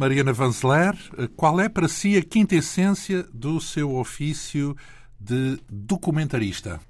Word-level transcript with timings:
Mariana 0.00 0.32
Vanzeler. 0.32 0.96
Qual 1.36 1.60
é 1.60 1.68
para 1.68 1.86
si 1.86 2.16
a 2.16 2.22
quinta 2.22 2.54
essência 2.54 3.22
do 3.34 3.60
seu 3.60 3.94
ofício 3.96 4.74
de 5.20 5.60
documentarista? 5.70 6.80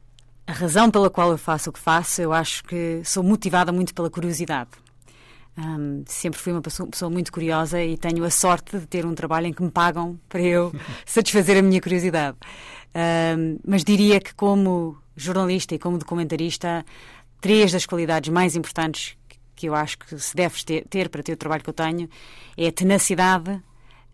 A 0.47 0.53
razão 0.53 0.89
pela 0.89 1.11
qual 1.11 1.33
eu 1.33 1.37
faço 1.37 1.71
o 1.71 1.73
que 1.73 1.81
faço, 1.81 2.23
eu 2.23 2.33
acho 2.33 2.63
que 2.63 3.03
sou 3.05 3.25
motivada 3.25 3.73
muito 3.73 3.93
pela 3.93 4.09
curiosidade. 4.09 4.71
Um, 5.59 6.05
sempre 6.07 6.39
fui 6.39 6.53
uma 6.53 6.63
pessoa, 6.63 6.89
pessoa, 6.89 7.11
muito 7.11 7.33
curiosa 7.33 7.83
e 7.83 7.99
tenho 7.99 8.23
a 8.23 8.31
sorte 8.31 8.79
de 8.79 8.87
ter 8.87 9.05
um 9.05 9.13
trabalho 9.13 9.49
em 9.49 9.53
que 9.53 9.63
me 9.63 9.73
pagam 9.73 10.17
para 10.29 10.41
eu 10.41 10.73
satisfazer 11.05 11.57
a 11.59 11.63
minha 11.63 11.81
curiosidade. 11.81 12.37
Um, 12.95 13.59
mas 13.67 13.83
diria 13.83 14.21
que, 14.21 14.33
como 14.37 14.97
jornalista 15.17 15.75
e 15.75 15.81
como 15.81 15.99
documentarista, 15.99 16.85
três 17.41 17.73
das 17.73 17.87
qualidades 17.87 18.31
mais 18.31 18.55
importantes 18.55 19.19
que 19.61 19.67
eu 19.67 19.75
acho 19.75 19.99
que 19.99 20.19
se 20.19 20.35
deve 20.35 20.65
ter, 20.65 20.87
ter 20.89 21.11
para 21.11 21.23
ter 21.23 21.35
o 21.35 21.37
trabalho 21.37 21.63
que 21.63 21.69
eu 21.69 21.75
tenho 21.75 22.09
é 22.57 22.69
a 22.69 22.73
tenacidade, 22.73 23.61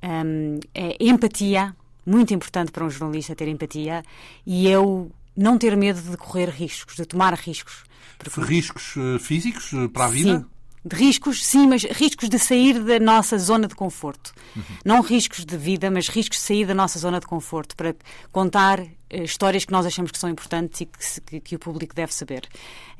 um, 0.02 0.58
é 0.74 0.96
empatia, 0.98 1.74
muito 2.04 2.34
importante 2.34 2.72
para 2.72 2.84
um 2.84 2.90
jornalista 2.90 3.36
ter 3.36 3.46
empatia, 3.46 4.02
e 4.44 4.68
eu 4.68 5.08
não 5.36 5.56
ter 5.56 5.76
medo 5.76 6.00
de 6.02 6.16
correr 6.16 6.48
riscos, 6.50 6.96
de 6.96 7.06
tomar 7.06 7.32
riscos. 7.34 7.84
Porque... 8.18 8.40
Riscos 8.40 8.96
uh, 8.96 9.20
físicos 9.20 9.72
uh, 9.72 9.88
para 9.88 10.06
a 10.06 10.08
vida? 10.08 10.38
Sim, 10.38 10.46
de 10.86 10.94
riscos, 10.94 11.44
sim, 11.44 11.66
mas 11.66 11.82
riscos 11.82 12.28
de 12.28 12.38
sair 12.38 12.78
da 12.78 13.00
nossa 13.00 13.36
zona 13.38 13.66
de 13.66 13.74
conforto. 13.74 14.32
Uhum. 14.54 14.62
Não 14.84 15.00
riscos 15.00 15.44
de 15.44 15.56
vida, 15.56 15.90
mas 15.90 16.08
riscos 16.08 16.38
de 16.38 16.44
sair 16.44 16.64
da 16.64 16.74
nossa 16.74 16.96
zona 16.96 17.18
de 17.18 17.26
conforto 17.26 17.74
para 17.74 17.92
contar 18.30 18.78
uh, 18.78 18.86
histórias 19.10 19.64
que 19.64 19.72
nós 19.72 19.84
achamos 19.84 20.12
que 20.12 20.18
são 20.18 20.30
importantes 20.30 20.82
e 20.82 20.86
que, 20.86 21.20
que, 21.22 21.40
que, 21.40 21.56
o 21.56 21.58
público 21.58 21.92
deve 21.92 22.14
saber. 22.14 22.42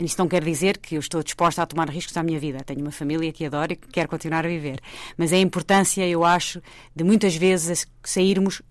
Isto 0.01 0.19
não 0.19 0.27
quer 0.27 0.43
dizer 0.43 0.79
que 0.79 0.97
eu 0.97 1.01
estou 1.01 1.23
disposta 1.23 1.63
a 1.63 1.67
tomar 1.67 1.89
riscos 1.89 2.13
na 2.15 2.25
minha 2.25 2.41
vida. 2.41 2.59
Tenho 2.65 2.81
uma 2.81 2.91
família 2.91 3.33
que 3.33 3.47
adoro 3.47 3.73
e 3.73 3.77
que 3.77 3.87
quero 3.87 4.09
continuar 4.09 4.45
a 4.45 4.49
viver. 4.49 4.81
Mas 5.17 5.33
é 5.33 5.37
a 5.37 5.41
importância, 5.41 6.05
eu 6.09 6.25
acho, 6.25 6.61
de 6.95 7.05
muitas 7.05 7.37
vezes 7.37 7.87
sairmos 8.03 8.63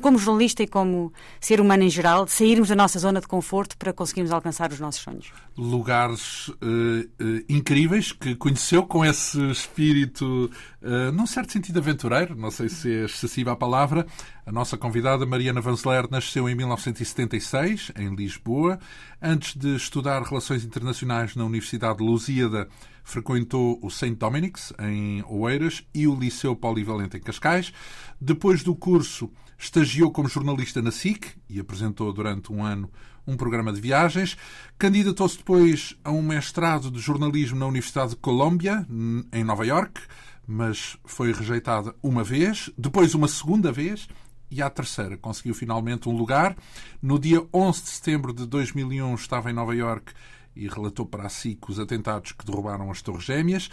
como 0.00 0.18
jornalista 0.18 0.62
e 0.62 0.66
como 0.66 1.12
ser 1.40 1.60
humano 1.60 1.82
em 1.82 1.90
geral, 1.90 2.26
sairmos 2.26 2.68
da 2.68 2.76
nossa 2.76 2.98
zona 2.98 3.20
de 3.20 3.26
conforto 3.26 3.76
para 3.76 3.92
conseguirmos 3.92 4.32
alcançar 4.32 4.72
os 4.72 4.80
nossos 4.80 5.02
sonhos. 5.02 5.32
Lugares 5.56 6.48
uh, 6.48 6.54
uh, 6.54 7.44
incríveis 7.48 8.12
que 8.12 8.34
conheceu 8.34 8.84
com 8.84 9.04
esse 9.04 9.40
espírito, 9.50 10.50
uh, 10.82 11.12
num 11.12 11.26
certo 11.26 11.52
sentido 11.52 11.78
aventureiro, 11.78 12.34
não 12.34 12.50
sei 12.50 12.68
se 12.68 12.90
é 12.92 13.04
excessiva 13.04 13.52
a 13.52 13.56
palavra. 13.56 14.06
A 14.44 14.52
nossa 14.52 14.76
convidada 14.76 15.26
Mariana 15.26 15.60
Vanzeler 15.60 16.08
nasceu 16.10 16.48
em 16.48 16.54
1976, 16.54 17.92
em 17.98 18.14
Lisboa. 18.14 18.78
Antes 19.20 19.56
de 19.56 19.74
estudar 19.74 20.22
Relações 20.22 20.64
Internacionais 20.64 21.34
na 21.34 21.44
Universidade 21.44 21.98
de 21.98 22.04
Lusíada, 22.04 22.68
frequentou 23.02 23.78
o 23.82 23.88
St. 23.88 24.14
Dominic's, 24.14 24.72
em 24.78 25.24
Oeiras, 25.28 25.84
e 25.94 26.06
o 26.06 26.14
Liceu 26.14 26.54
Polivalente, 26.56 27.16
em 27.16 27.20
Cascais. 27.20 27.72
Depois 28.20 28.62
do 28.62 28.74
curso, 28.74 29.30
Estagiou 29.58 30.10
como 30.10 30.28
jornalista 30.28 30.82
na 30.82 30.90
SIC 30.90 31.28
e 31.48 31.58
apresentou 31.58 32.12
durante 32.12 32.52
um 32.52 32.62
ano 32.64 32.90
um 33.26 33.36
programa 33.36 33.72
de 33.72 33.80
viagens. 33.80 34.36
Candidatou-se 34.78 35.38
depois 35.38 35.96
a 36.04 36.10
um 36.10 36.22
mestrado 36.22 36.90
de 36.90 37.00
jornalismo 37.00 37.58
na 37.58 37.66
Universidade 37.66 38.10
de 38.10 38.16
Colômbia, 38.16 38.86
em 39.32 39.44
Nova 39.44 39.66
York, 39.66 40.00
mas 40.46 40.96
foi 41.04 41.32
rejeitada 41.32 41.94
uma 42.02 42.22
vez, 42.22 42.70
depois 42.78 43.14
uma 43.14 43.28
segunda 43.28 43.72
vez 43.72 44.06
e 44.50 44.62
à 44.62 44.70
terceira 44.70 45.16
conseguiu 45.16 45.54
finalmente 45.54 46.08
um 46.08 46.16
lugar. 46.16 46.56
No 47.02 47.18
dia 47.18 47.44
11 47.52 47.82
de 47.82 47.88
setembro 47.88 48.32
de 48.32 48.46
2001 48.46 49.14
estava 49.14 49.50
em 49.50 49.54
Nova 49.54 49.74
York 49.74 50.12
e 50.54 50.68
relatou 50.68 51.04
para 51.04 51.26
a 51.26 51.28
SIC 51.28 51.68
os 51.68 51.78
atentados 51.78 52.32
que 52.32 52.46
derrubaram 52.46 52.90
as 52.90 53.02
Torres 53.02 53.24
Gêmeas. 53.24 53.68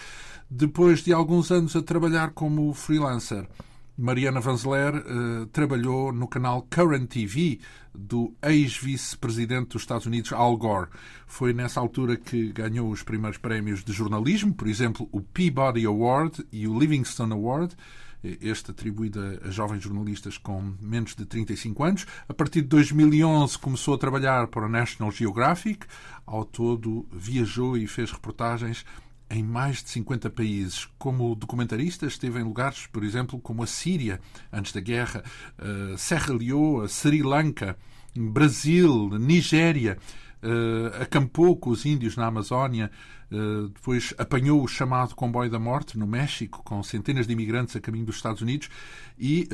Depois 0.49 1.03
de 1.03 1.13
alguns 1.13 1.51
anos 1.51 1.75
a 1.75 1.81
trabalhar 1.81 2.31
como 2.31 2.73
freelancer, 2.73 3.47
Mariana 3.97 4.39
Vanzeler 4.39 4.95
uh, 4.95 5.45
trabalhou 5.47 6.11
no 6.11 6.27
canal 6.27 6.67
Current 6.69 7.07
TV 7.07 7.59
do 7.93 8.33
ex-vice-presidente 8.41 9.69
dos 9.69 9.83
Estados 9.83 10.07
Unidos, 10.07 10.33
Al 10.33 10.57
Gore. 10.57 10.89
Foi 11.27 11.53
nessa 11.53 11.79
altura 11.79 12.17
que 12.17 12.51
ganhou 12.51 12.89
os 12.89 13.03
primeiros 13.03 13.37
prémios 13.37 13.83
de 13.83 13.93
jornalismo, 13.93 14.53
por 14.53 14.67
exemplo, 14.67 15.07
o 15.11 15.21
Peabody 15.21 15.85
Award 15.85 16.43
e 16.51 16.67
o 16.67 16.77
Livingstone 16.77 17.33
Award, 17.33 17.75
este 18.23 18.71
atribuído 18.71 19.19
a, 19.19 19.51
jovens 19.51 19.83
jornalistas 19.83 20.37
com 20.37 20.73
menos 20.81 21.13
de 21.13 21.25
35 21.25 21.83
anos. 21.83 22.05
A 22.27 22.33
partir 22.33 22.61
de 22.61 22.69
2011 22.69 23.59
começou 23.59 23.93
a 23.93 23.97
trabalhar 23.97 24.47
para 24.47 24.65
o 24.65 24.69
National 24.69 25.11
Geographic. 25.11 25.85
Ao 26.25 26.45
todo 26.45 27.05
viajou 27.11 27.77
e 27.77 27.85
fez 27.85 28.11
reportagens 28.11 28.85
em 29.29 29.43
mais 29.43 29.83
de 29.83 29.89
50 29.89 30.29
países. 30.29 30.87
Como 30.97 31.35
documentarista, 31.35 32.05
esteve 32.05 32.39
em 32.39 32.43
lugares, 32.43 32.87
por 32.87 33.03
exemplo, 33.03 33.39
como 33.39 33.63
a 33.63 33.67
Síria, 33.67 34.19
antes 34.51 34.71
da 34.71 34.79
guerra, 34.79 35.23
uh, 35.59 35.97
Serra 35.97 36.33
Leoa, 36.33 36.87
Sri 36.87 37.21
Lanka, 37.21 37.77
Brasil, 38.15 39.09
Nigéria, 39.19 39.97
uh, 40.43 41.01
acampou 41.01 41.57
com 41.57 41.69
os 41.69 41.85
índios 41.85 42.15
na 42.15 42.27
Amazónia, 42.27 42.91
uh, 43.31 43.69
depois 43.69 44.13
apanhou 44.17 44.63
o 44.63 44.67
chamado 44.67 45.15
Comboio 45.15 45.49
da 45.49 45.59
Morte 45.59 45.97
no 45.97 46.05
México, 46.05 46.61
com 46.63 46.83
centenas 46.83 47.25
de 47.25 47.33
imigrantes 47.33 47.75
a 47.75 47.81
caminho 47.81 48.05
dos 48.05 48.17
Estados 48.17 48.41
Unidos 48.41 48.69
e 49.17 49.47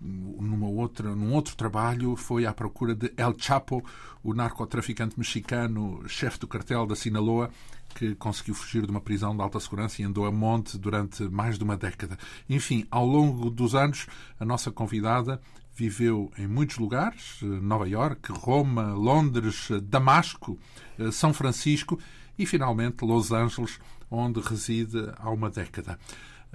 numa 0.00 0.66
outra, 0.66 1.14
num 1.14 1.34
outro 1.34 1.54
trabalho, 1.54 2.16
foi 2.16 2.46
à 2.46 2.54
procura 2.54 2.94
de 2.94 3.12
El 3.16 3.34
Chapo, 3.36 3.84
o 4.22 4.32
narcotraficante 4.32 5.18
mexicano, 5.18 6.02
chefe 6.08 6.38
do 6.38 6.46
cartel 6.46 6.86
da 6.86 6.96
Sinaloa, 6.96 7.50
que 7.94 8.14
conseguiu 8.14 8.54
fugir 8.54 8.84
de 8.84 8.90
uma 8.90 9.00
prisão 9.00 9.34
de 9.36 9.42
alta 9.42 9.60
segurança 9.60 10.00
e 10.00 10.04
andou 10.04 10.26
a 10.26 10.32
monte 10.32 10.78
durante 10.78 11.22
mais 11.24 11.58
de 11.58 11.64
uma 11.64 11.76
década. 11.76 12.18
Enfim, 12.48 12.86
ao 12.90 13.06
longo 13.06 13.50
dos 13.50 13.74
anos, 13.74 14.06
a 14.38 14.44
nossa 14.44 14.70
convidada 14.70 15.40
viveu 15.74 16.30
em 16.36 16.46
muitos 16.46 16.78
lugares, 16.78 17.40
eh, 17.42 17.46
Nova 17.46 17.88
York, 17.88 18.32
Roma, 18.32 18.92
Londres, 18.92 19.68
Damasco, 19.82 20.58
eh, 20.98 21.10
São 21.10 21.32
Francisco 21.32 21.98
e 22.38 22.44
finalmente 22.44 23.04
Los 23.04 23.32
Angeles, 23.32 23.78
onde 24.10 24.40
reside 24.40 25.12
há 25.16 25.30
uma 25.30 25.48
década. 25.50 25.98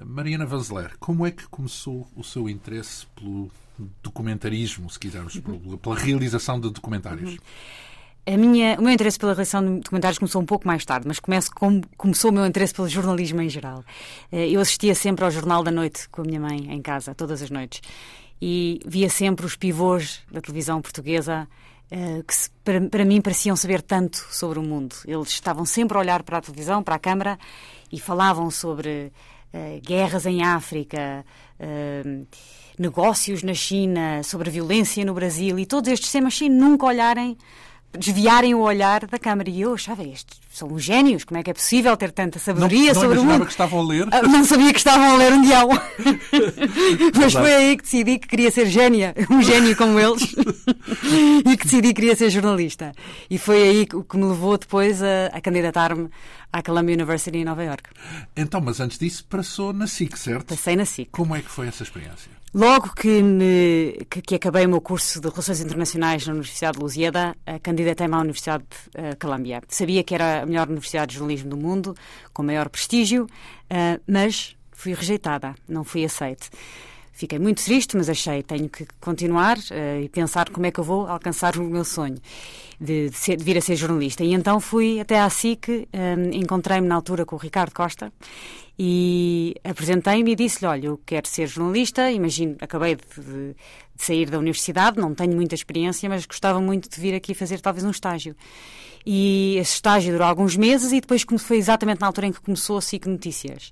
Mariana 0.03 0.45
Vanzeler, 0.45 0.95
como 0.99 1.25
é 1.25 1.31
que 1.31 1.47
começou 1.47 2.07
o 2.15 2.23
seu 2.23 2.49
interesse 2.49 3.07
pelo 3.15 3.49
documentarismo, 4.03 4.89
se 4.89 4.99
quisermos, 4.99 5.41
pela 5.81 5.95
realização 5.95 6.59
de 6.59 6.69
documentários? 6.69 7.31
Uhum. 7.31 7.37
A 8.27 8.37
minha, 8.37 8.75
o 8.79 8.81
meu 8.81 8.91
interesse 8.91 9.19
pela 9.19 9.33
realização 9.33 9.63
de 9.63 9.81
documentários 9.81 10.17
começou 10.17 10.41
um 10.41 10.45
pouco 10.45 10.67
mais 10.67 10.83
tarde, 10.83 11.07
mas 11.07 11.19
começo 11.19 11.51
como 11.53 11.81
começou 11.95 12.31
o 12.31 12.33
meu 12.33 12.43
interesse 12.43 12.73
pelo 12.73 12.89
jornalismo 12.89 13.39
em 13.39 13.49
geral. 13.49 13.83
Eh, 14.31 14.49
eu 14.49 14.59
assistia 14.59 14.95
sempre 14.95 15.23
ao 15.23 15.29
Jornal 15.29 15.63
da 15.63 15.69
Noite 15.69 16.09
com 16.09 16.23
a 16.23 16.25
minha 16.25 16.39
mãe 16.39 16.73
em 16.73 16.81
casa, 16.81 17.13
todas 17.13 17.43
as 17.43 17.51
noites, 17.51 17.81
e 18.41 18.79
via 18.83 19.09
sempre 19.11 19.45
os 19.45 19.55
pivôs 19.55 20.23
da 20.31 20.41
televisão 20.41 20.81
portuguesa 20.81 21.47
eh, 21.91 22.23
que 22.27 22.33
para, 22.63 22.81
para 22.89 23.05
mim 23.05 23.21
pareciam 23.21 23.55
saber 23.55 23.83
tanto 23.83 24.17
sobre 24.31 24.57
o 24.57 24.63
mundo. 24.63 24.95
Eles 25.05 25.29
estavam 25.29 25.63
sempre 25.63 25.95
a 25.95 25.99
olhar 25.99 26.23
para 26.23 26.39
a 26.39 26.41
televisão, 26.41 26.81
para 26.81 26.95
a 26.95 26.99
câmara, 26.99 27.37
e 27.91 27.99
falavam 27.99 28.49
sobre 28.49 29.11
uh, 29.53 29.81
guerras 29.81 30.25
em 30.25 30.43
África. 30.43 31.23
Uh, 31.59 32.25
negócios 32.77 33.43
na 33.43 33.53
China, 33.53 34.23
sobre 34.23 34.49
violência 34.49 35.05
no 35.05 35.13
Brasil 35.13 35.57
e 35.59 35.65
todos 35.65 35.89
estes 35.91 36.11
temas 36.11 36.35
sem 36.35 36.49
nunca 36.49 36.87
olharem 36.87 37.37
desviarem 37.97 38.53
o 38.53 38.59
olhar 38.59 39.05
da 39.05 39.19
câmara. 39.19 39.49
E 39.49 39.61
eu 39.61 39.73
achava, 39.73 40.03
estes 40.03 40.39
são 40.51 40.79
gênios, 40.79 41.23
como 41.23 41.39
é 41.39 41.43
que 41.43 41.49
é 41.49 41.53
possível 41.53 41.97
ter 41.97 42.11
tanta 42.11 42.39
sabedoria 42.39 42.93
não, 42.93 43.01
sobre 43.01 43.19
o 43.19 43.25
mundo? 43.25 43.45
que 43.45 43.51
estavam 43.51 43.81
a 43.81 43.83
ler. 43.83 44.07
Ah, 44.11 44.21
não 44.21 44.45
sabia 44.45 44.71
que 44.71 44.77
estavam 44.77 45.11
a 45.11 45.17
ler 45.17 45.33
um 45.33 45.41
guião. 45.41 45.69
Mas 47.19 47.33
foi 47.33 47.53
aí 47.53 47.77
que 47.77 47.83
decidi 47.83 48.17
que 48.19 48.27
queria 48.27 48.51
ser 48.51 48.67
gênia, 48.67 49.13
um 49.29 49.41
gênio 49.41 49.75
como 49.75 49.99
eles, 49.99 50.33
e 51.45 51.57
que 51.57 51.63
decidi 51.65 51.89
que 51.89 51.93
queria 51.95 52.15
ser 52.15 52.29
jornalista. 52.29 52.93
E 53.29 53.37
foi 53.37 53.61
aí 53.63 53.87
o 53.93 54.03
que 54.03 54.17
me 54.17 54.25
levou 54.25 54.57
depois 54.57 55.03
a, 55.03 55.27
a 55.33 55.41
candidatar-me 55.41 56.09
à 56.53 56.63
Columbia 56.63 56.95
University 56.95 57.37
em 57.37 57.43
Nova 57.43 57.63
York. 57.63 57.89
Então, 58.35 58.61
mas 58.61 58.79
antes 58.79 58.97
disso 58.97 59.25
passou 59.29 59.73
na 59.73 59.87
SIC, 59.87 60.17
certo? 60.17 60.45
Passei 60.45 60.75
na 60.75 60.85
SIC. 60.85 61.09
Como 61.11 61.35
é 61.35 61.41
que 61.41 61.49
foi 61.49 61.67
essa 61.67 61.83
experiência? 61.83 62.34
Logo 62.57 62.93
que, 62.95 63.21
me, 63.21 64.05
que, 64.09 64.21
que, 64.21 64.35
acabei 64.35 64.65
o 64.65 64.69
meu 64.69 64.79
curso 64.79 65.19
de 65.19 65.27
Relações 65.27 65.59
Internacionais 65.59 66.25
na 66.25 66.31
Universidade 66.31 66.77
de 66.77 66.83
Lusíada, 66.83 67.35
candidatei-me 67.61 68.13
à 68.13 68.19
Universidade 68.19 68.63
de 68.63 68.97
uh, 68.97 69.19
Columbia. 69.19 69.61
Sabia 69.67 70.01
que 70.05 70.15
era 70.15 70.43
a 70.43 70.45
melhor 70.45 70.69
universidade 70.69 71.11
de 71.11 71.17
jornalismo 71.17 71.49
do 71.49 71.57
mundo, 71.57 71.93
com 72.31 72.43
maior 72.43 72.69
prestígio, 72.69 73.27
mas 74.07 74.55
fui 74.71 74.93
rejeitada, 74.93 75.53
não 75.67 75.83
fui 75.83 76.05
aceite. 76.05 76.49
Fiquei 77.15 77.39
muito 77.39 77.63
triste, 77.63 77.95
mas 77.95 78.09
achei 78.09 78.43
tenho 78.43 78.67
que 78.67 78.85
continuar 78.99 79.57
uh, 79.57 80.01
e 80.03 80.09
pensar 80.09 80.49
como 80.49 80.65
é 80.65 80.71
que 80.71 80.81
eu 80.81 80.83
vou 80.83 81.07
alcançar 81.07 81.55
o 81.55 81.63
meu 81.63 81.85
sonho 81.85 82.17
de, 82.77 83.09
de, 83.09 83.15
ser, 83.15 83.37
de 83.37 83.43
vir 83.43 83.57
a 83.57 83.61
ser 83.61 83.77
jornalista. 83.77 84.21
E 84.21 84.33
então 84.33 84.59
fui 84.59 84.99
até 84.99 85.21
à 85.21 85.29
SIC, 85.29 85.69
um, 85.69 86.31
encontrei-me 86.33 86.85
na 86.85 86.95
altura 86.95 87.25
com 87.25 87.37
o 87.37 87.39
Ricardo 87.39 87.73
Costa 87.73 88.11
e 88.77 89.55
apresentei-me 89.63 90.33
e 90.33 90.35
disse-lhe: 90.35 90.67
Olha, 90.67 90.87
eu 90.87 90.99
quero 91.05 91.25
ser 91.25 91.47
jornalista, 91.47 92.11
imagino, 92.11 92.57
acabei 92.59 92.97
de, 92.97 93.03
de, 93.15 93.55
de, 93.95 94.03
sair 94.03 94.29
da 94.29 94.37
universidade, 94.37 94.99
não 94.99 95.15
tenho 95.15 95.33
muita 95.33 95.55
experiência, 95.55 96.09
mas 96.09 96.25
gostava 96.25 96.59
muito 96.59 96.89
de 96.89 96.99
vir 96.99 97.15
aqui 97.15 97.33
fazer 97.33 97.61
talvez 97.61 97.85
um 97.85 97.91
estágio. 97.91 98.35
E 99.05 99.55
esse 99.57 99.75
estágio 99.75 100.11
durou 100.11 100.27
alguns 100.27 100.57
meses 100.57 100.91
e 100.91 100.99
depois 100.99 101.23
foi 101.39 101.57
exatamente 101.57 102.01
na 102.01 102.07
altura 102.07 102.27
em 102.27 102.31
que 102.33 102.41
começou 102.41 102.77
a 102.77 102.81
SIC 102.81 103.05
Notícias. 103.05 103.71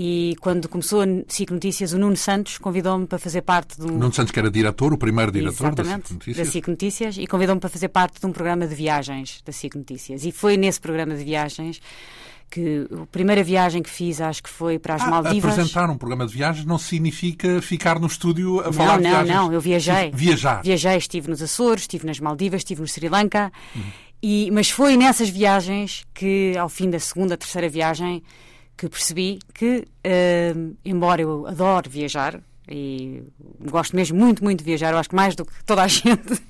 E 0.00 0.36
quando 0.40 0.68
começou 0.68 1.00
a 1.02 1.06
SIC 1.26 1.50
Notícias, 1.50 1.92
o 1.92 1.98
Nuno 1.98 2.16
Santos 2.16 2.56
convidou-me 2.56 3.04
para 3.04 3.18
fazer 3.18 3.42
parte 3.42 3.80
de 3.80 3.84
um. 3.84 3.98
Nuno 3.98 4.14
Santos, 4.14 4.30
que 4.30 4.38
era 4.38 4.48
diretor, 4.48 4.92
o 4.92 4.96
primeiro 4.96 5.32
diretor 5.32 5.74
da 5.74 5.82
SIC 5.82 6.12
Notícias. 6.12 6.36
Da 6.36 6.44
SIC 6.44 6.68
Notícias, 6.68 7.18
e 7.18 7.26
convidou-me 7.26 7.60
para 7.60 7.68
fazer 7.68 7.88
parte 7.88 8.20
de 8.20 8.24
um 8.24 8.30
programa 8.30 8.64
de 8.64 8.76
viagens 8.76 9.42
da 9.44 9.50
SIC 9.50 9.74
Notícias. 9.74 10.24
E 10.24 10.30
foi 10.30 10.56
nesse 10.56 10.80
programa 10.80 11.16
de 11.16 11.24
viagens 11.24 11.80
que 12.48 12.86
a 12.92 13.06
primeira 13.06 13.42
viagem 13.42 13.82
que 13.82 13.90
fiz 13.90 14.20
acho 14.20 14.40
que 14.40 14.48
foi 14.48 14.78
para 14.78 14.94
as 14.94 15.02
ah, 15.02 15.10
Maldivas. 15.10 15.54
Apresentar 15.54 15.90
um 15.90 15.98
programa 15.98 16.28
de 16.28 16.32
viagens 16.32 16.64
não 16.64 16.78
significa 16.78 17.60
ficar 17.60 17.98
no 17.98 18.06
estúdio 18.06 18.60
a 18.60 18.72
falar 18.72 18.92
não, 18.92 18.96
de 18.98 19.02
não, 19.02 19.10
viagens. 19.10 19.36
Não, 19.36 19.46
não, 19.46 19.52
eu 19.52 19.60
viajei. 19.60 20.12
Viajar. 20.14 20.62
Viajei, 20.62 20.96
estive 20.96 21.28
nos 21.28 21.42
Açores, 21.42 21.82
estive 21.82 22.06
nas 22.06 22.20
Maldivas, 22.20 22.60
estive 22.60 22.80
no 22.80 22.86
Sri 22.86 23.08
Lanka. 23.08 23.50
Uhum. 23.74 23.82
E, 24.22 24.48
mas 24.52 24.70
foi 24.70 24.96
nessas 24.96 25.28
viagens 25.28 26.04
que, 26.14 26.56
ao 26.56 26.68
fim 26.68 26.88
da 26.88 27.00
segunda, 27.00 27.36
terceira 27.36 27.68
viagem, 27.68 28.22
que 28.78 28.88
percebi 28.88 29.40
que, 29.52 29.84
uh, 30.06 30.76
embora 30.84 31.20
eu 31.20 31.46
adore 31.46 31.88
viajar, 31.88 32.40
e 32.70 33.22
gosto 33.60 33.96
mesmo 33.96 34.16
muito, 34.16 34.44
muito 34.44 34.60
de 34.60 34.64
viajar, 34.64 34.92
eu 34.92 34.98
acho 34.98 35.08
que 35.08 35.16
mais 35.16 35.34
do 35.34 35.44
que 35.44 35.64
toda 35.64 35.82
a 35.82 35.88
gente, 35.88 36.40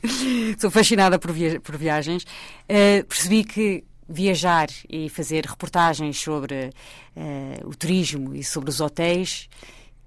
sou 0.58 0.70
fascinada 0.70 1.18
por, 1.18 1.32
via 1.32 1.58
por 1.58 1.76
viagens, 1.76 2.24
uh, 2.24 3.04
percebi 3.06 3.44
que 3.44 3.84
viajar 4.06 4.68
e 4.88 5.08
fazer 5.08 5.46
reportagens 5.46 6.18
sobre 6.18 6.70
uh, 7.16 7.68
o 7.68 7.74
turismo 7.74 8.34
e 8.34 8.44
sobre 8.44 8.70
os 8.70 8.80
hotéis 8.80 9.48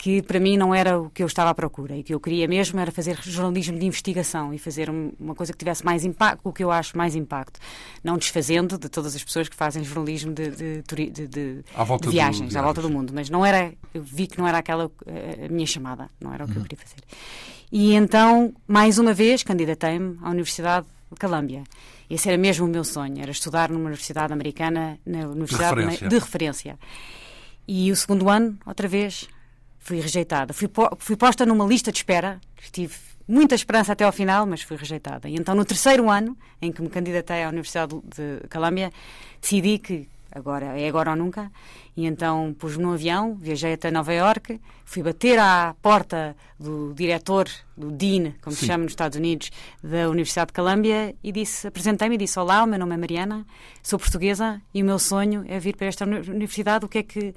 que 0.01 0.19
para 0.19 0.39
mim 0.39 0.57
não 0.57 0.74
era 0.74 1.00
o 1.00 1.12
que 1.12 1.21
eu 1.21 1.27
estava 1.27 1.51
à 1.51 1.53
procura 1.53 1.95
e 1.95 2.01
que 2.01 2.12
eu 2.12 2.19
queria 2.19 2.48
mesmo 2.48 2.80
era 2.80 2.92
fazer 2.92 3.19
jornalismo 3.21 3.77
de 3.77 3.86
investigação 3.86 4.51
e 4.51 4.57
fazer 4.57 4.89
uma 4.89 5.36
coisa 5.36 5.53
que 5.53 5.59
tivesse 5.59 5.86
mais 5.86 6.03
impacto, 6.03 6.42
o 6.44 6.51
que 6.51 6.63
eu 6.63 6.71
acho 6.71 6.98
mais 6.98 7.15
impacto, 7.15 7.59
não 8.03 8.18
desfazendo 8.18 8.80
de 8.80 8.89
todas 8.89 9.15
as 9.15 9.24
pessoas 9.24 9.48
que 9.48 9.56
fazem 9.56 9.83
jornalismo 9.83 10.33
de, 10.33 10.50
de, 10.50 10.81
de, 10.81 11.27
de 11.27 11.63
viagens, 12.07 12.56
à 12.56 12.63
volta 12.63 12.81
do 12.81 12.89
mundo, 12.89 13.13
mas 13.13 13.30
não 13.30 13.45
era, 13.45 13.71
eu 13.94 14.01
vi 14.01 14.25
que 14.25 14.39
não 14.39 14.48
era 14.48 14.57
aquela 14.57 14.86
a 14.86 15.53
minha 15.53 15.68
chamada, 15.68 16.09
não 16.19 16.33
era 16.33 16.45
o 16.45 16.47
que 16.47 16.54
uhum. 16.54 16.63
eu 16.63 16.68
queria 16.68 16.83
fazer. 16.83 17.01
E 17.71 17.94
então, 17.94 18.56
mais 18.68 18.97
uma 18.97 19.13
vez, 19.13 19.44
candidatei-me 19.44 20.18
à 20.24 20.31
Universidade 20.31 20.88
de 21.12 21.19
Colômbia. 21.19 21.63
Esse 22.09 22.27
era 22.27 22.39
mesmo 22.39 22.65
o 22.65 22.69
meu 22.69 22.83
sonho, 22.83 23.21
era 23.21 23.30
estudar 23.30 23.69
numa 23.69 23.81
universidade 23.86 24.33
americana, 24.33 24.97
na 25.06 25.27
universidade 25.27 25.75
de 25.75 25.81
referência. 25.81 26.09
De 26.09 26.18
referência. 26.18 26.80
E 27.68 27.92
o 27.92 27.95
segundo 27.95 28.27
ano, 28.30 28.57
outra 28.65 28.88
vez, 28.88 29.30
fui 29.81 30.00
rejeitada. 30.00 30.54
Fui, 30.54 30.68
po 30.68 30.89
fui 31.00 31.18
posta 31.18 31.45
numa 31.45 31.66
lista 31.66 31.92
de 31.92 31.98
espera, 31.98 32.39
tive 32.72 32.95
muita 33.28 33.56
esperança 33.56 33.92
até 33.92 34.06
ao 34.06 34.12
final, 34.12 34.45
mas 34.45 34.62
fui 34.62 34.78
rejeitada. 34.78 35.28
E 35.28 35.36
então, 35.36 35.56
no 35.56 35.66
terceiro 35.66 36.10
ano, 36.10 36.38
em 36.62 36.72
que 36.72 36.81
me 36.81 36.89
candidatei 36.89 37.44
à 37.44 37.50
Universidade 37.50 37.95
de 38.16 38.48
Colômbia, 38.48 38.92
decidi 39.42 39.80
que 39.80 40.07
agora 40.31 40.80
é 40.80 40.88
agora 40.88 41.12
ou 41.12 41.18
nunca. 41.18 41.51
E 41.98 42.06
então 42.06 42.56
pus-me 42.57 42.83
num 42.83 42.94
avião, 42.94 43.36
viajei 43.36 43.74
até 43.74 43.92
Nova 43.92 44.13
Iorque, 44.13 44.62
fui 44.86 45.04
bater 45.04 45.38
à 45.39 45.75
porta 45.81 46.38
do 46.57 46.94
diretor, 46.94 47.50
do 47.75 47.92
Dean, 47.92 48.33
como 48.42 48.56
Sim. 48.56 48.62
se 48.62 48.66
chama 48.68 48.83
nos 48.83 48.94
Estados 48.94 49.18
Unidos, 49.18 49.51
da 49.83 50.10
Universidade 50.10 50.48
de 50.48 50.54
Colômbia 50.54 51.16
e 51.22 51.31
disse, 51.31 51.68
apresentei-me 51.68 52.16
e 52.16 52.18
disse: 52.19 52.39
Olá, 52.39 52.63
o 52.63 52.68
meu 52.68 52.80
nome 52.80 52.94
é 52.94 52.98
Mariana, 52.98 53.45
sou 53.83 54.00
portuguesa 54.00 54.62
e 54.74 54.81
o 54.81 54.86
meu 54.86 55.00
sonho 55.00 55.44
é 55.50 55.60
vir 55.60 55.75
para 55.75 55.88
esta 55.88 56.06
universidade. 56.06 56.86
O 56.86 56.88
que 56.88 57.00
é 57.00 57.04
que 57.04 57.33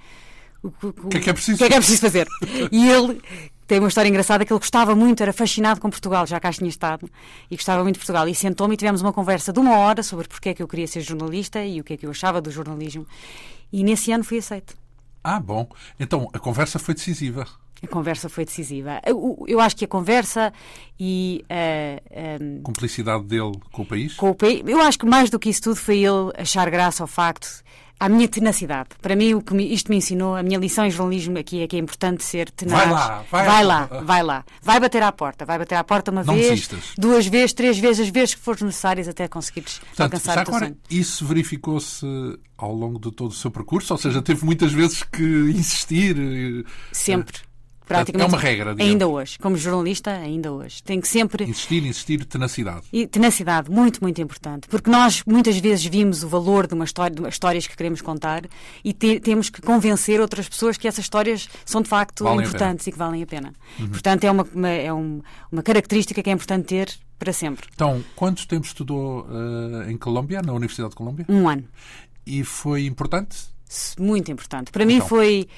o, 0.64 0.88
o, 0.88 1.08
que 1.08 1.19
é 1.19 1.20
que 1.20 1.31
é 1.31 1.32
preciso, 1.32 1.58
que 1.58 1.64
é 1.64 1.69
que 1.69 1.75
é 1.75 1.78
preciso 1.78 2.00
fazer? 2.00 2.26
e 2.72 2.88
ele 2.88 3.20
tem 3.66 3.78
uma 3.78 3.88
história 3.88 4.08
engraçada 4.08 4.44
que 4.44 4.52
ele 4.52 4.58
gostava 4.58 4.94
muito, 4.94 5.22
era 5.22 5.32
fascinado 5.32 5.81
com 5.81 5.90
Portugal, 5.90 6.26
já 6.26 6.40
cá 6.40 6.52
tinha 6.52 6.69
estado, 6.69 7.08
e 7.50 7.56
gostava 7.56 7.82
muito 7.82 7.96
de 7.96 8.00
Portugal. 8.00 8.26
E 8.28 8.34
sentou-me 8.34 8.75
e 8.75 8.76
tivemos 8.76 9.02
uma 9.02 9.12
conversa 9.12 9.52
de 9.52 9.61
uma 9.61 9.76
hora 9.78 10.02
sobre 10.02 10.26
porque 10.26 10.50
é 10.50 10.55
que 10.55 10.62
eu 10.62 10.69
queria 10.69 10.87
ser 10.87 11.00
jornalista 11.02 11.62
e 11.62 11.81
o 11.81 11.84
que 11.84 11.94
é 11.94 11.96
que 11.96 12.06
eu 12.06 12.11
achava 12.11 12.40
do 12.40 12.50
jornalismo. 12.50 13.06
E 13.72 13.84
nesse 13.84 14.11
ano 14.11 14.25
fui 14.25 14.38
aceito. 14.38 14.75
Ah, 15.22 15.40
bom. 15.40 15.69
Então 15.99 16.28
a 16.32 16.38
conversa 16.38 16.78
foi 16.78 16.94
decisiva. 16.94 17.46
A 17.82 17.87
conversa 17.87 18.28
foi 18.28 18.44
decisiva. 18.46 19.00
Eu, 19.05 19.44
eu 19.46 19.60
acho 19.60 19.76
que 19.76 19.84
a 19.84 19.88
conversa 19.88 20.52
e 20.99 21.44
a. 21.50 22.40
Uh, 22.40 22.44
um, 22.44 22.62
Cumplicidade 22.62 23.25
dele 23.25 23.52
com 23.70 23.82
o 23.82 23.87
país? 23.87 24.14
Com 24.14 24.31
o 24.31 24.34
país. 24.34 24.62
Eu 24.67 24.81
acho 24.81 24.99
que 24.99 25.06
mais 25.06 25.28
do 25.28 25.38
que 25.38 25.50
isso 25.50 25.62
tudo 25.62 25.76
foi 25.76 25.99
ele 25.99 26.32
achar 26.37 26.70
graça 26.70 27.02
ao 27.02 27.06
facto 27.06 27.62
à 27.99 28.08
minha 28.08 28.29
tenacidade. 28.29 28.91
Para 29.00 29.17
mim, 29.17 29.35
o 29.35 29.43
que 29.43 29.55
me, 29.55 29.73
isto 29.73 29.91
me 29.91 29.96
ensinou, 29.96 30.35
a 30.35 30.43
minha 30.43 30.58
lição 30.58 30.85
em 30.85 30.91
jornalismo 30.91 31.38
aqui 31.38 31.62
é 31.62 31.67
que 31.67 31.76
é 31.76 31.79
importante 31.79 32.23
ser 32.25 32.50
tenaz. 32.50 32.82
Vai 32.82 32.93
lá, 32.93 33.25
vai, 33.31 33.46
vai 33.46 33.64
lá, 33.64 33.87
vai 34.02 34.23
lá. 34.23 34.44
Vai 34.62 34.81
bater 34.81 35.02
à 35.02 35.12
porta, 35.12 35.44
vai 35.44 35.58
bater 35.58 35.76
à 35.76 35.85
porta 35.85 36.11
uma 36.11 36.23
Não 36.25 36.35
vez, 36.35 36.49
desistas. 36.49 36.94
duas 36.99 37.26
vezes, 37.26 37.52
três 37.52 37.79
vezes, 37.79 38.06
as 38.06 38.12
vezes 38.12 38.35
que 38.35 38.41
for 38.41 38.61
necessárias 38.61 39.08
até 39.08 39.29
conseguires 39.29 39.79
Portanto, 39.79 40.00
alcançar 40.00 40.32
o 40.32 40.44
teu 40.44 40.55
agora, 40.55 40.67
sonho. 40.67 40.79
Isso 40.91 41.25
verificou-se 41.26 42.06
ao 42.56 42.73
longo 42.73 42.99
de 42.99 43.11
todo 43.11 43.31
o 43.31 43.35
seu 43.35 43.50
percurso? 43.50 43.93
Ou 43.94 43.99
seja, 43.99 44.23
teve 44.23 44.44
muitas 44.44 44.73
vezes 44.73 45.02
que 45.02 45.23
insistir? 45.55 46.17
Sempre. 46.93 47.38
Praticamente, 47.86 48.31
é 48.31 48.36
uma 48.36 48.40
regra. 48.40 48.72
Digamos. 48.72 48.92
Ainda 48.92 49.08
hoje. 49.08 49.38
Como 49.38 49.56
jornalista, 49.56 50.10
ainda 50.10 50.52
hoje. 50.52 50.82
Tem 50.82 51.00
que 51.00 51.08
sempre. 51.08 51.44
Insistir, 51.44 51.84
insistir, 51.84 52.25
tenacidade. 52.25 52.82
E 52.92 53.06
tenacidade, 53.06 53.70
muito, 53.70 54.02
muito 54.02 54.20
importante. 54.20 54.69
Porque 54.69 54.90
nós 54.90 55.22
muitas 55.26 55.58
vezes 55.58 55.84
vimos 55.84 56.22
o 56.22 56.28
valor 56.28 56.66
de 56.66 56.75
uma 56.75 56.84
história, 56.84 57.14
de 57.14 57.28
histórias 57.28 57.67
que 57.67 57.76
queremos 57.76 58.00
contar 58.00 58.44
e 58.82 58.93
te, 58.93 59.20
temos 59.20 59.50
que 59.50 59.60
convencer 59.60 60.20
outras 60.20 60.48
pessoas 60.48 60.76
que 60.76 60.88
essas 60.88 61.05
histórias 61.05 61.48
são 61.64 61.82
de 61.82 61.88
facto 61.88 62.24
valem 62.24 62.46
importantes 62.46 62.86
e 62.86 62.93
que 62.93 62.98
valem 62.98 63.22
a 63.22 63.26
pena. 63.26 63.53
Uhum. 63.79 63.88
Portanto, 63.88 64.24
é, 64.24 64.31
uma, 64.31 64.46
uma, 64.55 64.69
é 64.69 64.93
um, 64.93 65.20
uma 65.53 65.62
característica 65.62 66.22
que 66.22 66.31
é 66.31 66.32
importante 66.32 66.67
ter 66.67 66.91
para 67.19 67.32
sempre. 67.32 67.67
Então, 67.74 68.03
quanto 68.17 68.46
tempo 68.48 68.67
estudou 68.67 69.26
uh, 69.26 69.91
em 69.91 69.96
Colômbia, 69.96 70.43
na 70.43 70.53
Universidade 70.53 70.91
de 70.91 70.96
Colômbia? 70.96 71.26
Um 71.29 71.48
ano. 71.48 71.64
E 72.26 72.43
foi 72.44 72.86
importante? 72.86 73.36
Muito 73.98 74.31
importante. 74.31 74.70
Para 74.70 74.84
então. 74.84 74.96
mim 74.96 75.00
foi 75.00 75.48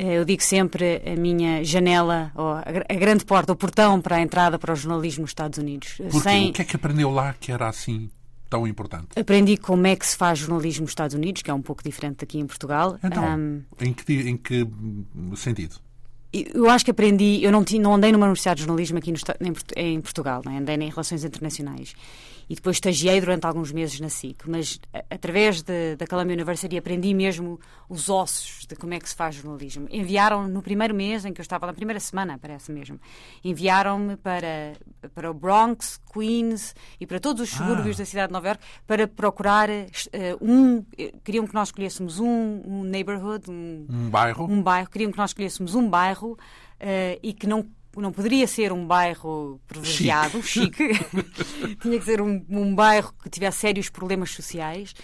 eu 0.00 0.24
digo 0.24 0.42
sempre 0.42 1.02
a 1.06 1.16
minha 1.16 1.62
janela, 1.62 2.32
ou 2.34 2.52
a 2.52 2.94
grande 2.94 3.24
porta, 3.24 3.52
o 3.52 3.56
portão 3.56 4.00
para 4.00 4.16
a 4.16 4.20
entrada 4.20 4.58
para 4.58 4.72
o 4.72 4.76
jornalismo 4.76 5.22
nos 5.22 5.30
Estados 5.30 5.58
Unidos. 5.58 5.94
Porque 5.96 6.20
Sem... 6.20 6.50
o 6.50 6.52
que 6.52 6.62
é 6.62 6.64
que 6.64 6.76
aprendeu 6.76 7.10
lá 7.10 7.34
que 7.34 7.52
era 7.52 7.68
assim 7.68 8.10
tão 8.48 8.66
importante? 8.66 9.18
Aprendi 9.18 9.56
como 9.56 9.86
é 9.86 9.94
que 9.94 10.06
se 10.06 10.16
faz 10.16 10.38
jornalismo 10.38 10.82
nos 10.82 10.90
Estados 10.90 11.14
Unidos, 11.14 11.42
que 11.42 11.50
é 11.50 11.54
um 11.54 11.62
pouco 11.62 11.82
diferente 11.84 12.18
daqui 12.18 12.38
em 12.38 12.46
Portugal. 12.46 12.98
Então, 13.02 13.24
um... 13.24 13.62
em, 13.80 13.92
que, 13.92 14.12
em 14.12 14.36
que 14.36 14.66
sentido? 15.36 15.76
Eu 16.32 16.70
acho 16.70 16.84
que 16.84 16.90
aprendi, 16.90 17.40
eu 17.42 17.50
não, 17.50 17.64
não 17.80 17.94
andei 17.94 18.12
numa 18.12 18.26
universidade 18.26 18.58
de 18.58 18.66
jornalismo 18.66 18.98
aqui 18.98 19.10
no, 19.10 19.18
em, 19.40 19.94
em 19.94 20.00
Portugal, 20.00 20.42
né? 20.44 20.58
andei 20.58 20.76
em 20.76 20.88
relações 20.88 21.24
internacionais 21.24 21.94
e 22.50 22.54
depois 22.56 22.78
estagiei 22.78 23.20
durante 23.20 23.46
alguns 23.46 23.70
meses 23.70 24.00
na 24.00 24.08
SIC, 24.08 24.42
mas 24.48 24.80
através 25.08 25.62
de, 25.62 25.94
da 25.94 26.04
Columbia 26.04 26.34
University 26.34 26.76
aprendi 26.76 27.14
mesmo 27.14 27.60
os 27.88 28.08
ossos 28.08 28.66
de 28.66 28.74
como 28.74 28.92
é 28.92 28.98
que 28.98 29.08
se 29.08 29.14
faz 29.14 29.36
jornalismo. 29.36 29.86
Enviaram 29.88 30.48
no 30.48 30.60
primeiro 30.60 30.92
mês 30.92 31.24
em 31.24 31.32
que 31.32 31.40
eu 31.40 31.44
estava, 31.44 31.68
na 31.68 31.72
primeira 31.72 32.00
semana, 32.00 32.36
parece 32.42 32.72
mesmo, 32.72 32.98
enviaram-me 33.44 34.16
para, 34.16 34.72
para 35.14 35.30
o 35.30 35.34
Bronx, 35.34 36.00
Queens 36.12 36.74
e 36.98 37.06
para 37.06 37.20
todos 37.20 37.40
os 37.40 37.50
subúrbios 37.50 37.94
ah. 37.94 38.02
da 38.02 38.04
cidade 38.04 38.26
de 38.26 38.32
Nova 38.32 38.48
York 38.48 38.64
para 38.84 39.06
procurar 39.06 39.70
uh, 39.70 39.76
um. 40.40 40.84
Queriam 41.22 41.46
que 41.46 41.54
nós 41.54 41.68
escolhêssemos 41.68 42.18
um, 42.18 42.62
um 42.66 42.82
neighborhood, 42.82 43.48
um, 43.48 43.86
um 43.88 44.10
bairro. 44.10 44.46
Um 44.50 44.60
bairro. 44.60 44.90
Queriam 44.90 45.12
que 45.12 45.18
nós 45.18 45.30
escolhêssemos 45.30 45.76
um 45.76 45.88
bairro 45.88 46.19
uh, 46.28 47.18
e 47.22 47.32
que 47.32 47.46
não 47.46 47.66
não 47.96 48.12
poderia 48.12 48.46
ser 48.46 48.72
um 48.72 48.86
bairro 48.86 49.60
privilegiado, 49.66 50.40
chique, 50.44 50.94
chique. 50.94 51.74
tinha 51.82 51.98
que 51.98 52.04
ser 52.04 52.20
um, 52.20 52.44
um 52.48 52.72
bairro 52.72 53.12
que 53.20 53.28
tivesse 53.28 53.58
sérios 53.58 53.90
problemas 53.90 54.30
sociais. 54.30 54.94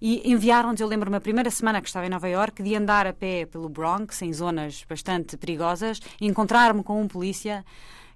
E 0.00 0.30
enviaram-nos, 0.30 0.80
eu 0.80 0.86
lembro-me, 0.86 1.16
a 1.16 1.20
primeira 1.20 1.50
semana 1.50 1.80
que 1.82 1.88
estava 1.88 2.06
em 2.06 2.08
Nova 2.08 2.28
Iorque, 2.28 2.62
de 2.62 2.76
andar 2.76 3.08
a 3.08 3.12
pé 3.12 3.46
pelo 3.46 3.68
Bronx, 3.68 4.22
em 4.22 4.32
zonas 4.32 4.84
bastante 4.88 5.36
perigosas, 5.36 6.00
e 6.20 6.26
encontrar-me 6.26 6.84
com 6.84 7.02
um 7.02 7.08
polícia 7.08 7.64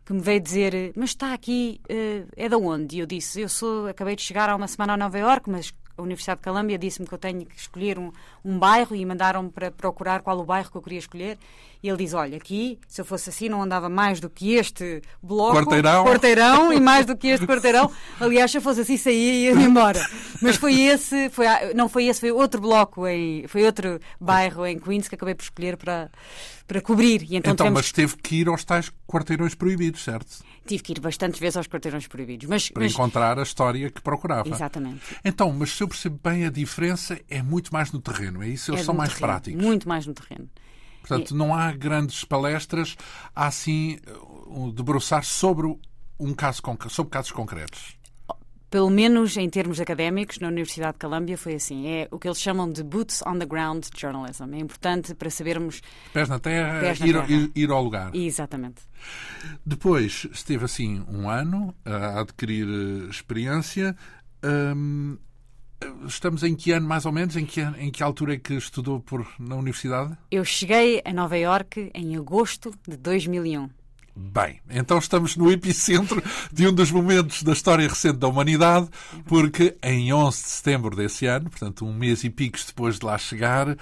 que 0.05 0.13
me 0.13 0.21
veio 0.21 0.41
dizer: 0.41 0.93
Mas 0.95 1.11
está 1.11 1.33
aqui, 1.33 1.81
uh, 1.91 2.29
é 2.37 2.49
da 2.49 2.57
onde? 2.57 2.97
E 2.97 2.99
eu 3.01 3.07
disse: 3.07 3.41
Eu 3.41 3.49
sou, 3.49 3.89
acabei 3.89 4.15
de 4.15 4.23
chegar 4.23 4.49
há 4.49 4.55
uma 4.55 4.69
semana 4.69 4.93
a 4.93 4.97
Nova 4.97 5.19
Iorque, 5.19 5.51
mas 5.51 5.75
a 5.97 6.03
Universidade 6.03 6.41
de 6.41 6.45
Colômbia 6.45 6.79
disse-me 6.79 7.07
que 7.07 7.15
eu 7.15 7.19
tenho 7.19 7.45
que 7.45 7.57
escolher 7.57 7.99
um, 7.99 8.13
um 8.45 8.59
bairro 8.59 8.95
e 8.95 9.05
mandaram-me 9.05 9.51
para 9.51 9.71
procurar 9.71 10.23
qual 10.23 10.39
o 10.39 10.45
bairro 10.45 10.71
que 10.71 10.77
eu 10.77 10.83
queria 10.83 11.01
escolher. 11.01 11.39
E 11.83 11.89
ele 11.89 11.99
diz: 11.99 12.15
Olha, 12.15 12.37
aqui, 12.37 12.79
se 12.87 13.01
eu 13.01 13.05
fosse 13.05 13.31
assim, 13.31 13.49
não 13.49 13.61
andava 13.61 13.89
mais 13.89 14.21
do 14.21 14.31
que 14.31 14.55
este 14.55 15.03
bloco, 15.21 15.57
quarteirão, 15.57 16.05
quarteirão 16.05 16.73
e 16.73 16.81
mais 16.81 17.05
do 17.05 17.17
que 17.17 17.27
este 17.27 17.45
quarteirão. 17.45 17.91
Aliás, 18.21 18.51
se 18.53 18.59
eu 18.59 18.63
fosse 18.63 18.83
assim, 18.83 18.97
saía 18.97 19.33
e 19.35 19.45
ia 19.47 19.53
embora. 19.53 20.01
Mas 20.41 20.57
foi 20.57 20.81
esse, 20.81 21.29
foi, 21.31 21.47
não 21.75 21.89
foi 21.89 22.07
esse, 22.07 22.21
foi 22.21 22.31
outro 22.31 22.61
bloco, 22.61 23.07
em, 23.09 23.47
foi 23.49 23.65
outro 23.65 23.99
bairro 24.21 24.65
em 24.65 24.79
Queens 24.79 25.09
que 25.09 25.17
acabei 25.17 25.35
por 25.35 25.43
escolher 25.43 25.77
para, 25.77 26.09
para 26.69 26.81
cobrir. 26.81 27.23
E 27.23 27.37
então, 27.37 27.53
então 27.53 27.67
temos... 27.67 27.81
mas 27.81 27.93
teve 27.93 28.17
que 28.17 28.37
ir 28.37 28.49
aos 28.49 28.63
tais 28.63 28.93
quarteirões 29.07 29.57
proibidos, 29.57 30.05
certo? 30.05 30.45
Tive 30.65 30.83
que 30.85 30.93
ir 30.93 31.01
bastantes 31.01 31.41
vezes 31.41 31.57
aos 31.57 31.67
quarteirões 31.67 32.07
proibidos. 32.07 32.49
Mas, 32.49 32.71
para 32.71 32.85
mas... 32.85 32.93
encontrar 32.93 33.41
a 33.41 33.43
história 33.43 33.91
que 33.91 34.01
procurava. 34.01 34.49
Exatamente. 34.49 35.01
Então, 35.25 35.53
mas 35.53 35.71
se 35.71 35.83
eu 35.83 35.89
percebo 35.89 36.21
bem, 36.23 36.47
a 36.47 36.51
diferença 36.51 37.19
é 37.29 37.43
muito 37.43 37.73
mais 37.73 37.91
no 37.91 38.01
terreno, 38.01 38.41
é 38.41 38.49
isso? 38.49 38.71
Eles 38.71 38.83
é 38.83 38.85
são 38.85 38.95
mais 38.95 39.11
terreno, 39.11 39.27
práticos. 39.27 39.63
Muito 39.65 39.89
mais 39.89 40.07
no 40.07 40.15
terreno. 40.15 40.49
Portanto, 41.07 41.35
não 41.35 41.55
há 41.55 41.71
grandes 41.73 42.25
palestras, 42.25 42.97
há 43.35 43.51
sim 43.51 43.99
debruçar 44.75 45.25
sobre 45.25 45.67
um 46.19 46.33
caso 46.35 46.63
sobre 46.89 47.11
casos 47.11 47.33
concretos. 47.33 47.97
pelo 48.71 48.89
menos 48.89 49.37
em 49.37 49.51
termos 49.51 49.79
académicos, 49.81 50.39
na 50.39 50.49
Universidade 50.49 50.95
de 50.95 50.99
Columbia 51.01 51.37
foi 51.37 51.55
assim. 51.57 51.87
É 51.89 52.09
o 52.11 52.19
que 52.19 52.27
eles 52.27 52.41
chamam 52.41 52.71
de 52.73 52.83
boots 52.83 53.23
on 53.27 53.39
the 53.39 53.45
ground 53.45 53.85
journalism. 53.95 54.55
É 54.55 54.59
importante 54.61 55.15
para 55.15 55.29
sabermos. 55.29 55.83
Pés 56.15 56.27
na 56.29 56.39
terra, 56.39 56.81
Pés 56.81 56.99
na 57.01 57.07
ir, 57.07 57.13
terra. 57.13 57.27
ir- 57.31 57.51
ir 57.55 57.71
ao 57.71 57.83
lugar. 57.83 58.15
Exatamente. 58.15 58.81
Depois 59.67 60.27
esteve 60.33 60.65
assim 60.65 61.05
um 61.09 61.29
ano 61.29 61.75
a 61.85 62.21
adquirir 62.21 62.67
eh, 62.67 63.11
experiência. 63.11 63.95
Hum, 64.43 65.19
estamos 66.07 66.43
em 66.43 66.55
que 66.55 66.73
ano, 66.73 66.87
mais 66.87 67.05
ou 67.07 67.13
menos? 67.13 67.37
Em 67.37 67.45
que, 67.47 67.61
em 67.61 67.91
que 67.91 68.03
altura 68.03 68.35
é 68.35 68.39
que 68.39 68.55
estudou 68.55 69.01
por, 69.01 69.27
na 69.39 69.57
universidade? 69.57 70.17
Eu 70.31 70.45
cheguei 70.45 71.01
a 71.05 71.13
Nova 71.13 71.37
Iorque 71.37 71.91
em 71.95 72.17
agosto 72.17 72.73
de 72.89 72.97
2001. 72.97 73.69
Bem, 74.15 74.61
então 74.69 74.99
estamos 74.99 75.37
no 75.37 75.51
epicentro 75.51 76.23
de 76.53 76.69
um 76.69 76.73
dos 76.75 76.91
momentos 76.91 77.43
da 77.43 77.53
história 77.53 77.89
recente 77.89 78.19
da 78.19 78.29
humanidade, 78.29 78.89
porque 79.25 79.75
em 79.83 80.13
11 80.13 80.43
de 80.43 80.49
setembro 80.51 80.95
desse 80.95 81.25
ano, 81.25 81.49
portanto 81.49 81.87
um 81.87 81.95
mês 81.95 82.23
e 82.23 82.29
picos 82.29 82.67
depois 82.67 82.99
de 82.99 83.07
lá 83.07 83.17
chegar, 83.17 83.75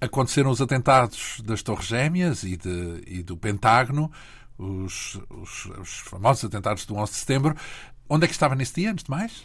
aconteceram 0.00 0.50
os 0.50 0.60
atentados 0.60 1.40
das 1.44 1.60
Torres 1.60 1.86
Gêmeas 1.86 2.44
e, 2.44 2.56
de- 2.56 3.02
e 3.04 3.22
do 3.24 3.36
Pentágono, 3.36 4.12
os, 4.56 5.18
os- 5.28 5.66
os 5.80 5.90
famosos 6.04 6.44
atentados 6.44 6.86
do 6.86 6.94
11 6.94 7.10
de 7.10 7.18
setembro. 7.18 7.56
Onde 8.08 8.26
é 8.26 8.28
que 8.28 8.34
estava 8.34 8.54
nesse 8.54 8.74
dia, 8.74 8.92
antes 8.92 9.02
de 9.04 9.10
mais? 9.10 9.42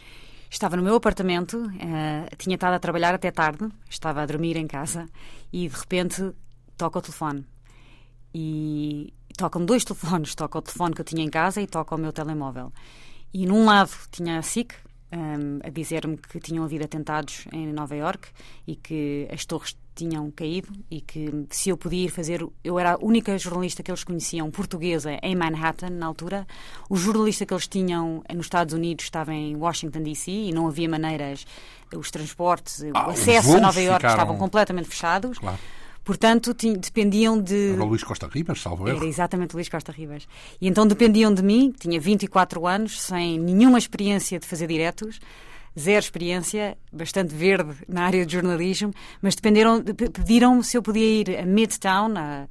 Estava 0.50 0.76
no 0.76 0.82
meu 0.82 0.96
apartamento, 0.96 1.70
eh, 1.78 2.28
tinha 2.36 2.56
estado 2.56 2.74
a 2.74 2.80
trabalhar 2.80 3.14
até 3.14 3.30
tarde, 3.30 3.68
estava 3.88 4.20
a 4.20 4.26
dormir 4.26 4.56
em 4.56 4.66
casa 4.66 5.08
e 5.52 5.68
de 5.68 5.76
repente 5.76 6.32
toca 6.76 6.98
o 6.98 7.02
telefone. 7.02 7.46
E 8.34 9.14
tocam 9.36 9.64
dois 9.64 9.84
telefones: 9.86 10.34
toca 10.34 10.58
o 10.58 10.62
telefone 10.62 10.92
que 10.92 11.02
eu 11.02 11.04
tinha 11.04 11.22
em 11.22 11.30
casa 11.30 11.62
e 11.62 11.68
toca 11.68 11.94
o 11.94 11.98
meu 11.98 12.12
telemóvel. 12.12 12.72
E 13.32 13.46
num 13.46 13.64
lado 13.64 13.92
tinha 14.10 14.38
a 14.38 14.42
SIC 14.42 14.74
ehm, 15.12 15.60
a 15.62 15.70
dizer-me 15.70 16.16
que 16.16 16.40
tinham 16.40 16.64
havido 16.64 16.84
atentados 16.84 17.46
em 17.52 17.72
Nova 17.72 17.94
York 17.94 18.28
e 18.66 18.74
que 18.74 19.28
as 19.32 19.44
torres 19.44 19.76
tinham 20.00 20.30
caído 20.30 20.68
e 20.90 21.00
que 21.00 21.44
se 21.50 21.68
eu 21.70 21.76
podia 21.76 22.06
ir 22.06 22.08
fazer. 22.08 22.44
Eu 22.64 22.78
era 22.78 22.94
a 22.94 22.98
única 23.00 23.36
jornalista 23.38 23.82
que 23.82 23.90
eles 23.90 24.02
conheciam, 24.02 24.50
portuguesa, 24.50 25.18
em 25.22 25.36
Manhattan, 25.36 25.90
na 25.90 26.06
altura. 26.06 26.46
O 26.88 26.96
jornalista 26.96 27.44
que 27.44 27.52
eles 27.52 27.68
tinham 27.68 28.22
nos 28.34 28.46
Estados 28.46 28.72
Unidos 28.74 29.04
estava 29.04 29.32
em 29.34 29.54
Washington, 29.56 30.02
D.C. 30.02 30.30
e 30.30 30.52
não 30.52 30.66
havia 30.68 30.88
maneiras. 30.88 31.44
Os 31.94 32.10
transportes, 32.10 32.82
Ah, 32.94 33.08
o 33.08 33.10
acesso 33.10 33.56
a 33.56 33.60
Nova 33.60 33.80
York 33.80 33.98
ficaram- 34.00 34.14
estavam 34.16 34.38
completamente 34.38 34.88
fechados. 34.88 35.38
Claro. 35.38 35.58
Portanto, 36.02 36.54
dependiam 36.54 37.40
de. 37.40 37.72
Era 37.74 37.84
Luís 37.84 38.02
Costa 38.02 38.26
Ribas, 38.26 38.60
salvo 38.60 38.88
Era 38.88 38.96
erro. 38.96 39.06
exatamente 39.06 39.54
Luís 39.54 39.68
Costa 39.68 39.92
Ribas. 39.92 40.26
E 40.60 40.66
então 40.66 40.86
dependiam 40.86 41.32
de 41.32 41.42
mim, 41.42 41.72
tinha 41.78 42.00
24 42.00 42.66
anos, 42.66 43.00
sem 43.02 43.38
nenhuma 43.38 43.78
experiência 43.78 44.38
de 44.40 44.46
fazer 44.46 44.66
diretos, 44.66 45.20
zero 45.78 46.00
experiência, 46.00 46.76
bastante 46.92 47.34
verde 47.34 47.74
na 47.88 48.04
área 48.04 48.24
de 48.26 48.32
jornalismo, 48.32 48.92
mas 49.22 49.34
dependeram, 49.34 49.80
de- 49.80 49.94
pediram-me 49.94 50.62
se 50.64 50.76
eu 50.76 50.82
podia 50.82 51.04
ir 51.20 51.38
a 51.38 51.46
Midtown, 51.46 52.14
a- 52.16 52.46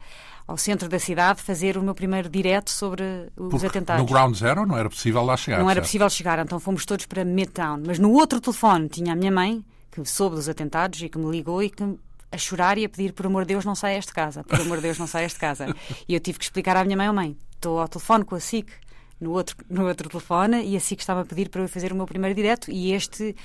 ao 0.48 0.58
centro 0.58 0.90
da 0.90 0.98
cidade, 0.98 1.42
fazer 1.44 1.78
o 1.78 1.84
meu 1.84 1.94
primeiro 1.94 2.28
direto 2.28 2.72
sobre 2.72 3.04
os 3.38 3.50
Porque 3.52 3.68
atentados. 3.68 4.02
no 4.04 4.08
Ground 4.12 4.36
Zero 4.36 4.66
não 4.66 4.76
era 4.78 4.90
possível 4.90 5.24
lá 5.24 5.38
chegar. 5.38 5.60
Não 5.60 5.70
era 5.70 5.76
certo? 5.76 5.86
possível 5.86 6.10
chegar, 6.10 6.40
então 6.40 6.60
fomos 6.60 6.86
todos 6.86 7.06
para 7.06 7.24
Midtown. 7.24 7.84
Mas 7.86 8.00
no 8.00 8.12
outro 8.14 8.40
telefone 8.42 8.90
tinha 8.90 9.14
a 9.14 9.16
minha 9.16 9.32
mãe, 9.32 9.64
que 9.92 10.04
soube 10.06 10.36
dos 10.36 10.50
atentados 10.50 11.02
e 11.04 11.10
que 11.10 11.18
me 11.20 11.30
ligou 11.30 11.62
e 11.62 11.70
que 11.70 11.84
a 12.32 12.38
chorar 12.38 12.78
e 12.80 12.86
a 12.86 12.90
pedir, 12.90 13.12
por 13.14 13.26
amor 13.28 13.44
de 13.44 13.50
Deus, 13.50 13.66
não 13.66 13.76
saias 13.76 14.06
de 14.06 14.14
casa. 14.14 14.44
Por 14.44 14.60
amor 14.62 14.78
de 14.78 14.84
Deus, 14.84 14.98
não 14.98 15.08
saias 15.08 15.34
de 15.34 15.40
casa. 15.40 15.68
E 16.08 16.14
eu 16.16 16.20
tive 16.20 16.38
que 16.40 16.46
explicar 16.46 16.76
à 16.78 16.84
minha 16.84 16.96
mãe, 16.98 17.10
oh 17.10 17.14
mãe, 17.14 17.38
estou 17.56 17.80
ao 17.80 17.88
telefone 17.88 18.24
com 18.24 18.34
a 18.36 18.40
SIC, 18.40 18.72
no 19.20 19.32
outro, 19.32 19.56
no 19.70 19.88
outro 19.88 20.10
telefone, 20.10 20.64
e 20.64 20.76
a 20.76 20.80
SIC 20.80 21.00
estava 21.02 21.22
a 21.22 21.26
pedir 21.26 21.50
para 21.50 21.62
eu 21.62 21.68
fazer 21.68 21.92
o 21.92 21.96
meu 21.96 22.06
primeiro 22.06 22.36
direto, 22.36 22.72
e 22.72 22.94
este 22.94 23.36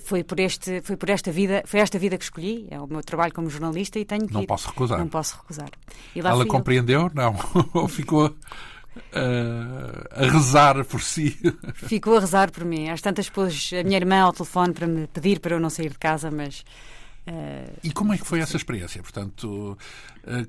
foi 0.00 0.24
por, 0.24 0.38
este, 0.40 0.80
foi 0.82 0.96
por 0.96 1.08
esta 1.10 1.30
vida, 1.30 1.62
foi 1.66 1.80
esta 1.80 1.98
vida 1.98 2.16
que 2.18 2.24
escolhi, 2.24 2.66
é 2.70 2.80
o 2.80 2.86
meu 2.86 3.02
trabalho 3.02 3.32
como 3.32 3.48
jornalista 3.48 3.98
e 3.98 4.04
tenho 4.04 4.26
que 4.26 4.34
Não 4.34 4.42
ir. 4.42 4.46
posso 4.46 4.68
recusar. 4.68 4.98
Não 4.98 5.08
posso 5.08 5.36
recusar. 5.36 5.70
Ela 6.14 6.34
fui 6.34 6.42
eu. 6.42 6.46
compreendeu? 6.48 7.10
Não. 7.14 7.34
Ou 7.74 7.88
ficou 7.88 8.34
eh, 9.12 10.08
a 10.10 10.26
rezar 10.26 10.84
por 10.84 11.00
si? 11.00 11.38
Ficou 11.74 12.16
a 12.16 12.20
rezar 12.20 12.50
por 12.50 12.64
mim. 12.64 12.88
Às 12.88 13.00
tantas 13.00 13.28
pôs 13.28 13.70
a 13.78 13.84
minha 13.84 13.96
irmã 13.96 14.20
ao 14.20 14.32
telefone 14.32 14.72
para 14.72 14.86
me 14.86 15.06
pedir 15.06 15.38
para 15.40 15.54
eu 15.54 15.60
não 15.60 15.70
sair 15.70 15.90
de 15.90 15.98
casa, 15.98 16.30
mas 16.30 16.64
E 17.82 17.90
como 17.92 18.12
é 18.12 18.18
que 18.18 18.24
foi 18.26 18.40
essa 18.40 18.56
experiência? 18.56 19.02
Portanto, 19.02 19.76
eh, 20.26 20.46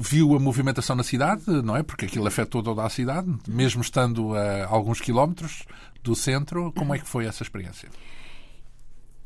viu 0.00 0.34
a 0.34 0.40
movimentação 0.40 0.96
na 0.96 1.02
cidade, 1.02 1.44
não 1.62 1.76
é? 1.76 1.82
Porque 1.82 2.06
aquilo 2.06 2.26
afetou 2.26 2.62
toda 2.62 2.82
a 2.84 2.88
cidade, 2.88 3.28
mesmo 3.48 3.82
estando 3.82 4.34
a 4.34 4.66
alguns 4.66 5.00
quilómetros 5.00 5.64
do 6.02 6.14
centro. 6.14 6.72
Como 6.72 6.94
é 6.94 6.98
que 6.98 7.06
foi 7.08 7.26
essa 7.26 7.42
experiência? 7.42 7.88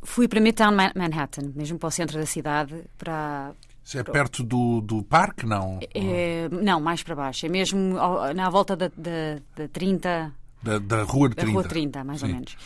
fui 0.02 0.28
para 0.28 0.40
Midtown 0.40 0.70
Man- 0.72 0.92
Manhattan, 0.94 1.52
mesmo 1.54 1.78
para 1.78 1.88
o 1.88 1.90
centro 1.90 2.16
da 2.18 2.26
cidade, 2.26 2.84
para 2.96 3.52
Se 3.82 3.98
é 3.98 4.04
perto 4.04 4.44
do, 4.44 4.80
do 4.80 5.02
parque? 5.02 5.44
Não. 5.44 5.80
eh, 5.94 6.48
não 6.50 6.80
mais 6.80 7.02
para 7.02 7.14
baixo, 7.16 7.44
é 7.44 7.48
mesmo 7.48 7.94
na 8.34 8.48
volta 8.48 8.76
da, 8.76 8.86
da, 8.96 9.40
da 9.56 9.68
30, 9.68 10.32
Da, 10.62 10.78
da 10.78 11.02
Rua 11.02 11.28
de 11.30 11.34
da 11.34 11.42
30. 11.42 11.52
rua 11.58 11.64
30, 11.68 12.04
mais 12.04 12.22
ou 12.22 12.28
Sim. 12.28 12.34
menos. 12.34 12.56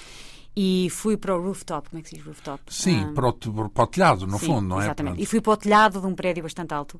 E 0.56 0.88
fui 0.90 1.16
para 1.16 1.34
o 1.36 1.40
rooftop, 1.40 1.88
como 1.88 2.00
é 2.00 2.02
que 2.02 2.08
se 2.08 2.16
diz 2.16 2.24
rooftop? 2.24 2.60
Sim, 2.68 3.06
Ah, 3.08 3.12
para, 3.14 3.28
o, 3.28 3.32
para 3.70 3.84
o 3.84 3.86
telhado, 3.86 4.26
no 4.26 4.38
Sim, 4.38 4.46
fundo, 4.46 4.68
não 4.68 4.80
é? 4.80 4.84
Exatamente. 4.84 5.12
Pronto. 5.14 5.22
E 5.22 5.26
fui 5.26 5.40
para 5.40 5.52
o 5.52 5.56
telhado 5.56 6.00
de 6.00 6.06
um 6.06 6.14
prédio 6.14 6.42
bastante 6.42 6.74
alto, 6.74 6.98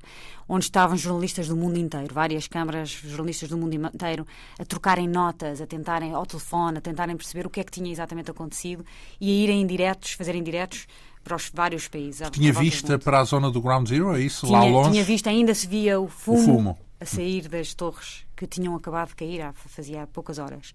onde 0.49 0.64
estavam 0.66 0.97
jornalistas 0.97 1.49
do 1.49 1.57
mundo 1.57 1.76
inteiro, 1.76 2.14
várias 2.14 2.47
câmaras, 2.47 2.88
jornalistas 2.90 3.49
do 3.49 3.59
mundo 3.59 3.75
inteiro, 3.75 4.25
a 4.59 4.64
trocarem 4.64 5.09
notas, 5.09 5.61
a 5.61 5.66
tentarem 5.66 6.14
ao 6.14 6.25
telefone, 6.25 6.78
a 6.78 6.80
tentarem 6.80 7.16
perceber 7.16 7.45
o 7.47 7.50
que 7.50 7.59
é 7.61 7.64
que 7.64 7.73
tinha 7.73 7.90
exatamente 7.90 8.30
acontecido 8.30 8.85
e 9.21 9.28
a 9.30 9.35
irem 9.45 9.62
em 9.62 9.66
diretos, 9.66 10.12
fazerem 10.12 10.42
diretos 10.45 10.87
para 11.25 11.35
os 11.37 11.50
vários 11.52 11.88
países. 11.88 12.30
Tinha 12.30 12.52
vista 12.52 12.99
para 13.00 13.19
a 13.21 13.25
zona 13.25 13.50
do 13.50 13.61
Ground 13.61 13.88
Zero, 13.88 14.14
é 14.16 14.21
isso? 14.21 14.47
lá 14.50 14.61
Tinha, 14.61 14.73
longe? 14.73 14.90
tinha 14.92 15.04
vista, 15.04 15.28
ainda 15.28 15.54
se 15.54 15.66
via 15.66 16.00
o 16.00 16.09
fumo, 16.09 16.45
fumo. 16.45 16.78
a 17.00 17.04
sair 17.04 17.49
das 17.49 17.75
torres 17.75 18.25
que 18.37 18.47
tinham 18.47 18.75
acabado 18.76 19.09
de 19.09 19.16
cair 19.16 19.42
há, 19.42 19.52
fazia 19.52 20.07
poucas 20.07 20.38
horas. 20.38 20.73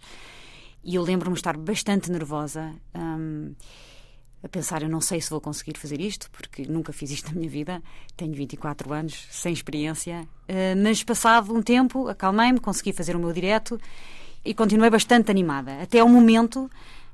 E 0.85 0.95
eu 0.95 1.01
lembro-me 1.01 1.33
de 1.33 1.39
estar 1.39 1.57
bastante 1.57 2.11
nervosa, 2.11 2.71
hum, 2.95 3.53
a 4.43 4.47
pensar, 4.47 4.83
eu 4.83 4.89
não 4.89 5.01
sei 5.01 5.19
se 5.19 5.31
vou 5.31 5.41
conseguir 5.41 5.75
fazer 5.79 5.99
isto, 5.99 6.29
porque 6.29 6.67
nunca 6.67 6.93
fiz 6.93 7.09
isto 7.09 7.29
na 7.29 7.39
minha 7.39 7.49
vida, 7.49 7.81
tenho 8.15 8.33
24 8.33 8.93
anos, 8.93 9.27
sem 9.31 9.51
experiência, 9.51 10.27
eh, 10.47 10.75
mas 10.75 11.03
passado 11.03 11.51
um 11.51 11.63
tempo, 11.63 12.07
acalmei-me, 12.07 12.59
consegui 12.59 12.93
fazer 12.93 13.15
o 13.15 13.19
meu 13.19 13.33
direto 13.33 13.81
e 14.45 14.53
continuei 14.53 14.91
bastante 14.91 15.31
animada, 15.31 15.81
até 15.81 15.99
ao 16.01 16.07
momento 16.07 16.69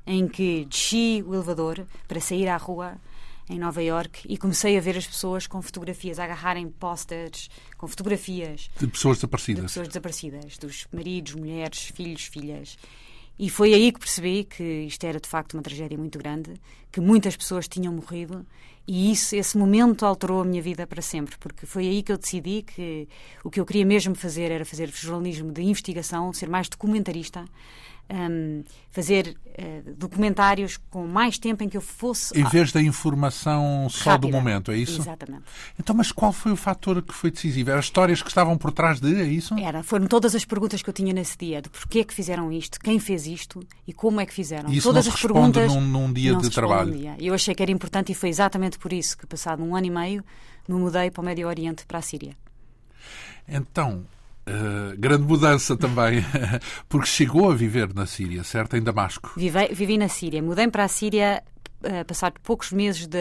em 0.06 0.28
que 0.28 0.66
desci 0.66 1.24
o 1.26 1.32
elevador 1.32 1.86
para 2.06 2.20
sair 2.20 2.48
à 2.48 2.58
rua 2.58 2.96
em 3.48 3.58
Nova 3.58 3.82
York 3.82 4.26
e 4.28 4.36
comecei 4.36 4.76
a 4.76 4.80
ver 4.82 4.98
as 4.98 5.06
pessoas 5.06 5.46
com 5.46 5.62
fotografias, 5.62 6.18
a 6.18 6.24
agarrarem 6.24 6.68
posters 6.68 7.48
com 7.78 7.88
fotografias 7.88 8.70
De 8.78 8.86
pessoas 8.86 9.16
de 9.16 9.20
desaparecidas. 9.20 9.64
pessoas 9.64 9.88
desaparecidas, 9.88 10.58
dos 10.58 10.86
maridos, 10.92 11.34
mulheres, 11.34 11.84
filhos, 11.94 12.24
filhas. 12.24 12.76
E 13.38 13.48
foi 13.50 13.74
aí 13.74 13.90
que 13.92 13.98
percebi 13.98 14.44
que 14.44 14.62
isto 14.62 15.04
era 15.04 15.18
de 15.18 15.28
facto 15.28 15.54
uma 15.54 15.62
tragédia 15.62 15.98
muito 15.98 16.18
grande, 16.18 16.54
que 16.90 17.00
muitas 17.00 17.36
pessoas 17.36 17.66
tinham 17.66 17.92
morrido 17.92 18.46
e 18.86 19.12
isso, 19.12 19.36
esse 19.36 19.56
momento 19.56 20.04
alterou 20.04 20.40
a 20.40 20.44
minha 20.44 20.60
vida 20.60 20.86
para 20.86 21.00
sempre, 21.00 21.36
porque 21.38 21.66
foi 21.66 21.86
aí 21.86 22.02
que 22.02 22.10
eu 22.10 22.18
decidi 22.18 22.62
que 22.62 23.08
o 23.44 23.50
que 23.50 23.60
eu 23.60 23.64
queria 23.64 23.86
mesmo 23.86 24.14
fazer 24.14 24.50
era 24.50 24.64
fazer 24.64 24.88
jornalismo 24.88 25.52
de 25.52 25.62
investigação, 25.62 26.32
ser 26.32 26.48
mais 26.48 26.68
documentarista, 26.68 27.44
hum, 28.12 28.62
fazer 28.90 29.34
eh, 29.54 29.80
documentários 29.96 30.76
com 30.90 31.06
mais 31.06 31.38
tempo 31.38 31.64
em 31.64 31.68
que 31.68 31.76
eu 31.76 31.80
fosse 31.80 32.38
Em 32.38 32.44
vez 32.44 32.70
da 32.72 32.82
informação 32.82 33.88
só 33.88 34.10
do 34.18 34.26
rápida. 34.26 34.36
momento, 34.36 34.70
é 34.70 34.76
isso? 34.76 35.00
Exatamente. 35.00 35.44
Então, 35.80 35.96
mas 35.96 36.12
qual 36.12 36.32
foi 36.32 36.52
o 36.52 36.56
fator 36.56 37.00
que 37.02 37.14
foi 37.14 37.30
decisivo? 37.30 37.70
Eram 37.70 37.78
as 37.78 37.86
histórias 37.86 38.20
que 38.22 38.28
estavam 38.28 38.58
por 38.58 38.70
trás 38.72 39.00
de, 39.00 39.14
é 39.20 39.24
isso? 39.24 39.54
Era, 39.58 39.82
foram 39.82 40.06
todas 40.06 40.34
as 40.34 40.44
perguntas 40.44 40.82
que 40.82 40.88
eu 40.90 40.94
tinha 40.94 41.12
nesse 41.12 41.36
dia, 41.38 41.62
de 41.62 41.70
porquê 41.70 42.00
é 42.00 42.04
que 42.04 42.12
fizeram 42.14 42.52
isto, 42.52 42.78
quem 42.78 42.98
fez 42.98 43.26
isto 43.26 43.60
e 43.86 43.92
como 43.92 44.20
é 44.20 44.26
que 44.26 44.34
fizeram. 44.34 44.70
E 44.70 44.76
isso 44.76 44.88
todas 44.88 45.06
não 45.06 45.12
se 45.12 45.16
as 45.16 45.22
perguntas 45.22 45.72
num- 45.74 45.80
num 45.80 46.12
dia 46.12 46.36
de 46.36 46.50
trabalho. 46.50 46.92
dia. 46.92 47.16
Eu 47.18 47.32
achei 47.34 47.54
que 47.54 47.62
era 47.62 47.72
importante 47.72 48.12
e 48.12 48.14
foi 48.14 48.28
exatamente 48.28 48.78
por 48.78 48.92
isso 48.92 49.16
que, 49.16 49.26
passado 49.26 49.62
um 49.62 49.74
ano 49.74 49.86
e 49.86 49.90
meio, 49.90 50.24
me 50.68 50.74
mudei 50.76 51.10
para 51.10 51.22
o 51.22 51.24
Médio 51.24 51.48
Oriente, 51.48 51.86
para 51.86 51.98
a 51.98 52.02
Síria. 52.02 52.36
Então, 53.48 54.04
eh, 54.46 54.94
grande 54.98 55.24
mudança 55.24 55.76
também, 55.76 56.24
porque 56.88 57.06
chegou 57.06 57.50
a 57.50 57.54
viver 57.54 57.92
na 57.94 58.06
Síria, 58.06 58.42
certo? 58.44 58.76
Em 58.76 58.82
Damasco. 58.82 59.32
Vivei- 59.36 59.72
vivi 59.72 59.96
na 59.98 60.08
Síria, 60.08 60.42
mudei 60.42 60.68
para 60.68 60.84
a 60.84 60.88
Síria 60.88 61.42
eh, 61.84 62.04
passado 62.04 62.34
poucos 62.44 62.70
meses 62.72 63.06
da 63.08 63.18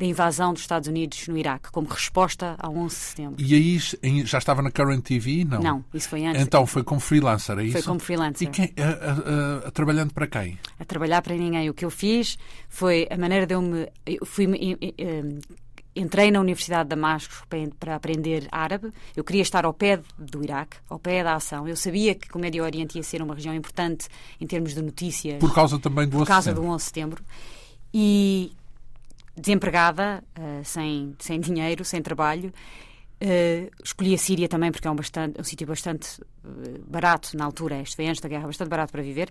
invasão 0.00 0.52
dos 0.54 0.62
Estados 0.62 0.88
Unidos 0.88 1.28
no 1.28 1.36
Iraque, 1.36 1.70
como 1.70 1.86
resposta 1.86 2.56
ao 2.58 2.74
11 2.74 2.94
de 2.94 3.00
setembro. 3.02 3.34
E 3.44 3.54
aí 3.54 3.78
já 4.24 4.38
estava 4.38 4.62
na 4.62 4.70
Current 4.70 5.02
TV? 5.02 5.44
Não. 5.44 5.60
Não, 5.62 5.84
isso 5.92 6.08
foi 6.08 6.24
antes. 6.24 6.40
Então 6.40 6.64
foi 6.66 6.82
como 6.82 6.98
freelancer, 7.00 7.58
é 7.58 7.64
isso? 7.64 7.72
Foi 7.72 7.82
como 7.82 8.00
freelancer. 8.00 8.48
E 8.48 8.50
quem, 8.50 8.72
a- 8.78 9.64
a- 9.64 9.68
a- 9.68 9.70
trabalhando 9.70 10.14
para 10.14 10.26
quem? 10.26 10.58
a 10.78 10.84
trabalhar 10.86 11.20
para 11.20 11.34
ninguém. 11.36 11.68
O 11.68 11.74
que 11.74 11.84
eu 11.84 11.90
fiz 11.90 12.38
foi 12.70 13.06
a 13.10 13.18
maneira 13.18 13.46
de 13.46 13.54
eu 13.54 13.60
me. 13.60 13.86
Eu 14.06 14.24
fui 14.24 14.46
entrei 15.94 16.30
na 16.30 16.40
Universidade 16.40 16.84
de 16.84 16.90
Damasco 16.90 17.46
para 17.78 17.94
aprender 17.94 18.46
árabe. 18.50 18.90
Eu 19.16 19.24
queria 19.24 19.42
estar 19.42 19.64
ao 19.64 19.74
pé 19.74 20.00
do 20.18 20.42
Iraque, 20.42 20.76
ao 20.88 20.98
pé 20.98 21.22
da 21.24 21.34
ação. 21.34 21.66
Eu 21.66 21.76
sabia 21.76 22.14
que 22.14 22.36
o 22.36 22.40
Médio 22.40 22.64
Oriente 22.64 22.96
ia 22.96 23.02
ser 23.02 23.22
uma 23.22 23.34
região 23.34 23.54
importante 23.54 24.08
em 24.40 24.46
termos 24.46 24.74
de 24.74 24.82
notícias. 24.82 25.38
Por 25.38 25.54
causa 25.54 25.78
também 25.78 26.08
do 26.08 26.18
11 26.18 26.24
de 26.24 26.26
setembro. 26.26 26.26
Por 26.26 26.26
causa 26.26 26.54
do 26.54 26.62
11 26.62 26.76
de 26.76 26.82
setembro. 26.82 27.24
E 27.92 28.52
desempregada, 29.36 30.22
uh, 30.38 30.64
sem, 30.64 31.14
sem 31.18 31.40
dinheiro, 31.40 31.84
sem 31.84 32.00
trabalho. 32.02 32.52
Uh, 33.22 33.70
escolhi 33.84 34.14
a 34.14 34.18
Síria 34.18 34.48
também 34.48 34.72
porque 34.72 34.88
é 34.88 34.90
um, 34.90 34.96
bastante, 34.96 35.40
um 35.40 35.44
sítio 35.44 35.66
bastante 35.66 36.20
uh, 36.22 36.84
barato 36.86 37.36
na 37.36 37.44
altura, 37.44 37.80
este 37.80 37.96
foi 37.96 38.06
antes 38.06 38.20
da 38.20 38.28
guerra, 38.28 38.46
bastante 38.46 38.68
barato 38.68 38.92
para 38.92 39.02
viver 39.02 39.30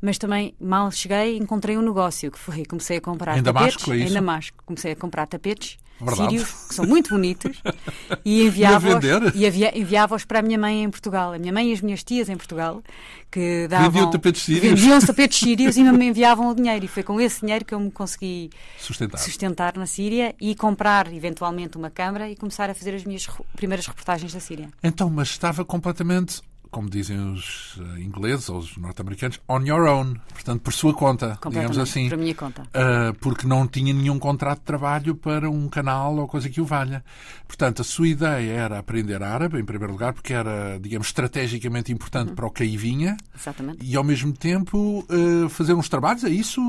mas 0.00 0.18
também 0.18 0.54
mal 0.60 0.90
cheguei 0.90 1.36
encontrei 1.36 1.76
um 1.76 1.82
negócio 1.82 2.30
que 2.30 2.38
foi 2.38 2.64
comecei 2.64 2.98
a 2.98 3.00
comprar 3.00 3.38
em 3.38 3.42
tapetes 3.42 3.74
Damasco, 3.74 3.92
é 3.92 3.96
isso? 3.96 4.10
em 4.10 4.14
Damasco 4.14 4.62
comecei 4.64 4.92
a 4.92 4.96
comprar 4.96 5.26
tapetes 5.26 5.78
Verdade. 6.00 6.30
sírios 6.30 6.50
que 6.68 6.74
são 6.74 6.86
muito 6.86 7.10
bonitos 7.10 7.60
e 8.24 8.46
enviava-os 8.46 9.04
e 9.34 9.78
enviava-os 9.80 10.24
para 10.24 10.38
a 10.38 10.42
minha 10.42 10.58
mãe 10.58 10.84
em 10.84 10.90
Portugal 10.90 11.32
a 11.32 11.38
minha 11.38 11.52
mãe 11.52 11.70
e 11.70 11.72
as 11.72 11.80
minhas 11.80 12.04
tias 12.04 12.28
em 12.28 12.36
Portugal 12.36 12.82
que 13.30 13.66
davam 13.66 13.90
vendiam 13.90 14.10
tapetes 14.10 14.42
sírios 14.42 14.80
vendiam 14.80 15.00
tapetes 15.00 15.38
sírios 15.38 15.76
e 15.76 15.82
me 15.82 16.06
enviavam 16.06 16.48
o 16.48 16.54
dinheiro 16.54 16.84
e 16.84 16.88
foi 16.88 17.02
com 17.02 17.20
esse 17.20 17.40
dinheiro 17.40 17.64
que 17.64 17.74
eu 17.74 17.80
me 17.80 17.90
consegui 17.90 18.50
sustentar. 18.78 19.18
sustentar 19.18 19.76
na 19.76 19.86
Síria 19.86 20.34
e 20.40 20.54
comprar 20.54 21.12
eventualmente 21.12 21.76
uma 21.76 21.90
câmara 21.90 22.30
e 22.30 22.36
começar 22.36 22.70
a 22.70 22.74
fazer 22.74 22.94
as 22.94 23.04
minhas 23.04 23.26
primeiras 23.56 23.86
reportagens 23.86 24.32
da 24.32 24.40
Síria 24.40 24.68
então 24.84 25.10
mas 25.10 25.28
estava 25.28 25.64
completamente 25.64 26.40
como 26.70 26.88
dizem 26.88 27.18
os 27.32 27.76
uh, 27.76 27.98
ingleses 27.98 28.48
ou 28.48 28.58
os 28.58 28.76
norte-americanos, 28.76 29.40
on 29.48 29.60
your 29.60 29.88
own, 29.88 30.14
portanto, 30.32 30.60
por 30.62 30.72
sua 30.72 30.94
conta, 30.94 31.38
digamos 31.48 31.78
assim. 31.78 32.08
Por 32.08 32.18
minha 32.18 32.34
conta. 32.34 32.62
Uh, 32.62 33.14
porque 33.20 33.46
não 33.46 33.66
tinha 33.66 33.92
nenhum 33.92 34.18
contrato 34.18 34.60
de 34.60 34.64
trabalho 34.64 35.14
para 35.14 35.50
um 35.50 35.68
canal 35.68 36.16
ou 36.16 36.28
coisa 36.28 36.48
que 36.48 36.60
o 36.60 36.64
valha. 36.64 37.04
Portanto, 37.46 37.82
a 37.82 37.84
sua 37.84 38.08
ideia 38.08 38.52
era 38.52 38.78
aprender 38.78 39.22
árabe, 39.22 39.58
em 39.58 39.64
primeiro 39.64 39.92
lugar, 39.92 40.12
porque 40.12 40.32
era, 40.32 40.78
digamos, 40.78 41.08
estrategicamente 41.08 41.92
importante 41.92 42.30
uhum. 42.30 42.34
para 42.34 42.46
o 42.46 42.50
que 42.50 42.62
aí 42.62 42.76
vinha. 42.76 43.16
Exatamente. 43.34 43.84
E, 43.84 43.96
ao 43.96 44.04
mesmo 44.04 44.32
tempo, 44.32 45.04
uh, 45.08 45.48
fazer 45.48 45.74
uns 45.74 45.88
trabalhos, 45.88 46.24
é 46.24 46.30
isso? 46.30 46.60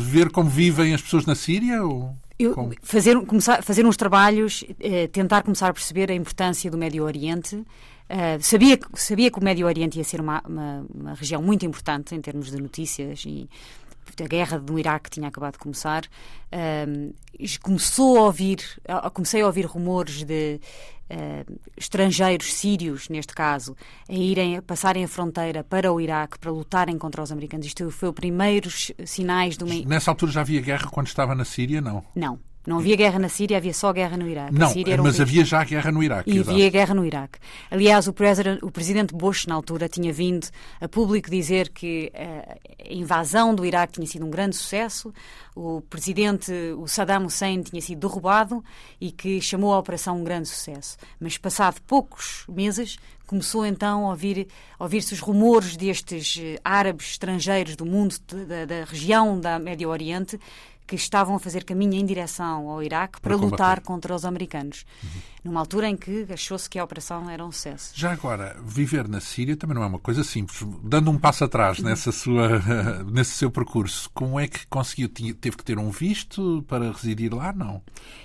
Ver 0.00 0.30
como 0.30 0.48
vivem 0.48 0.94
as 0.94 1.02
pessoas 1.02 1.26
na 1.26 1.34
Síria? 1.34 1.82
Ou... 1.82 2.16
Eu, 2.38 2.70
fazer, 2.82 3.18
começar, 3.24 3.62
fazer 3.62 3.86
uns 3.86 3.96
trabalhos, 3.96 4.62
eh, 4.78 5.06
tentar 5.06 5.42
começar 5.42 5.68
a 5.68 5.72
perceber 5.72 6.10
a 6.10 6.14
importância 6.14 6.70
do 6.70 6.76
Médio 6.76 7.02
Oriente, 7.02 7.64
Uh, 8.08 8.40
sabia, 8.40 8.78
sabia 8.94 9.30
que 9.30 9.38
o 9.38 9.42
Médio 9.42 9.66
Oriente 9.66 9.98
ia 9.98 10.04
ser 10.04 10.20
uma, 10.20 10.40
uma, 10.46 10.86
uma, 10.94 11.14
região 11.14 11.42
muito 11.42 11.66
importante 11.66 12.14
em 12.14 12.20
termos 12.20 12.50
de 12.50 12.56
notícias 12.56 13.24
e 13.26 13.48
a 14.22 14.26
guerra 14.28 14.58
no 14.58 14.78
Iraque 14.78 15.10
tinha 15.10 15.26
acabado 15.26 15.54
de 15.54 15.58
começar. 15.58 16.04
Uh, 16.52 17.12
começou 17.60 18.18
a 18.18 18.22
ouvir, 18.22 18.60
uh, 18.88 19.10
comecei 19.10 19.42
a 19.42 19.46
ouvir 19.46 19.66
rumores 19.66 20.22
de 20.22 20.60
estrangeiros 21.76 22.52
sírios, 22.52 23.08
neste 23.08 23.32
caso, 23.32 23.76
a 24.08 24.12
irem 24.12 24.56
a 24.56 24.62
passarem 24.62 25.04
a 25.04 25.08
fronteira 25.08 25.62
para 25.62 25.92
o 25.92 26.00
Iraque 26.00 26.36
para 26.36 26.50
lutarem 26.50 26.98
contra 26.98 27.22
os 27.22 27.30
americanos. 27.30 27.64
Isto 27.64 27.88
foi 27.92 28.08
os 28.08 28.14
primeiros 28.14 28.90
sinais 29.04 29.56
de 29.56 29.62
uma. 29.62 29.72
Nessa 29.86 30.10
altura 30.10 30.32
já 30.32 30.40
havia 30.40 30.60
guerra 30.60 30.88
quando 30.90 31.06
estava 31.06 31.32
na 31.32 31.44
Síria, 31.44 31.80
não? 31.80 32.02
Não. 32.12 32.40
Não 32.66 32.78
havia 32.78 32.96
guerra 32.96 33.18
na 33.18 33.28
Síria, 33.28 33.58
havia 33.58 33.72
só 33.72 33.92
guerra 33.92 34.16
no 34.16 34.28
Iraque. 34.28 34.52
Não, 34.52 34.70
um 34.70 35.02
mas 35.04 35.20
havia 35.20 35.44
já 35.44 35.62
guerra 35.62 35.92
no 35.92 36.02
Iraque. 36.02 36.30
E 36.30 36.40
havia 36.40 36.68
guerra 36.68 36.94
no 36.94 37.06
Iraque. 37.06 37.38
Aliás, 37.70 38.08
o, 38.08 38.14
o, 38.62 38.70
presidente 38.72 39.14
Bush, 39.14 39.46
na 39.46 39.54
altura, 39.54 39.88
tinha 39.88 40.12
vindo 40.12 40.48
a 40.80 40.88
público 40.88 41.30
dizer 41.30 41.68
que 41.68 42.12
uh, 42.12 42.90
a 42.90 42.92
invasão 42.92 43.54
do 43.54 43.64
Iraque 43.64 43.94
tinha 43.94 44.06
sido 44.06 44.26
um 44.26 44.30
grande 44.30 44.56
sucesso, 44.56 45.14
o 45.54 45.80
presidente, 45.82 46.52
o 46.76 46.88
Saddam 46.88 47.24
Hussein, 47.24 47.62
tinha 47.62 47.80
sido 47.80 48.00
derrubado 48.00 48.64
e 49.00 49.12
que 49.12 49.40
chamou 49.40 49.72
a 49.72 49.78
operação 49.78 50.20
um 50.20 50.24
grande 50.24 50.48
sucesso. 50.48 50.96
Mas, 51.20 51.38
passado 51.38 51.80
poucos 51.86 52.44
meses, 52.48 52.98
começou 53.26 53.64
então 53.64 54.06
a 54.06 54.10
ouvir-se 54.10 54.48
ouvir 54.78 54.98
os 54.98 55.20
rumores 55.20 55.76
destes 55.76 56.36
uh, 56.36 56.60
árabes 56.64 57.10
estrangeiros 57.10 57.76
do 57.76 57.86
mundo, 57.86 58.16
da, 58.26 58.64
da 58.64 58.84
região 58.84 59.38
da 59.38 59.58
Médio 59.58 59.88
Oriente, 59.88 60.38
que 60.86 60.94
estavam 60.94 61.36
a 61.36 61.38
fazer 61.38 61.64
caminho 61.64 61.94
em 61.94 62.06
direção 62.06 62.68
ao 62.68 62.82
Iraque 62.82 63.20
para, 63.20 63.36
para 63.36 63.46
lutar 63.46 63.80
contra 63.80 64.14
os 64.14 64.24
americanos. 64.24 64.84
Uhum. 65.02 65.20
Numa 65.44 65.60
altura 65.60 65.88
em 65.88 65.96
que 65.96 66.26
achou-se 66.32 66.68
que 66.68 66.78
a 66.78 66.84
operação 66.84 67.28
era 67.30 67.44
um 67.44 67.52
sucesso. 67.52 67.92
Já 67.94 68.12
agora, 68.12 68.56
viver 68.64 69.08
na 69.08 69.20
Síria 69.20 69.56
também 69.56 69.74
não 69.74 69.82
é 69.82 69.86
uma 69.86 69.98
coisa 69.98 70.24
simples. 70.24 70.60
Dando 70.82 71.10
um 71.10 71.18
passo 71.18 71.44
atrás 71.44 71.78
nessa 71.78 72.10
sua, 72.10 72.60
nesse 73.10 73.32
seu 73.32 73.50
percurso, 73.50 74.10
como 74.12 74.38
é 74.38 74.48
que 74.48 74.66
conseguiu? 74.66 75.08
Teve 75.08 75.56
que 75.56 75.64
ter 75.64 75.78
um 75.78 75.90
visto 75.90 76.64
para 76.68 76.90
residir 76.90 77.32
lá? 77.34 77.52
Não. 77.52 77.82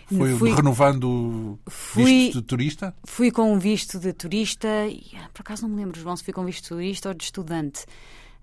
Foi 0.07 0.35
fui, 0.35 0.53
renovando 0.53 1.59
fui, 1.67 2.05
visto 2.05 2.41
de 2.41 2.47
turista? 2.47 2.95
Fui 3.03 3.31
com 3.31 3.53
um 3.53 3.59
visto 3.59 3.99
de 3.99 4.13
turista 4.13 4.67
e, 4.87 5.11
ah, 5.15 5.29
por 5.33 5.41
acaso 5.41 5.63
não 5.63 5.69
me 5.69 5.77
lembro, 5.77 5.99
João, 5.99 6.15
se 6.17 6.23
fui 6.23 6.33
com 6.33 6.43
visto 6.43 6.63
de 6.63 6.69
turista 6.69 7.09
ou 7.09 7.15
de 7.15 7.23
estudante. 7.23 7.85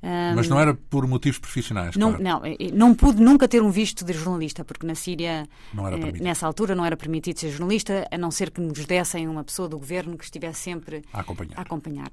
Um, 0.00 0.36
Mas 0.36 0.48
não 0.48 0.60
era 0.60 0.74
por 0.74 1.06
motivos 1.08 1.38
profissionais, 1.40 1.96
não, 1.96 2.14
claro. 2.14 2.22
Não, 2.22 2.42
não 2.72 2.94
pude 2.94 3.20
nunca 3.20 3.48
ter 3.48 3.62
um 3.62 3.70
visto 3.70 4.04
de 4.04 4.12
jornalista, 4.12 4.64
porque 4.64 4.86
na 4.86 4.94
Síria, 4.94 5.48
eh, 5.76 6.12
nessa 6.20 6.46
altura, 6.46 6.74
não 6.74 6.84
era 6.84 6.96
permitido 6.96 7.40
ser 7.40 7.50
jornalista, 7.50 8.06
a 8.08 8.16
não 8.16 8.30
ser 8.30 8.50
que 8.50 8.60
nos 8.60 8.84
dessem 8.86 9.26
uma 9.26 9.42
pessoa 9.42 9.68
do 9.68 9.76
governo 9.76 10.16
que 10.16 10.22
estivesse 10.22 10.60
sempre 10.60 11.02
a 11.12 11.20
acompanhar. 11.20 11.58
A 11.58 11.62
acompanhar. 11.62 12.10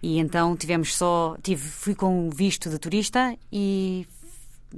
E 0.00 0.20
então 0.20 0.56
tivemos 0.56 0.94
só, 0.94 1.36
tive, 1.42 1.62
fui 1.62 1.96
com 1.96 2.26
um 2.26 2.30
visto 2.30 2.70
de 2.70 2.78
turista 2.78 3.36
e 3.52 4.06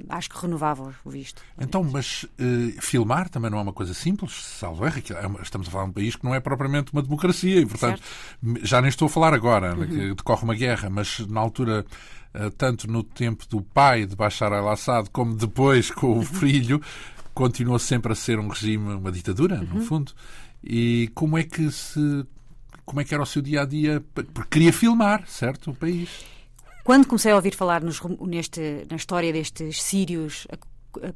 acho 0.07 0.29
que 0.29 0.39
renovava 0.39 0.95
o 1.03 1.09
visto. 1.09 1.41
Então, 1.59 1.83
mas 1.83 2.23
uh, 2.23 2.81
filmar 2.81 3.29
também 3.29 3.51
não 3.51 3.57
é 3.57 3.61
uma 3.61 3.73
coisa 3.73 3.93
simples, 3.93 4.33
salvo 4.33 4.85
erro. 4.85 4.97
É 4.97 5.41
estamos 5.41 5.67
a 5.67 5.71
falar 5.71 5.83
de 5.85 5.89
um 5.89 5.93
país 5.93 6.15
que 6.15 6.23
não 6.23 6.33
é 6.33 6.39
propriamente 6.39 6.93
uma 6.93 7.01
democracia 7.01 7.59
e, 7.59 7.65
portanto, 7.65 8.01
certo. 8.01 8.65
já 8.65 8.81
nem 8.81 8.89
estou 8.89 9.07
a 9.07 9.09
falar 9.09 9.33
agora, 9.33 9.75
uhum. 9.75 9.87
que 9.87 10.13
decorre 10.15 10.43
uma 10.43 10.55
guerra, 10.55 10.89
mas 10.89 11.19
na 11.27 11.39
altura 11.39 11.85
eh, 12.33 12.49
tanto 12.51 12.89
no 12.89 13.03
tempo 13.03 13.45
do 13.49 13.61
pai 13.61 14.05
de 14.05 14.15
Bashar 14.15 14.53
al-Assad 14.53 15.09
como 15.11 15.35
depois 15.35 15.89
com 15.89 16.07
o 16.07 16.15
uhum. 16.17 16.23
filho, 16.23 16.81
continuou 17.33 17.79
sempre 17.79 18.11
a 18.11 18.15
ser 18.15 18.39
um 18.39 18.47
regime, 18.47 18.93
uma 18.93 19.11
ditadura, 19.11 19.57
no 19.57 19.79
uhum. 19.79 19.85
fundo. 19.85 20.11
E 20.63 21.09
como 21.15 21.37
é 21.37 21.43
que 21.43 21.71
se 21.71 22.25
como 22.85 23.01
é 23.01 23.03
que 23.03 23.13
era 23.13 23.21
o 23.21 23.25
seu 23.25 23.41
dia 23.41 23.61
a 23.61 23.65
dia? 23.65 24.03
Porque 24.13 24.49
queria 24.49 24.73
filmar, 24.73 25.23
certo, 25.27 25.71
o 25.71 25.75
país. 25.75 26.09
Quando 26.89 27.05
comecei 27.05 27.31
a 27.31 27.35
ouvir 27.35 27.53
falar 27.53 27.83
nos, 27.83 28.01
neste, 28.19 28.83
na 28.89 28.95
história 28.95 29.31
destes 29.31 29.79
sírios 29.79 30.47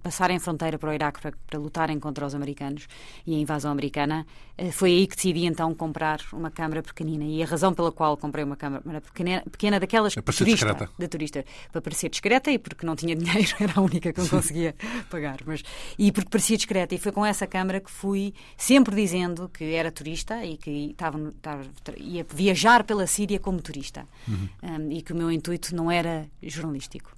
passarem 0.01 0.39
fronteira 0.39 0.77
para 0.77 0.89
o 0.89 0.93
Iraque 0.93 1.21
para, 1.21 1.33
para, 1.47 1.59
lutarem 1.59 1.99
contra 1.99 2.25
os 2.25 2.35
americanos 2.35 2.87
e 3.25 3.35
a 3.35 3.37
invasão 3.37 3.71
americana, 3.71 4.25
eh, 4.57 4.71
foi 4.71 4.91
aí 4.91 5.07
que 5.07 5.15
decidi 5.15 5.45
então 5.45 5.73
comprar 5.73 6.19
uma 6.31 6.51
câmara 6.51 6.83
pequenina. 6.83 7.23
E 7.23 7.41
a 7.41 7.45
razão 7.45 7.73
pela 7.73 7.91
qual 7.91 8.15
comprei 8.15 8.43
uma 8.43 8.55
câmara 8.55 9.01
pequena, 9.01 9.43
pequena 9.49 9.79
daquelas 9.79 10.15
é 10.15 10.21
para 10.21 10.33
turista, 10.33 10.67
discreta. 10.67 10.91
de 10.97 11.07
turista, 11.07 11.45
para 11.71 11.81
parecer 11.81 12.09
discreta 12.09 12.51
e 12.51 12.59
porque 12.59 12.85
não 12.85 12.95
tinha 12.95 13.15
dinheiro, 13.17 13.55
era 13.59 13.73
a 13.75 13.81
única 13.81 14.13
que 14.13 14.19
eu 14.19 14.29
conseguia 14.29 14.75
pagar. 15.09 15.39
Mas, 15.45 15.63
e 15.97 16.11
porque 16.11 16.29
parecia 16.29 16.57
discreta. 16.57 16.93
E 16.93 16.97
foi 16.97 17.11
com 17.11 17.25
essa 17.25 17.47
câmara 17.47 17.79
que 17.79 17.89
fui 17.89 18.33
sempre 18.57 18.95
dizendo 18.95 19.49
que 19.49 19.73
era 19.73 19.91
turista 19.91 20.45
e 20.45 20.57
que 20.57 20.91
estava, 20.91 21.29
estava 21.29 21.63
ia 21.97 22.25
viajar 22.33 22.83
pela 22.83 23.07
Síria 23.07 23.39
como 23.39 23.61
turista. 23.61 24.07
Uhum. 24.27 24.49
Um, 24.63 24.91
e 24.91 25.01
que 25.01 25.13
o 25.13 25.15
meu 25.15 25.31
intuito 25.31 25.75
não 25.75 25.89
era 25.89 26.27
jornalístico. 26.41 27.11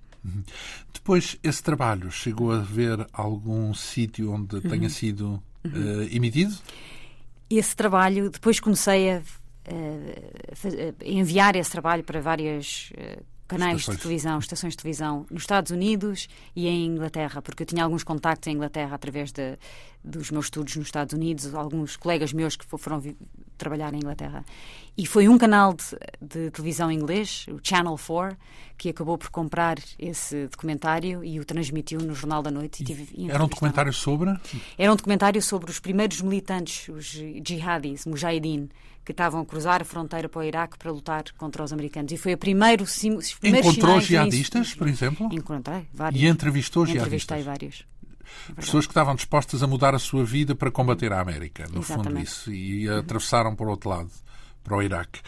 Depois, 0.94 1.38
esse 1.44 1.62
trabalho 1.62 2.12
chegou 2.12 2.52
a 2.52 2.60
ver 2.60 3.08
algum 3.14 3.74
sítio 3.74 4.32
onde 4.32 4.56
uhum. 4.56 4.62
tenha 4.62 4.90
sido 4.90 5.42
uh, 5.66 6.02
emitido? 6.12 6.56
Esse 7.50 7.76
trabalho, 7.76 8.30
depois 8.30 8.60
comecei 8.60 9.12
a, 9.12 9.18
a 9.18 11.06
enviar 11.06 11.56
esse 11.56 11.70
trabalho 11.70 12.04
para 12.04 12.20
várias 12.22 12.92
uh, 12.98 13.35
canais 13.48 13.80
estações. 13.80 13.98
de 13.98 14.04
televisão, 14.04 14.40
estações 14.40 14.74
de 14.74 14.78
televisão 14.78 15.26
nos 15.30 15.44
Estados 15.44 15.72
Unidos 15.72 16.28
e 16.56 16.68
em 16.68 16.86
Inglaterra, 16.88 17.42
porque 17.42 17.64
eu 17.64 17.68
tinha 17.68 17.84
alguns 17.84 18.04
contactos 18.04 18.48
em 18.48 18.56
Inglaterra 18.56 18.96
através 18.96 19.32
de, 19.32 19.58
dos 20.04 20.32
meus 20.32 20.46
estudos 20.46 20.76
nos 20.76 20.88
Estados 20.88 21.14
Unidos, 21.14 21.54
alguns 21.54 21.96
colegas 21.96 22.34
meus 22.34 22.56
que 22.56 22.66
foram 22.66 23.02
trabalhar 23.58 23.94
em 23.94 23.98
Inglaterra. 23.98 24.44
E 24.98 25.06
foi 25.06 25.28
um 25.28 25.38
canal 25.38 25.74
de, 25.74 25.84
de, 26.22 26.52
televisão 26.52 26.92
inglês, 26.92 27.46
o 27.50 27.60
Channel 27.62 27.98
4, 27.98 28.38
que 28.78 28.90
acabou 28.90 29.18
por 29.18 29.30
comprar 29.30 29.78
esse 30.00 30.48
documentário 30.48 31.24
e 31.24 31.40
o 31.40 31.46
transmitiu 31.46 32.00
no 32.00 32.14
Jornal 32.16 32.42
da 32.42 32.52
Noite. 32.52 32.84
E 33.16 33.30
era 33.30 33.44
um 33.44 33.48
documentário 33.48 33.94
sobre? 33.94 34.34
Era 34.78 34.92
um 34.92 34.96
documentário 34.96 35.42
sobre 35.42 35.70
os 35.70 35.80
primeiros 35.80 36.22
militantes, 36.22 36.90
os 36.90 37.06
jihadis, 37.06 38.06
mujahideen, 38.06 38.70
que 39.06 39.12
estavam 39.12 39.42
a 39.42 39.46
cruzar 39.46 39.82
a 39.84 39.86
fronteira 39.86 40.28
para 40.28 40.40
o 40.40 40.44
Iraque 40.44 40.78
para 40.80 40.92
lutar 40.92 41.24
contra 41.38 41.64
os 41.64 41.72
americanos. 41.72 42.12
E 42.12 42.18
foi 42.18 42.34
a 42.34 42.38
primeiro, 42.38 42.84
os 42.84 43.04
Encontrou 43.04 44.02
jihadistas, 44.02 44.74
por 44.74 44.88
exemplo? 44.88 45.30
Encontrei 45.32 45.88
vários. 45.94 46.22
E 46.22 46.26
entrevistou 46.26 46.86
jihadistas? 46.86 47.24
Entrevistei 47.24 47.44
vários. 47.44 47.86
É 48.50 48.54
pessoas 48.54 48.86
que 48.86 48.92
estavam 48.92 49.16
dispostas 49.16 49.62
a 49.62 49.68
mudar 49.68 49.94
a 49.94 50.00
sua 50.00 50.26
vida 50.26 50.56
para 50.56 50.72
combater 50.72 51.14
a 51.14 51.22
América, 51.22 51.68
no 51.72 51.80
Exatamente. 51.80 52.08
fundo 52.08 52.20
isso, 52.20 52.52
e 52.52 52.90
atravessaram 52.90 53.56
para 53.56 53.68
o 53.68 53.70
outro 53.70 53.90
lado, 53.90 54.10
para 54.64 54.76
o 54.76 54.82
Iraque. 54.82 55.22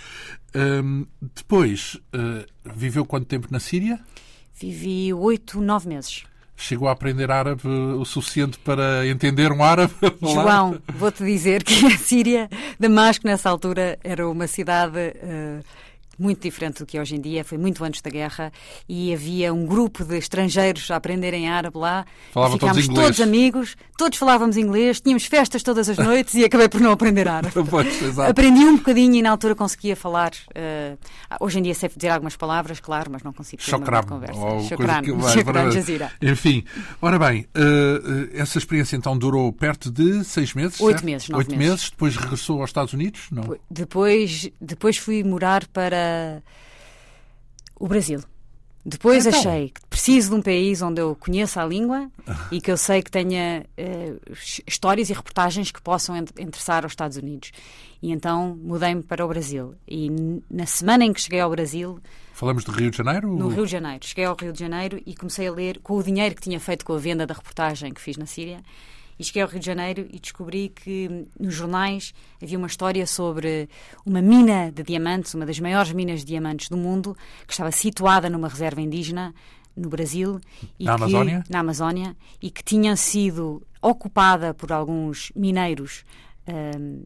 Um, 0.56 1.06
depois, 1.36 1.96
uh, 2.16 2.46
viveu 2.76 3.06
quanto 3.06 3.28
tempo 3.28 3.48
na 3.52 3.60
Síria? 3.60 4.00
Vivi 4.56 5.14
oito, 5.14 5.62
nove 5.62 5.88
meses. 5.88 6.26
Chegou 6.60 6.88
a 6.88 6.92
aprender 6.92 7.30
árabe 7.30 7.68
o 7.68 8.04
suficiente 8.04 8.58
para 8.58 9.08
entender 9.08 9.52
um 9.52 9.64
árabe? 9.64 9.94
João, 10.20 10.82
vou-te 10.96 11.24
dizer 11.24 11.64
que 11.64 11.86
a 11.86 11.96
Síria, 11.98 12.50
Damasco, 12.80 13.28
nessa 13.28 13.48
altura, 13.48 14.00
era 14.04 14.28
uma 14.28 14.48
cidade. 14.48 15.14
Uh, 15.22 15.64
muito 16.18 16.42
diferente 16.42 16.80
do 16.80 16.86
que 16.86 16.98
é 16.98 17.02
hoje 17.02 17.16
em 17.16 17.22
dia, 17.22 17.44
foi 17.44 17.58
muito 17.58 17.84
antes 17.84 18.02
da 18.02 18.10
guerra 18.10 18.52
e 18.88 19.14
havia 19.14 19.54
um 19.54 19.66
grupo 19.66 20.04
de 20.04 20.18
estrangeiros 20.18 20.90
a 20.90 20.96
aprenderem 20.96 21.50
árabe 21.50 21.78
lá. 21.78 22.06
Falavam 22.32 22.58
ficámos 22.58 22.88
todos, 22.88 23.02
todos 23.02 23.22
amigos, 23.22 23.76
todos 23.98 24.18
falávamos 24.18 24.58
inglês, 24.58 25.00
tínhamos 25.00 25.26
festas 25.26 25.62
todas 25.62 25.90
as 25.90 25.98
noites 25.98 26.34
e 26.34 26.44
acabei 26.44 26.68
por 26.68 26.82
não 26.82 26.92
aprender 26.92 27.28
árabe. 27.28 27.54
pois, 27.70 28.20
Aprendi 28.20 28.66
um 28.66 28.78
bocadinho 28.78 29.16
e 29.16 29.22
na 29.22 29.32
altura 29.32 29.56
conseguia 29.56 29.96
falar. 29.96 30.32
Uh, 30.50 30.98
hoje 31.40 31.60
em 31.60 31.62
dia 31.62 31.74
sei 31.74 31.90
dizer 31.96 32.10
algumas 32.10 32.36
palavras, 32.36 32.80
claro, 32.80 33.12
mas 33.12 33.24
não 33.24 33.34
consigo 33.34 33.62
ter 33.62 33.70
Chocram, 33.70 34.00
uma 34.00 34.04
conversa. 34.04 34.68
Chocran, 34.68 35.04
Chocran, 35.34 35.72
Jazira. 35.72 36.12
Enfim, 36.22 36.64
ora 37.02 37.20
bem, 37.20 37.48
uh, 37.56 38.30
essa 38.34 38.58
experiência 38.58 38.96
então 38.96 39.18
durou 39.18 39.52
perto 39.54 39.92
de 39.92 40.24
seis 40.24 40.54
meses? 40.54 40.80
Oito 40.80 40.98
certo? 40.98 41.06
meses, 41.06 41.30
nove 41.30 41.44
Oito 41.44 41.58
meses. 41.58 41.70
meses. 41.70 41.90
Depois 41.90 42.16
regressou 42.16 42.62
aos 42.62 42.70
Estados 42.70 42.94
Unidos? 42.94 43.28
Não? 43.32 43.56
Depois, 43.70 44.50
depois 44.60 44.98
fui 44.98 45.24
morar 45.24 45.66
para 45.68 46.07
o 47.80 47.88
Brasil. 47.88 48.22
Depois 48.90 49.26
então. 49.26 49.38
achei 49.38 49.70
que 49.70 49.82
preciso 49.90 50.30
de 50.30 50.36
um 50.36 50.42
país 50.42 50.82
onde 50.82 51.02
eu 51.02 51.14
conheça 51.14 51.62
a 51.62 51.66
língua 51.66 52.10
e 52.50 52.62
que 52.62 52.72
eu 52.72 52.78
sei 52.78 53.02
que 53.02 53.12
tenha 53.12 53.66
uh, 53.78 54.34
histórias 54.66 55.10
e 55.10 55.14
reportagens 55.14 55.72
que 55.72 55.82
possam 55.82 56.16
interessar 56.16 56.86
aos 56.86 56.94
Estados 56.94 57.18
Unidos. 57.18 57.52
E 58.02 58.14
então 58.14 58.58
mudei-me 58.64 59.04
para 59.04 59.26
o 59.26 59.28
Brasil. 59.28 59.76
E 59.86 60.10
na 60.50 60.66
semana 60.66 61.04
em 61.04 61.12
que 61.12 61.20
cheguei 61.20 61.42
ao 61.42 61.50
Brasil. 61.50 62.00
Falamos 62.32 62.64
de 62.64 62.72
Rio 62.72 62.90
de 62.90 62.96
Janeiro? 62.96 63.36
No 63.36 63.50
Rio 63.50 63.66
de 63.66 63.72
Janeiro. 63.74 64.06
Cheguei 64.06 64.24
ao 64.24 64.38
Rio 64.40 64.54
de 64.54 64.60
Janeiro 64.60 65.02
e 65.06 65.14
comecei 65.14 65.48
a 65.48 65.52
ler 65.52 65.80
com 65.80 65.98
o 65.98 66.04
dinheiro 66.04 66.34
que 66.34 66.42
tinha 66.42 66.60
feito 66.60 66.86
com 66.86 66.94
a 66.94 66.98
venda 66.98 67.28
da 67.28 67.34
reportagem 67.34 67.94
que 67.94 68.00
fiz 68.00 68.16
na 68.16 68.26
Síria. 68.26 68.64
E 69.20 69.24
cheguei 69.24 69.42
ao 69.42 69.48
Rio 69.48 69.60
de 69.60 69.66
Janeiro 69.66 70.08
e 70.12 70.20
descobri 70.20 70.70
que 70.70 71.26
nos 71.40 71.54
jornais 71.54 72.14
havia 72.42 72.58
uma 72.58 72.68
história 72.68 73.06
sobre 73.08 73.68
uma 74.06 74.22
mina 74.22 74.72
de 74.72 74.84
diamantes, 74.84 75.34
uma 75.34 75.46
das 75.46 75.60
maiores 75.60 75.92
minas 75.92 76.20
de 76.20 76.28
diamantes 76.28 76.70
do 76.70 76.78
mundo, 76.78 77.18
que 77.46 77.54
estava 77.54 77.72
situada 77.72 78.30
numa 78.30 78.48
reserva 78.48 78.82
indígena 78.82 79.34
no 79.76 79.90
Brasil. 79.90 80.40
E 80.80 80.86
na 80.86 80.96
que, 80.96 81.04
Amazónia? 81.04 81.44
Na 81.50 81.60
Amazónia. 81.60 82.16
E 82.42 82.52
que 82.52 82.64
tinha 82.64 82.96
sido 82.96 83.62
ocupada 83.82 84.54
por 84.54 84.72
alguns 84.72 85.32
mineiros 85.36 86.04
um, 86.48 87.04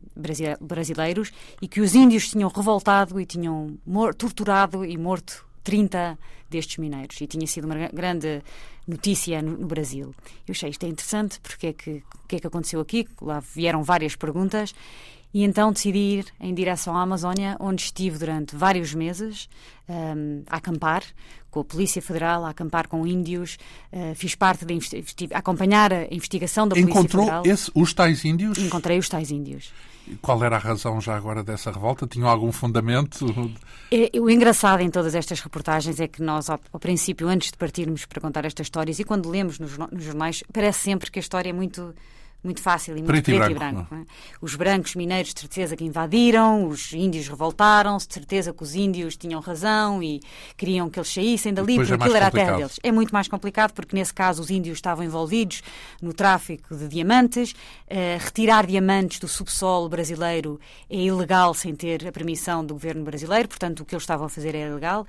brasileiros 0.62 1.32
e 1.62 1.68
que 1.68 1.82
os 1.82 1.96
índios 1.96 2.30
tinham 2.30 2.50
revoltado 2.50 3.20
e 3.20 3.26
tinham 3.26 3.78
torturado 4.18 4.86
e 4.86 4.98
morto 4.98 5.46
30 5.64 6.18
destes 6.50 6.78
mineiros 6.78 7.20
e 7.22 7.28
tinha 7.28 7.48
sido 7.48 7.66
uma 7.66 7.76
grande 7.94 8.42
notícia 8.88 9.42
no, 9.42 9.58
no 9.58 9.68
Brasil. 9.68 10.14
Eu 10.48 10.52
achei 10.52 10.70
isto 10.70 10.86
é 10.86 10.90
interessante 10.90 11.40
porque 11.40 11.68
é 11.68 11.74
que 11.74 12.04
o 12.24 12.28
que 12.28 12.36
é 12.36 12.40
que 12.40 12.48
aconteceu 12.48 12.80
aqui? 12.80 13.08
Lá 13.22 13.40
vieram 13.40 13.84
várias 13.84 14.16
perguntas 14.16 14.74
e 15.34 15.44
então 15.44 15.72
decidi 15.72 15.98
ir 15.98 16.26
em 16.40 16.54
direção 16.54 16.96
à 16.96 17.02
Amazónia, 17.02 17.56
onde 17.60 17.84
estive 17.84 18.18
durante 18.18 18.56
vários 18.56 18.94
meses 18.94 19.50
um, 19.88 20.44
a 20.50 20.58
acampar 20.58 21.04
com 21.50 21.60
a 21.60 21.64
Polícia 21.66 22.02
Federal, 22.02 22.46
a 22.46 22.50
acampar 22.50 22.88
com 22.88 23.06
índios, 23.06 23.58
uh, 23.92 24.16
fiz 24.16 24.36
parte 24.36 24.66
de 24.66 24.80
a 25.34 25.40
acompanhar 25.40 25.92
a 25.92 26.04
investigação 26.14 26.68
da 26.68 26.76
Polícia 26.76 26.90
Encontrou 26.90 27.24
Federal. 27.26 27.46
Encontrou 27.46 27.84
os 27.84 27.94
tais 27.94 28.26
índios? 28.26 28.58
Encontrei 28.58 28.98
os 28.98 29.10
tais 29.10 29.32
índios. 29.32 29.72
Qual 30.22 30.44
era 30.44 30.56
a 30.56 30.60
razão 30.60 31.00
já 31.00 31.16
agora 31.16 31.44
dessa 31.44 31.72
revolta? 31.72 32.08
Tinham 32.08 32.28
algum 32.28 32.52
fundamento? 32.52 33.26
É, 33.92 34.20
o 34.20 34.30
engraçado 34.30 34.82
em 34.82 34.90
todas 34.90 35.14
estas 35.14 35.40
reportagens 35.42 36.00
é 36.00 36.08
que 36.08 36.22
nós, 36.22 36.50
ao, 36.50 36.60
ao, 36.74 36.80
princípio, 36.80 37.28
antes 37.28 37.52
de 37.52 37.58
partirmos 37.58 38.06
para 38.06 38.20
contar 38.20 38.46
estas 38.46 38.66
histórias, 38.66 39.00
e 39.00 39.04
quando 39.04 39.30
lemos 39.30 39.60
nos, 39.60 39.78
nos 39.78 40.04
jornais, 40.04 40.44
parece 40.52 40.80
sempre 40.80 41.12
que 41.12 41.20
a 41.20 41.22
história 41.22 41.50
é 41.50 41.54
muito 41.54 41.94
muito 42.44 42.62
fácil 42.62 42.94
e 42.94 43.02
muito 43.02 43.08
preto, 43.08 43.26
preto 43.26 43.52
e 43.52 43.54
branco. 43.54 43.82
E 43.82 43.84
branco 43.84 43.96
é? 43.96 44.06
Os 44.42 44.56
brancos 44.56 44.96
mineiros, 44.96 45.34
de 45.34 45.40
certeza, 45.40 45.76
que 45.76 45.84
invadiram, 45.84 46.68
os 46.68 46.92
índios 46.94 47.28
revoltaram-se, 47.28 48.08
de 48.08 48.14
certeza 48.14 48.54
que 48.54 48.64
os 48.64 48.76
índios 48.76 49.16
tinham 49.16 49.40
razão 49.40 50.02
e 50.02 50.22
queriam 50.58 50.90
que 50.90 51.00
eles 51.00 51.14
saíssem 51.14 51.54
dali, 51.54 51.76
porque 51.76 51.92
é 51.92 51.96
aquilo 51.96 52.16
era 52.16 52.28
a 52.28 52.32
terra 52.32 52.58
deles. 52.58 52.80
É 52.82 52.92
muito 52.92 53.14
mais 53.14 53.28
complicado, 53.28 53.74
porque 53.74 53.96
nesse 53.96 54.14
caso 54.14 54.42
os 54.42 54.50
índios 54.50 54.78
estavam 54.78 55.04
envolvidos 55.06 55.62
no 56.02 56.14
tráfico 56.14 56.76
de 56.76 56.88
diamantes. 56.88 57.52
Uh, 57.52 58.18
retirar 58.20 58.66
diamantes 58.66 59.20
do 59.20 59.28
subsolo 59.28 59.88
brasileiro 59.90 60.60
é 60.90 60.98
ilegal 60.98 61.54
sem 61.54 61.76
ter 61.76 62.08
a 62.08 62.12
permissão 62.12 62.66
do 62.66 62.74
governo 62.74 63.04
brasileiro, 63.04 63.48
portanto, 63.48 63.82
o 63.82 63.86
que 63.86 63.94
eles 63.94 64.04
estavam 64.04 64.26
a 64.26 64.30
fazer 64.30 64.56
era 64.56 64.70
ilegal. 64.70 65.06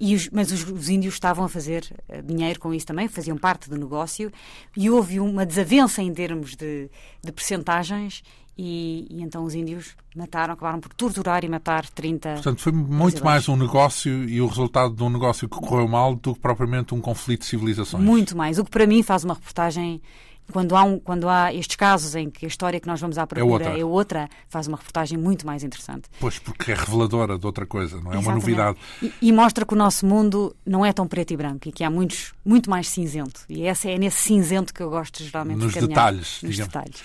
Os, 0.00 0.30
mas 0.30 0.50
os, 0.50 0.64
os, 0.66 0.88
índios 0.88 1.14
estavam 1.14 1.44
a 1.44 1.48
fazer 1.48 1.84
uh, 2.08 2.22
dinheiro 2.22 2.58
com 2.58 2.72
isso 2.72 2.86
também, 2.86 3.06
faziam 3.06 3.36
parte 3.36 3.68
do 3.68 3.76
negócio, 3.76 4.32
e 4.76 4.88
houve 4.88 5.20
uma 5.20 5.44
desavença 5.44 6.02
em 6.02 6.12
termos 6.12 6.56
de, 6.56 6.88
de 7.22 7.32
percentagens, 7.32 8.22
e, 8.56 9.06
e, 9.10 9.22
então 9.22 9.44
os 9.44 9.54
índios 9.54 9.96
mataram, 10.14 10.52
acabaram 10.52 10.80
por 10.80 10.92
torturar 10.92 11.44
e 11.44 11.48
matar 11.48 11.88
30. 11.88 12.34
Portanto, 12.34 12.60
foi 12.60 12.72
muito 12.72 13.24
mais 13.24 13.48
um 13.48 13.56
negócio 13.56 14.28
e 14.28 14.40
o 14.40 14.46
resultado 14.46 14.94
de 14.94 15.02
um 15.02 15.08
negócio 15.08 15.48
que 15.48 15.58
correu 15.58 15.88
mal 15.88 16.14
do 16.14 16.34
que 16.34 16.40
propriamente 16.40 16.94
um 16.94 17.00
conflito 17.00 17.40
de 17.40 17.46
civilizações. 17.46 18.04
Muito 18.04 18.36
mais. 18.36 18.58
O 18.58 18.64
que 18.64 18.70
para 18.70 18.86
mim 18.86 19.02
faz 19.02 19.24
uma 19.24 19.34
reportagem 19.34 20.02
quando 20.50 20.76
há, 20.76 20.82
um, 20.82 20.98
quando 20.98 21.28
há 21.28 21.52
estes 21.52 21.76
casos 21.76 22.14
em 22.14 22.30
que 22.30 22.44
a 22.44 22.48
história 22.48 22.80
que 22.80 22.86
nós 22.86 23.00
vamos 23.00 23.18
à 23.18 23.26
procura 23.26 23.64
é 23.64 23.68
outra, 23.68 23.80
é 23.80 23.84
outra 23.84 24.28
faz 24.48 24.66
uma 24.66 24.76
reportagem 24.76 25.18
muito 25.18 25.46
mais 25.46 25.62
interessante. 25.62 26.08
Pois, 26.18 26.38
porque 26.38 26.72
é 26.72 26.74
reveladora 26.74 27.38
de 27.38 27.46
outra 27.46 27.66
coisa, 27.66 27.96
não 27.96 28.12
é 28.12 28.18
Exatamente. 28.18 28.26
uma 28.26 28.34
novidade. 28.34 28.78
E, 29.02 29.12
e, 29.22 29.32
mostra 29.32 29.64
que 29.64 29.74
o 29.74 29.76
nosso 29.76 30.06
mundo 30.06 30.54
não 30.66 30.84
é 30.84 30.92
tão 30.92 31.06
preto 31.06 31.32
e 31.32 31.36
branco 31.36 31.68
e 31.68 31.72
que 31.72 31.84
há 31.84 31.90
muitos, 31.90 32.32
muito 32.44 32.68
mais 32.68 32.88
cinzento. 32.88 33.42
E 33.48 33.62
essa 33.62 33.88
é 33.90 33.98
nesse 33.98 34.18
cinzento 34.18 34.72
que 34.74 34.82
eu 34.82 34.90
gosto 34.90 35.22
geralmente 35.22 35.58
Nos 35.58 35.72
de 35.72 35.80
caminhar. 35.80 36.12
detalhes, 36.12 36.42
Nos 36.42 36.52
digamos. 36.52 36.72
detalhes. 36.72 37.02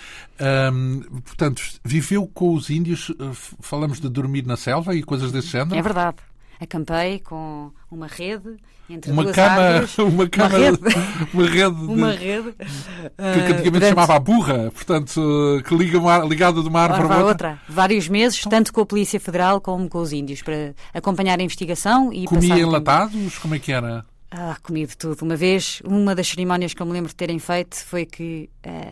Hum, 0.72 1.02
portanto, 1.24 1.62
viveu 1.84 2.26
com 2.26 2.54
os 2.54 2.70
índios, 2.70 3.12
eh, 3.18 3.30
falamos 3.60 4.00
de 4.00 4.08
dormir 4.08 4.46
na 4.46 4.56
selva 4.56 4.94
e 4.94 5.02
coisas 5.02 5.32
desse 5.32 5.48
género? 5.48 5.76
É 5.76 5.82
verdade. 5.82 6.16
Acampei 6.60 7.18
com 7.20 7.70
uma 7.90 8.06
rede 8.06 8.56
entre 8.88 9.10
uma 9.10 9.24
duas 9.24 9.34
cama, 9.34 9.60
árvores, 9.60 9.98
uma 9.98 10.28
cama, 10.28 10.48
uma 10.48 10.58
rede, 10.58 10.78
uma 11.34 11.48
rede, 11.48 11.74
de, 11.74 11.86
uma 11.86 12.10
rede 12.12 12.52
que, 12.52 12.62
que 12.62 13.18
antigamente 13.18 13.70
durante- 13.70 13.88
chamava 13.88 14.14
a 14.14 14.18
burra, 14.20 14.70
portanto, 14.72 15.62
que 15.66 15.74
liga 15.76 15.98
uma, 15.98 16.18
ligada 16.18 16.62
de 16.62 16.68
uma 16.68 16.82
árvore 16.82 17.06
para 17.08 17.16
outra. 17.16 17.28
outra. 17.50 17.60
Vários 17.68 18.08
meses, 18.08 18.40
tanto 18.48 18.72
com 18.72 18.80
a 18.80 18.86
Polícia 18.86 19.18
Federal 19.18 19.60
como 19.60 19.88
com 19.88 19.98
os 19.98 20.12
índios, 20.12 20.40
para 20.42 20.74
acompanhar 20.94 21.38
a 21.38 21.42
investigação 21.42 22.12
e 22.12 22.24
Comia 22.26 22.58
enlatados? 22.58 23.38
Como 23.38 23.54
é 23.54 23.58
que 23.58 23.72
era? 23.72 24.04
Ah, 24.30 24.56
comi 24.62 24.86
de 24.86 24.96
tudo. 24.96 25.22
Uma 25.22 25.36
vez, 25.36 25.80
uma 25.84 26.14
das 26.14 26.28
cerimónias 26.28 26.74
que 26.74 26.82
eu 26.82 26.86
me 26.86 26.92
lembro 26.92 27.08
de 27.08 27.14
terem 27.14 27.38
feito 27.38 27.76
foi 27.76 28.04
que 28.04 28.50
eh, 28.62 28.90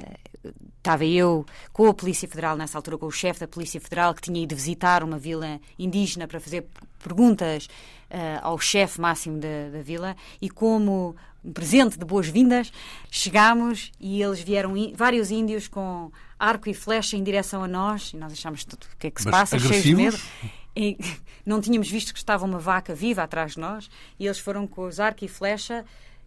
estava 0.78 1.04
eu 1.04 1.44
com 1.72 1.86
a 1.86 1.94
Polícia 1.94 2.28
Federal, 2.28 2.56
nessa 2.56 2.78
altura 2.78 2.98
com 2.98 3.06
o 3.06 3.10
chefe 3.10 3.40
da 3.40 3.48
Polícia 3.48 3.80
Federal, 3.80 4.14
que 4.14 4.22
tinha 4.22 4.42
ido 4.42 4.54
visitar 4.54 5.02
uma 5.02 5.18
vila 5.18 5.60
indígena 5.78 6.26
para 6.26 6.40
fazer 6.40 6.66
perguntas 7.02 7.68
eh, 8.10 8.38
ao 8.42 8.58
chefe 8.58 9.00
máximo 9.00 9.38
da, 9.38 9.70
da 9.72 9.82
vila. 9.82 10.16
E 10.40 10.48
como 10.48 11.16
um 11.44 11.52
presente 11.52 11.98
de 11.98 12.04
boas-vindas, 12.04 12.72
chegámos 13.10 13.92
e 14.00 14.22
eles 14.22 14.40
vieram, 14.40 14.74
vários 14.94 15.30
índios 15.30 15.68
com 15.68 16.10
arco 16.38 16.68
e 16.68 16.74
flecha 16.74 17.16
em 17.16 17.22
direção 17.22 17.62
a 17.62 17.68
nós. 17.68 18.12
E 18.14 18.16
nós 18.16 18.32
achámos 18.32 18.64
tudo 18.64 18.86
o 18.92 18.96
que 18.96 19.08
é 19.08 19.10
que 19.10 19.20
se 19.20 19.28
Mas 19.28 19.36
passa, 19.36 19.58
cheios 19.58 19.82
de 19.82 19.94
medo. 19.94 20.18
E 20.74 20.98
não 21.44 21.60
tínhamos 21.60 21.90
visto 21.90 22.12
que 22.12 22.18
estava 22.18 22.44
uma 22.44 22.58
vaca 22.58 22.94
viva 22.94 23.22
atrás 23.22 23.52
de 23.52 23.60
nós. 23.60 23.90
E 24.18 24.26
eles 24.26 24.38
foram 24.38 24.66
com 24.66 24.86
os 24.86 24.98
arco 24.98 25.24
e 25.24 25.28
flecha 25.28 25.84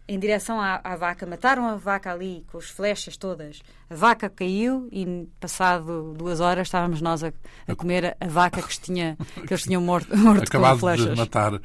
em 0.07 0.17
direção 0.17 0.61
à, 0.61 0.79
à 0.83 0.95
vaca, 0.95 1.25
mataram 1.25 1.67
a 1.67 1.75
vaca 1.75 2.11
ali 2.11 2.45
com 2.49 2.57
as 2.57 2.69
flechas 2.69 3.17
todas. 3.17 3.61
A 3.89 3.95
vaca 3.95 4.29
caiu 4.29 4.89
e 4.91 5.27
passado 5.39 6.13
duas 6.17 6.41
horas 6.41 6.67
estávamos 6.67 7.01
nós 7.01 7.23
a, 7.23 7.31
a 7.67 7.75
comer 7.75 8.17
a 8.19 8.27
vaca 8.27 8.61
que, 8.61 8.79
tinha, 8.79 9.17
que 9.45 9.53
eles 9.53 9.63
tinham 9.63 9.81
morto, 9.81 10.09
morto 10.17 10.39
com 10.39 10.57
Acabado 10.57 10.79
flechas. 10.79 11.09
de 11.09 11.15
matar. 11.15 11.61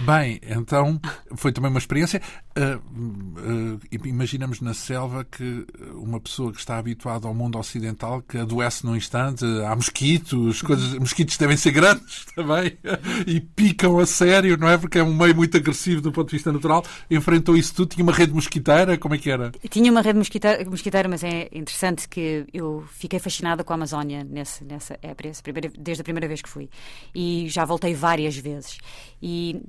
Bem, 0.00 0.40
então 0.42 1.00
foi 1.34 1.52
também 1.52 1.70
uma 1.70 1.78
experiência. 1.78 2.22
Ah, 2.56 2.78
ah, 2.78 3.98
imaginamos 4.04 4.60
na 4.60 4.72
selva 4.72 5.24
que 5.24 5.66
uma 5.94 6.20
pessoa 6.20 6.52
que 6.52 6.60
está 6.60 6.78
habituada 6.78 7.26
ao 7.26 7.34
mundo 7.34 7.58
ocidental, 7.58 8.22
que 8.22 8.38
adoece 8.38 8.86
num 8.86 8.94
instante, 8.94 9.44
há 9.66 9.74
mosquitos, 9.74 10.62
coisas, 10.62 10.94
mosquitos 10.94 11.36
devem 11.36 11.56
ser 11.56 11.72
grandes 11.72 12.24
também, 12.36 12.78
e 13.26 13.40
picam 13.40 13.98
a 13.98 14.06
sério, 14.06 14.56
não 14.56 14.68
é? 14.68 14.78
Porque 14.78 14.98
é 14.98 15.02
um 15.02 15.14
meio 15.14 15.34
muito 15.34 15.56
agressivo 15.56 16.00
do 16.00 16.12
ponto 16.12 16.28
de 16.28 16.36
vista 16.36 16.52
natural. 16.52 16.84
Enfrentou 17.10 17.56
isso 17.56 17.74
tudo, 17.74 17.88
tinha 17.94 18.04
uma 18.04 18.12
rede 18.12 18.32
mosquiteira, 18.32 18.96
como 18.96 19.14
é 19.14 19.18
que 19.18 19.30
era? 19.30 19.50
Tinha 19.68 19.90
uma 19.90 20.02
rede 20.02 20.18
mosquiteira, 20.18 20.64
mosquiteira, 20.70 21.08
mas 21.08 21.24
é 21.24 21.48
interessante 21.64 22.08
que 22.08 22.46
eu 22.52 22.84
fiquei 22.92 23.18
fascinada 23.18 23.64
com 23.64 23.72
a 23.72 23.76
Amazónia 23.76 24.22
nesse, 24.22 24.64
nessa 24.64 24.98
época, 25.02 25.30
desde 25.78 26.02
a 26.02 26.04
primeira 26.04 26.28
vez 26.28 26.42
que 26.42 26.48
fui. 26.48 26.68
E 27.14 27.48
já 27.48 27.64
voltei 27.64 27.94
várias 27.94 28.36
vezes. 28.36 28.78
E 29.20 29.62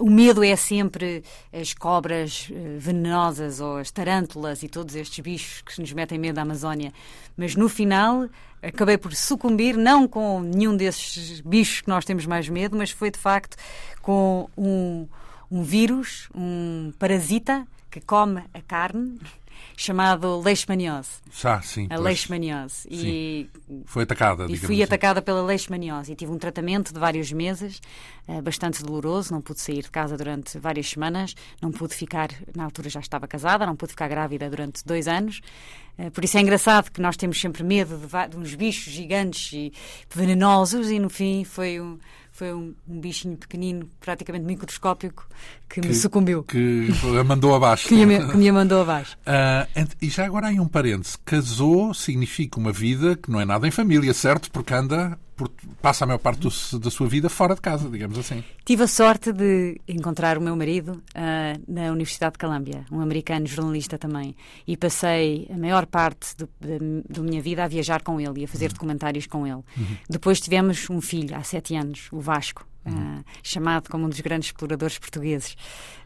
o 0.00 0.10
medo 0.10 0.42
é 0.42 0.56
sempre 0.56 1.22
as 1.52 1.72
cobras 1.72 2.48
eh, 2.50 2.76
venenosas 2.78 3.60
ou 3.60 3.76
as 3.76 3.90
tarântulas 3.90 4.62
e 4.62 4.68
todos 4.68 4.96
estes 4.96 5.20
bichos 5.20 5.62
que 5.62 5.80
nos 5.80 5.92
metem 5.92 6.18
medo 6.18 6.36
da 6.36 6.42
Amazónia. 6.42 6.92
Mas 7.36 7.54
no 7.54 7.68
final 7.68 8.28
acabei 8.60 8.98
por 8.98 9.14
sucumbir, 9.14 9.76
não 9.76 10.08
com 10.08 10.40
nenhum 10.40 10.76
desses 10.76 11.40
bichos 11.40 11.82
que 11.82 11.88
nós 11.88 12.04
temos 12.04 12.26
mais 12.26 12.48
medo, 12.48 12.76
mas 12.76 12.90
foi 12.90 13.10
de 13.10 13.18
facto 13.18 13.56
com 14.02 14.48
um, 14.56 15.06
um 15.50 15.62
vírus, 15.62 16.28
um 16.34 16.92
parasita 16.98 17.66
que 17.90 18.00
come 18.00 18.42
a 18.52 18.60
carne 18.60 19.18
chamado 19.76 20.40
leishmaniose. 20.40 21.10
Já, 21.32 21.60
sim. 21.60 21.86
A 21.90 21.98
leishmaniose. 21.98 22.86
E 22.90 23.48
foi 23.84 24.04
atacada, 24.04 24.46
E 24.48 24.56
fui 24.56 24.76
assim. 24.76 24.82
atacada 24.82 25.20
pela 25.22 25.42
leishmaniose 25.42 26.12
e 26.12 26.16
tive 26.16 26.32
um 26.32 26.38
tratamento 26.38 26.92
de 26.92 26.98
vários 26.98 27.30
meses, 27.32 27.80
uh, 28.28 28.40
bastante 28.42 28.82
doloroso, 28.82 29.32
não 29.32 29.40
pude 29.40 29.60
sair 29.60 29.82
de 29.82 29.90
casa 29.90 30.16
durante 30.16 30.58
várias 30.58 30.88
semanas, 30.88 31.34
não 31.60 31.70
pude 31.70 31.94
ficar, 31.94 32.30
na 32.54 32.64
altura 32.64 32.88
já 32.88 33.00
estava 33.00 33.26
casada, 33.26 33.66
não 33.66 33.76
pude 33.76 33.92
ficar 33.92 34.08
grávida 34.08 34.48
durante 34.48 34.84
dois 34.84 35.06
anos. 35.08 35.40
Uh, 35.98 36.10
por 36.10 36.24
isso 36.24 36.36
é 36.36 36.40
engraçado 36.40 36.90
que 36.90 37.00
nós 37.00 37.16
temos 37.16 37.40
sempre 37.40 37.62
medo 37.64 37.96
de, 37.98 38.28
de 38.30 38.36
uns 38.36 38.54
bichos 38.54 38.92
gigantes 38.92 39.52
e 39.52 39.72
venenosos 40.14 40.90
e 40.90 40.98
no 40.98 41.08
fim 41.10 41.44
foi 41.44 41.80
um 41.80 41.98
foi 42.36 42.52
um, 42.52 42.74
um, 42.86 43.00
bichinho 43.00 43.34
pequenino, 43.34 43.88
praticamente 43.98 44.44
microscópico, 44.44 45.26
que, 45.66 45.80
que 45.80 45.88
me 45.88 45.94
sucumbiu. 45.94 46.42
Que 46.42 46.88
a 47.18 47.24
mandou 47.24 47.54
abaixo. 47.54 47.88
que, 47.88 48.04
me, 48.04 48.18
que 48.30 48.36
me 48.36 48.52
mandou 48.52 48.82
abaixo. 48.82 49.16
Uh, 49.26 49.88
e 50.00 50.08
já 50.08 50.24
agora 50.24 50.48
aí 50.48 50.60
um 50.60 50.68
parêntese. 50.68 51.18
Casou 51.24 51.92
significa 51.92 52.58
uma 52.58 52.72
vida 52.72 53.16
que 53.16 53.30
não 53.30 53.40
é 53.40 53.44
nada 53.44 53.66
em 53.66 53.70
família, 53.70 54.14
certo? 54.14 54.50
Porque 54.50 54.72
anda 54.72 55.18
passa 55.80 56.04
a 56.04 56.06
maior 56.06 56.18
parte 56.18 56.40
do, 56.40 56.78
da 56.78 56.90
sua 56.90 57.06
vida 57.06 57.28
fora 57.28 57.54
de 57.54 57.60
casa, 57.60 57.88
digamos 57.88 58.18
assim. 58.18 58.42
Tive 58.64 58.84
a 58.84 58.86
sorte 58.86 59.32
de 59.32 59.80
encontrar 59.86 60.38
o 60.38 60.40
meu 60.40 60.56
marido 60.56 61.02
uh, 61.14 61.62
na 61.68 61.92
Universidade 61.92 62.32
de 62.32 62.38
Colômbia, 62.38 62.84
um 62.90 63.00
americano 63.00 63.46
jornalista 63.46 63.98
também, 63.98 64.34
e 64.66 64.76
passei 64.76 65.46
a 65.52 65.56
maior 65.56 65.86
parte 65.86 66.34
da 67.08 67.22
minha 67.22 67.42
vida 67.42 67.64
a 67.64 67.68
viajar 67.68 68.02
com 68.02 68.20
ele 68.20 68.40
e 68.40 68.44
a 68.44 68.48
fazer 68.48 68.66
uhum. 68.66 68.72
documentários 68.72 69.26
com 69.26 69.46
ele. 69.46 69.62
Uhum. 69.76 69.96
Depois 70.08 70.40
tivemos 70.40 70.88
um 70.90 71.00
filho, 71.00 71.36
há 71.36 71.42
sete 71.42 71.74
anos, 71.76 72.08
o 72.12 72.20
Vasco, 72.20 72.66
Uh, 72.86 73.24
chamado 73.42 73.88
como 73.90 74.06
um 74.06 74.08
dos 74.08 74.20
grandes 74.20 74.48
exploradores 74.48 74.98
portugueses. 74.98 75.56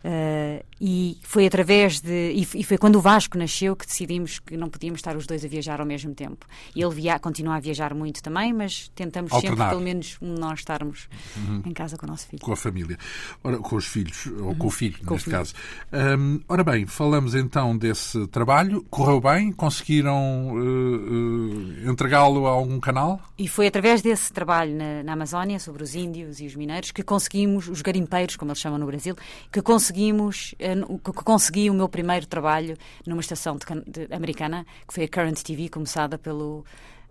Uh, 0.02 0.64
e 0.80 1.18
foi 1.22 1.46
através 1.46 2.00
de. 2.00 2.32
E, 2.32 2.64
foi 2.64 2.78
quando 2.78 2.96
o 2.96 3.00
Vasco 3.02 3.36
nasceu 3.36 3.76
que 3.76 3.86
decidimos 3.86 4.38
que 4.38 4.56
não 4.56 4.70
podíamos 4.70 5.00
estar 5.00 5.14
os 5.14 5.26
dois 5.26 5.44
a 5.44 5.48
viajar 5.48 5.78
ao 5.78 5.86
mesmo 5.86 6.14
tempo. 6.14 6.46
Ele 6.74 6.88
via, 6.94 7.18
continua 7.18 7.56
a 7.56 7.60
viajar 7.60 7.92
muito 7.92 8.22
também, 8.22 8.50
mas 8.50 8.90
tentamos 8.94 9.30
Alternar. 9.30 9.56
sempre, 9.56 9.68
pelo 9.68 9.82
menos, 9.82 10.16
nós 10.22 10.60
estarmos 10.60 11.06
uhum. 11.36 11.62
em 11.66 11.72
casa 11.72 11.98
com 11.98 12.06
o 12.06 12.08
nosso 12.08 12.26
filho. 12.28 12.40
Com 12.40 12.52
a 12.52 12.56
família. 12.56 12.96
Ora, 13.44 13.58
com 13.58 13.76
os 13.76 13.84
filhos, 13.84 14.26
ou 14.26 14.48
uhum. 14.48 14.54
com 14.54 14.66
o 14.68 14.70
filho, 14.70 14.98
com 15.04 15.14
neste 15.14 15.28
o 15.28 15.30
filho. 15.30 15.36
caso. 15.36 15.54
Um, 15.92 16.40
ora 16.48 16.64
bem, 16.64 16.86
falamos 16.86 17.34
então 17.34 17.76
desse 17.76 18.26
trabalho. 18.28 18.82
Correu 18.88 19.20
bem? 19.20 19.52
Conseguiram 19.52 20.54
uh, 20.54 21.90
entregá-lo 21.90 22.46
a 22.46 22.50
algum 22.50 22.80
canal? 22.80 23.20
E 23.38 23.46
foi 23.46 23.66
através 23.66 24.00
desse 24.00 24.32
trabalho 24.32 24.74
na, 24.74 25.02
na 25.02 25.12
Amazónia, 25.12 25.58
sobre 25.58 25.82
os 25.82 25.94
índios 25.94 26.40
e 26.40 26.46
os 26.46 26.54
mineiros, 26.54 26.69
que 26.92 27.02
conseguimos, 27.02 27.68
os 27.68 27.82
garimpeiros, 27.82 28.36
como 28.36 28.50
eles 28.50 28.60
chamam 28.60 28.78
no 28.78 28.86
Brasil, 28.86 29.16
que 29.52 29.62
conseguimos, 29.62 30.54
que 30.58 31.12
consegui 31.12 31.70
o 31.70 31.74
meu 31.74 31.88
primeiro 31.88 32.26
trabalho 32.26 32.76
numa 33.06 33.20
estação 33.20 33.56
de, 33.56 34.06
de, 34.06 34.14
americana, 34.14 34.64
que 34.86 34.94
foi 34.94 35.04
a 35.04 35.08
Current 35.08 35.42
TV, 35.42 35.68
começada 35.68 36.18
pelo 36.18 36.64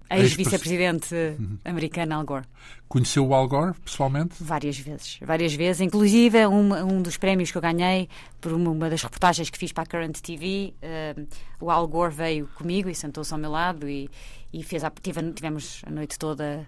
ex-vice-presidente 0.09 1.15
americano 1.63 2.15
Al 2.15 2.25
Gore. 2.25 2.45
Conheceu 2.87 3.27
o 3.27 3.35
Al 3.35 3.47
Gore 3.47 3.73
pessoalmente? 3.85 4.35
Várias 4.39 4.77
vezes, 4.77 5.19
várias 5.21 5.53
vezes. 5.53 5.81
Inclusive, 5.81 6.47
um, 6.47 6.73
um 6.73 7.01
dos 7.01 7.17
prémios 7.17 7.51
que 7.51 7.57
eu 7.57 7.61
ganhei 7.61 8.09
por 8.41 8.51
uma, 8.51 8.71
uma 8.71 8.89
das 8.89 9.03
reportagens 9.03 9.49
que 9.49 9.57
fiz 9.57 9.71
para 9.71 9.83
a 9.83 9.85
Current 9.85 10.19
TV, 10.19 10.73
uh, 10.81 11.27
o 11.61 11.69
Al 11.69 11.87
Gore 11.87 12.13
veio 12.13 12.47
comigo 12.55 12.89
e 12.89 12.95
sentou-se 12.95 13.31
ao 13.31 13.39
meu 13.39 13.51
lado 13.51 13.87
e, 13.87 14.09
e 14.51 14.63
fez 14.63 14.83
a, 14.83 14.89
tive, 14.89 15.31
tivemos 15.33 15.81
a 15.85 15.91
noite 15.91 16.17
toda 16.17 16.65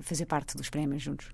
fazer 0.00 0.26
parte 0.26 0.56
dos 0.56 0.70
prémios 0.70 1.02
juntos. 1.02 1.28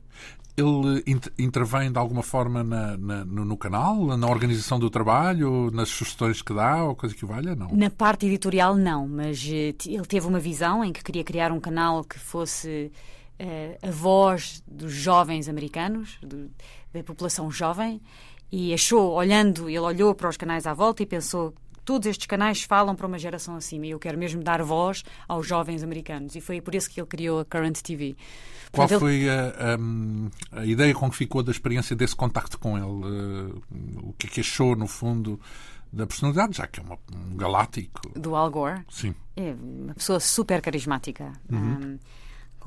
Ele 0.57 1.05
intervém 1.39 1.93
de 1.93 1.99
alguma 1.99 2.23
forma 2.23 2.65
na, 2.65 2.97
na, 2.97 3.25
no, 3.25 3.57
canal, 3.57 4.17
na 4.17 4.27
organização 4.29 4.79
do 4.79 4.91
trabalho, 4.91 5.71
nas 5.71 5.89
sugestões 5.89 6.43
que 6.43 6.53
dá 6.53 6.83
ou 6.83 6.97
coisa 6.97 7.15
que 7.15 7.25
valha? 7.25 7.55
Não. 7.55 7.69
Na 7.73 7.89
parte 7.91 8.27
editorial, 8.27 8.75
não, 8.75 9.07
mas 9.07 9.41
uh, 9.45 9.75
ele 9.87 10.07
teve 10.07 10.27
uma 10.27 10.41
visão 10.41 10.85
em 10.85 10.93
que 10.93 11.05
queria 11.05 11.23
criar 11.23 11.53
um 11.53 11.61
canal 11.61 12.03
que 12.03 12.19
fosse 12.19 12.91
uh, 13.41 13.89
a 13.89 13.91
voz 13.93 14.61
dos 14.67 14.93
jovens 14.93 15.49
americanos, 15.49 16.19
do, 16.21 16.51
da 16.93 17.05
população 17.05 17.49
jovem, 17.53 18.01
e 18.51 18.75
achou, 18.75 19.13
olhando, 19.13 19.69
ele 19.69 19.79
olhou 19.79 20.13
para 20.15 20.29
os 20.29 20.37
canais 20.37 20.67
à 20.67 20.75
volta 20.75 21.05
e 21.05 21.07
pensou 21.07 21.55
todos 21.89 22.07
estes 22.07 22.27
canais 22.27 22.63
falam 22.65 22.95
para 22.95 23.07
uma 23.07 23.19
geração 23.19 23.57
acima 23.57 23.87
e 23.87 23.91
eu 23.93 23.99
quero 23.99 24.19
mesmo 24.19 24.43
dar 24.43 24.63
voz 24.63 25.03
aos 25.27 25.47
jovens 25.47 25.83
americanos. 25.83 26.37
E 26.37 26.41
foi 26.43 26.61
por 26.61 26.75
isso 26.75 26.91
que 26.91 27.01
ele 27.01 27.07
criou 27.07 27.41
a 27.41 27.47
Current 27.47 27.81
TV. 27.81 28.15
Qual 28.71 28.87
Portanto, 28.87 29.01
foi 29.01 29.27
a, 29.27 29.55
a, 30.53 30.61
a, 30.61 30.67
ideia 30.67 30.93
com 30.93 31.09
que 31.09 31.17
ficou 31.17 31.43
da 31.43 31.51
experiência 31.51 31.97
desse 31.97 32.15
contacto 32.15 32.59
com 32.59 32.77
ele? 32.77 32.85
Uh, 32.85 33.63
o 34.03 34.15
que 34.19 34.27
é 34.27 34.31
que 34.31 34.41
achou, 34.41 34.77
no 34.77 34.87
fundo, 34.87 35.41
da 35.91 36.07
personalidade, 36.07 36.59
já 36.59 36.67
que 36.67 36.79
é 36.79 36.83
uma, 36.83 36.99
um 37.11 37.35
galáctico? 37.39 38.07
Do 38.21 38.37
Al 38.37 38.51
Gore? 38.51 38.85
Sim. 38.91 39.15
É 39.35 39.55
uma 39.59 39.95
pessoa 39.95 40.21
super 40.21 40.61
carismática. 40.61 41.33
Uhum. 41.51 41.59
Um, 41.59 41.99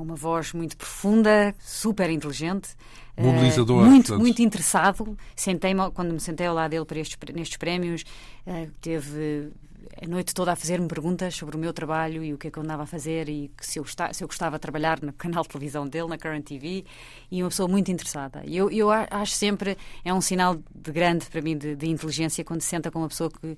com 0.01 0.05
uma 0.05 0.15
voz 0.15 0.51
muito 0.51 0.75
profunda, 0.75 1.53
super 1.59 2.09
inteligente. 2.09 2.69
Mobilizador. 3.15 3.83
Uh, 3.83 3.85
muito, 3.85 4.07
portanto. 4.07 4.21
muito 4.21 4.41
interessado. 4.41 5.17
Sentei 5.35 5.73
quando 5.93 6.11
me 6.11 6.19
sentei 6.19 6.47
ao 6.47 6.55
lado 6.55 6.71
dele 6.71 6.85
para 6.85 6.99
estes, 6.99 7.17
nestes 7.35 7.57
prémios, 7.57 8.03
uh, 8.47 8.67
teve 8.81 9.51
a 10.01 10.07
noite 10.07 10.33
toda 10.33 10.53
a 10.53 10.55
fazer-me 10.55 10.87
perguntas 10.87 11.35
sobre 11.35 11.55
o 11.55 11.59
meu 11.59 11.71
trabalho 11.71 12.23
e 12.23 12.33
o 12.33 12.37
que 12.37 12.47
é 12.47 12.51
que 12.51 12.57
eu 12.57 12.63
andava 12.63 12.83
a 12.83 12.85
fazer 12.87 13.29
e 13.29 13.51
se 13.61 13.77
eu, 13.77 13.83
gostava, 13.83 14.11
se 14.13 14.23
eu 14.23 14.27
gostava 14.27 14.57
de 14.57 14.61
trabalhar 14.61 14.99
no 15.01 15.13
canal 15.13 15.43
de 15.43 15.49
televisão 15.49 15.87
dele, 15.87 16.07
na 16.07 16.17
Current 16.17 16.45
TV, 16.45 16.83
e 17.29 17.43
uma 17.43 17.49
pessoa 17.49 17.67
muito 17.67 17.91
interessada. 17.91 18.41
E 18.45 18.57
eu, 18.57 18.71
eu 18.71 18.89
acho 18.89 19.33
sempre, 19.33 19.77
é 20.03 20.11
um 20.11 20.21
sinal 20.21 20.55
de 20.55 20.91
grande 20.91 21.27
para 21.27 21.41
mim 21.41 21.55
de, 21.55 21.75
de 21.75 21.87
inteligência 21.87 22.43
quando 22.43 22.61
se 22.61 22.69
senta 22.69 22.89
com 22.89 22.99
uma 22.99 23.07
pessoa 23.07 23.29
que, 23.29 23.55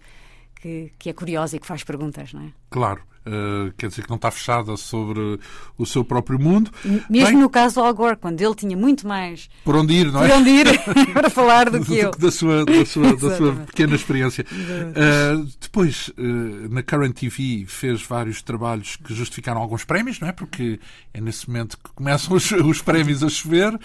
que, 0.55 0.91
que 0.97 1.09
é 1.09 1.13
curiosa 1.13 1.55
e 1.55 1.59
que 1.59 1.67
faz 1.67 1.83
perguntas, 1.83 2.33
não 2.33 2.41
é? 2.41 2.51
Claro. 2.69 3.01
Uh, 3.25 3.71
quer 3.77 3.87
dizer 3.87 4.03
que 4.03 4.09
não 4.09 4.17
está 4.17 4.29
fechada 4.29 4.75
sobre 4.75 5.39
o 5.77 5.85
seu 5.85 6.03
próprio 6.03 6.37
mundo. 6.37 6.69
Mesmo 7.09 7.27
Bem, 7.29 7.37
no 7.37 7.49
caso 7.49 7.75
do 7.75 7.81
Al 7.81 7.93
Gore, 7.93 8.17
quando 8.17 8.41
ele 8.41 8.53
tinha 8.53 8.75
muito 8.75 9.07
mais 9.07 9.49
por 9.63 9.77
onde 9.77 9.93
ir, 9.93 10.11
não 10.11 10.25
é? 10.25 10.27
Por 10.27 10.37
onde 10.37 10.49
ir 10.49 10.67
para 11.13 11.29
falar 11.29 11.69
do 11.69 11.85
que 11.85 11.99
eu. 11.99 12.11
Da 12.11 12.29
sua, 12.29 12.65
da 12.65 12.85
sua, 12.85 13.15
da 13.15 13.37
sua 13.37 13.55
pequena 13.67 13.95
experiência. 13.95 14.45
Uh, 14.51 15.47
depois, 15.61 16.09
uh, 16.09 16.69
na 16.69 16.83
Current 16.83 17.13
TV, 17.13 17.65
fez 17.65 18.03
vários 18.03 18.41
trabalhos 18.41 18.97
que 18.97 19.13
justificaram 19.13 19.61
alguns 19.61 19.85
prémios, 19.85 20.19
não 20.19 20.27
é? 20.27 20.33
Porque 20.33 20.77
é 21.13 21.21
nesse 21.21 21.47
momento 21.47 21.77
que 21.77 21.91
começam 21.95 22.35
os, 22.35 22.51
os 22.51 22.81
prémios 22.81 23.23
a 23.23 23.29
chover. 23.29 23.79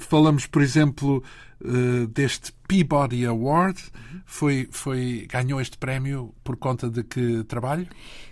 falamos, 0.00 0.44
por 0.46 0.60
exemplo, 0.60 1.24
deste 2.10 2.52
Peabody 2.68 3.26
Award. 3.26 3.78
Foi, 4.26 4.68
foi, 4.70 5.26
ganhou 5.30 5.60
este 5.60 5.78
prémio 5.78 6.34
por 6.42 6.56
conta 6.56 6.88
de 6.88 7.04
que 7.04 7.44
trabalho? 7.44 7.86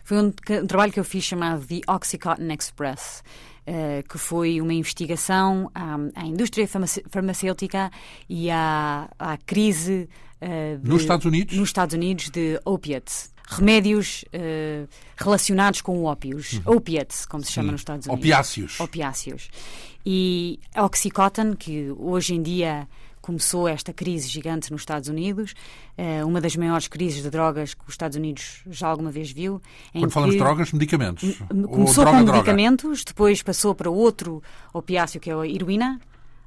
Foi 0.04 0.18
um, 0.18 0.26
um 0.26 0.66
trabalho 0.66 0.92
que 0.92 1.00
eu 1.00 1.04
fiz 1.04 1.24
chamado 1.24 1.64
The 1.66 1.80
Oxycontin 1.87 2.52
Express. 2.52 3.22
Uh, 3.64 4.02
que 4.08 4.18
foi 4.18 4.61
uma 4.61 4.74
investigação 4.74 5.70
à, 5.72 5.96
à 6.16 6.24
indústria 6.26 6.66
farmacêutica 7.08 7.92
e 8.28 8.50
à, 8.50 9.08
à 9.16 9.38
crise 9.38 10.08
uh, 10.40 10.78
de, 10.78 10.88
nos 10.88 11.02
Estados 11.02 11.24
Unidos 11.24 11.56
nos 11.56 11.68
Estados 11.68 11.94
Unidos 11.94 12.28
de 12.28 12.61
opiates 12.64 13.32
remédios 13.46 14.24
uh, 14.35 14.88
relacionados 15.16 15.80
com 15.80 16.02
ópios 16.02 16.54
uhum. 16.54 16.74
opiates 16.74 17.24
como 17.24 17.44
se 17.44 17.50
Sim. 17.50 17.54
chama 17.54 17.70
nos 17.70 17.82
Estados 17.82 18.08
Unidos 18.08 18.20
opiáceos 18.20 18.80
opiáceos 18.80 19.48
e 20.04 20.58
a 20.74 20.85
Oxycontin 20.85 21.54
que 21.54 21.92
hoje 21.96 22.35
em 22.35 22.42
dia 22.42 22.88
começou 23.22 23.66
esta 23.68 23.92
crise 23.92 24.28
gigante 24.28 24.70
nos 24.70 24.82
Estados 24.82 25.08
Unidos, 25.08 25.54
uma 26.26 26.40
das 26.40 26.56
maiores 26.56 26.88
crises 26.88 27.22
de 27.22 27.30
drogas 27.30 27.72
que 27.72 27.82
os 27.87 27.94
Estados 27.94 28.16
Unidos 28.16 28.62
já 28.68 28.88
alguma 28.88 29.11
vez 29.11 29.30
viu. 29.30 29.62
Quando 29.92 30.11
falamos 30.11 30.35
de 30.35 30.40
drogas, 30.40 30.72
medicamentos? 30.72 31.38
Começou 31.70 32.04
droga, 32.04 32.18
com 32.18 32.32
medicamentos, 32.32 33.04
depois 33.04 33.40
passou 33.42 33.74
para 33.74 33.88
outro 33.88 34.42
opiáceo 34.74 35.20
que 35.20 35.30
é 35.30 35.35
a 35.35 35.46
heroína. 35.46 36.00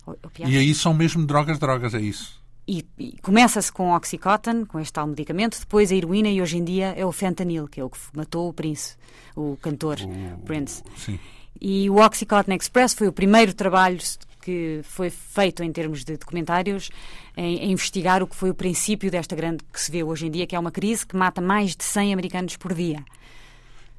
Opiáceo. 0.05 0.53
E 0.53 0.57
aí 0.57 0.75
são 0.75 0.93
mesmo 0.93 1.25
drogas, 1.25 1.57
drogas, 1.57 1.95
é 1.95 2.01
isso? 2.01 2.43
E, 2.67 2.85
e 2.99 3.17
começa-se 3.21 3.71
com 3.71 3.91
o 3.91 3.95
Oxycontin, 3.95 4.65
com 4.65 4.79
este 4.79 4.91
tal 4.91 5.07
medicamento, 5.07 5.59
depois 5.59 5.91
a 5.91 5.95
heroína 5.95 6.29
e 6.29 6.41
hoje 6.41 6.57
em 6.57 6.63
dia 6.63 6.93
é 6.97 7.05
o 7.05 7.11
fentanil, 7.11 7.67
que 7.67 7.79
é 7.79 7.83
o 7.83 7.89
que 7.89 7.97
matou 8.13 8.49
o 8.49 8.53
Prince, 8.53 8.95
o 9.35 9.57
cantor 9.61 9.97
o... 10.01 10.41
Prince. 10.41 10.83
Sim. 10.97 11.19
E 11.61 11.89
o 11.89 11.97
Oxycontin 12.03 12.53
Express 12.53 12.93
foi 12.93 13.07
o 13.07 13.13
primeiro 13.13 13.53
trabalho 13.53 13.99
que 14.45 14.81
foi 14.83 15.09
feito 15.09 15.63
em 15.63 15.71
termos 15.71 16.03
de 16.03 16.17
documentários 16.17 16.91
em, 17.35 17.57
em, 17.57 17.71
investigar 17.71 18.21
o 18.21 18.27
que 18.27 18.35
foi 18.35 18.51
o 18.51 18.53
princípio 18.53 19.09
desta 19.09 19.35
grande 19.35 19.63
que 19.73 19.81
se 19.81 19.91
vê 19.91 20.03
hoje 20.03 20.27
em 20.27 20.31
dia, 20.31 20.45
que 20.45 20.55
é 20.55 20.59
uma 20.59 20.71
crise 20.71 21.03
que 21.03 21.17
mata 21.17 21.41
mais 21.41 21.75
de 21.75 21.83
100 21.83 22.13
americanos 22.13 22.55
por 22.55 22.71
dia. 22.71 23.03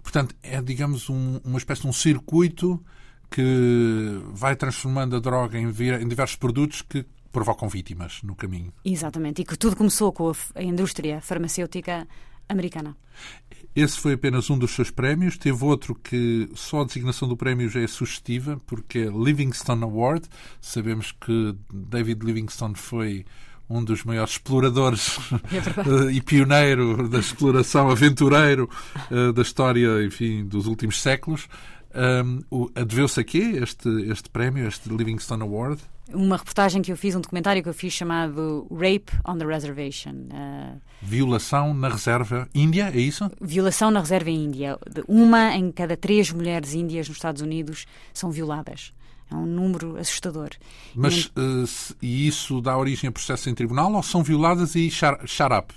Portanto, 0.04 0.36
é, 0.44 0.62
digamos, 0.62 1.10
um, 1.10 1.40
uma 1.44 1.58
espécie 1.58 1.82
de 1.82 1.88
um 1.88 1.92
circuito 1.92 2.80
que 3.28 4.20
vai 4.32 4.54
transformando 4.54 5.16
a 5.16 5.18
droga 5.18 5.58
em, 5.58 5.66
em 5.66 6.08
diversos 6.08 6.36
produtos 6.36 6.80
que 6.80 7.04
provocam 7.32 7.68
vítimas 7.68 8.22
no 8.22 8.36
caminho. 8.36 8.72
Exatamente, 8.84 9.42
e 9.42 9.44
que 9.44 9.58
tudo 9.58 9.74
começou 9.74 10.12
com 10.12 10.30
a, 10.30 10.34
a 10.54 10.62
indústria 10.62 11.20
farmacêutica 11.20 12.06
americana. 12.48 12.96
Esse 13.74 14.00
foi 14.00 14.14
apenas 14.14 14.48
um 14.48 14.58
dos 14.58 14.70
seus 14.70 14.90
prémios. 14.90 15.36
Teve 15.36 15.62
outro 15.64 15.94
que 15.94 16.48
só 16.54 16.80
a 16.80 16.84
designação 16.84 17.28
do 17.28 17.36
prémio 17.36 17.68
já 17.68 17.80
é 17.80 17.86
sugestiva, 17.86 18.58
porque 18.66 19.00
é 19.00 19.10
Livingston 19.10 19.82
Award. 19.82 20.26
Sabemos 20.60 21.12
que 21.12 21.54
David 21.72 22.24
Livingstone 22.24 22.74
foi 22.74 23.26
um 23.68 23.84
dos 23.84 24.04
maiores 24.04 24.32
exploradores 24.32 25.18
é 26.08 26.12
e 26.12 26.22
pioneiro 26.22 27.08
da 27.08 27.18
exploração, 27.18 27.90
aventureiro 27.90 28.70
da 29.34 29.42
história, 29.42 30.04
enfim, 30.04 30.44
dos 30.44 30.66
últimos 30.66 31.02
séculos. 31.02 31.48
Um, 31.94 32.70
Adveu-se 32.74 33.20
a 33.20 33.24
quê 33.24 33.58
este, 33.62 33.88
este 34.10 34.30
prémio, 34.30 34.66
este 34.68 34.88
Livingstone 34.88 35.42
Award? 35.42 35.80
Uma 36.12 36.36
reportagem 36.36 36.82
que 36.82 36.92
eu 36.92 36.96
fiz, 36.96 37.16
um 37.16 37.20
documentário 37.20 37.62
que 37.62 37.68
eu 37.68 37.74
fiz 37.74 37.92
chamado 37.92 38.66
Rape 38.70 39.12
on 39.26 39.38
the 39.38 39.44
Reservation. 39.44 40.12
Uh, 40.30 40.80
Violação 41.02 41.74
na 41.74 41.88
reserva 41.88 42.48
índia, 42.54 42.90
é 42.94 42.98
isso? 42.98 43.30
Violação 43.40 43.90
na 43.90 44.00
reserva 44.00 44.30
índia. 44.30 44.78
Uma 45.08 45.54
em 45.54 45.72
cada 45.72 45.96
três 45.96 46.30
mulheres 46.30 46.74
índias 46.74 47.08
nos 47.08 47.18
Estados 47.18 47.42
Unidos 47.42 47.86
são 48.14 48.30
violadas. 48.30 48.92
É 49.30 49.34
um 49.34 49.44
número 49.44 49.96
assustador. 49.96 50.50
Mas 50.94 51.30
e, 51.36 51.40
uh, 51.40 51.96
e 52.00 52.28
isso 52.28 52.60
dá 52.60 52.76
origem 52.78 53.08
a 53.08 53.12
processo 53.12 53.50
em 53.50 53.54
tribunal 53.54 53.92
ou 53.92 54.02
são 54.02 54.22
violadas 54.22 54.74
e 54.76 54.88
up. 55.58 55.74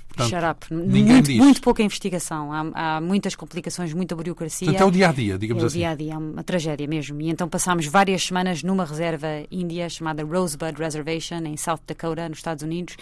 Ninguém 0.72 1.14
muito, 1.14 1.26
diz. 1.26 1.38
muito 1.38 1.62
pouca 1.62 1.82
investigação. 1.82 2.52
Há, 2.52 2.98
há, 2.98 3.02
muitas 3.02 3.36
complicações, 3.36 3.94
muita 3.94 4.16
burocracia. 4.16 4.66
Portanto, 4.66 4.82
é 4.82 4.86
o 4.86 4.92
dia 4.92 5.10
a 5.10 5.12
dia, 5.12 5.38
digamos 5.38 5.64
é 5.64 5.66
assim. 5.68 5.84
É 5.84 5.92
o 5.94 5.96
dia 5.96 6.14
a 6.14 6.14
dia, 6.14 6.14
é 6.14 6.18
uma 6.18 6.44
tragédia 6.44 6.88
mesmo. 6.88 7.22
E 7.22 7.30
então 7.30 7.48
passámos 7.48 7.86
várias 7.88 8.24
semanas 8.24 8.62
numa 8.62 8.86
reserva 8.86 9.28
índia 9.50 9.90
chamada 9.90 10.24
Rosebud 10.24 10.78
Reservation, 10.78 11.40
em 11.46 11.58
South 11.58 11.80
Dakota, 11.88 12.30
nos 12.30 12.40
Estados 12.40 12.64
Unidos 12.64 12.98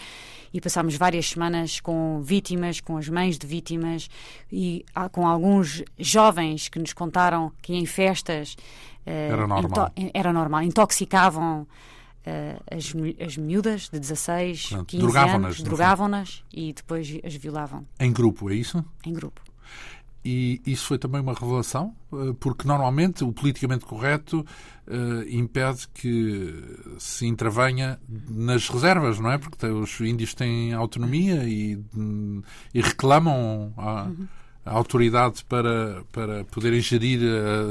e 0.53 0.61
passámos 0.61 0.95
várias 0.95 1.29
semanas 1.29 1.79
com 1.79 2.21
vítimas, 2.21 2.79
com 2.79 2.97
as 2.97 3.09
mães 3.09 3.37
de 3.37 3.45
vítimas 3.45 4.09
e 4.51 4.85
com 5.11 5.27
alguns 5.27 5.83
jovens 5.99 6.69
que 6.69 6.79
nos 6.79 6.93
contaram 6.93 7.51
que 7.61 7.73
em 7.73 7.85
festas 7.85 8.55
eh, 8.55 8.86
era 9.11 9.47
normal. 9.47 9.91
era 10.13 10.33
normal. 10.33 10.63
Intoxicavam 10.63 11.61
uh, 11.61 12.63
as, 12.69 12.93
as 13.25 13.37
miúdas 13.37 13.89
de 13.89 13.99
16, 13.99 14.69
Portanto, 14.69 14.87
15 14.87 15.17
anos, 15.17 15.61
drogavam-nas 15.61 16.43
e 16.53 16.73
depois 16.73 17.19
as 17.23 17.35
violavam. 17.35 17.85
Em 17.99 18.11
grupo, 18.11 18.49
é 18.49 18.55
isso? 18.55 18.83
Em 19.05 19.13
grupo. 19.13 19.41
E 20.25 20.61
isso 20.65 20.87
foi 20.87 20.97
também 20.97 21.21
uma 21.21 21.33
revelação, 21.33 21.95
eh, 22.11 22.35
porque 22.37 22.67
normalmente 22.67 23.23
o 23.23 23.31
politicamente 23.31 23.85
correto 23.85 24.45
uh, 24.85 25.29
impede 25.29 25.87
que 25.93 26.53
se 26.99 27.25
intervenha 27.25 27.97
nas 28.27 28.67
reservas, 28.67 29.19
não 29.19 29.31
é? 29.31 29.37
Porque 29.37 29.65
os 29.65 30.01
índios 30.01 30.33
têm 30.33 30.73
autonomia 30.73 31.45
e, 31.45 31.81
e 32.73 32.81
reclamam 32.81 33.73
a, 33.77 34.03
uhum 34.03 34.27
a 34.67 34.73
autoridade 34.73 35.43
para, 35.45 36.03
para 36.11 36.43
poderem 36.45 36.81
gerir 36.81 37.19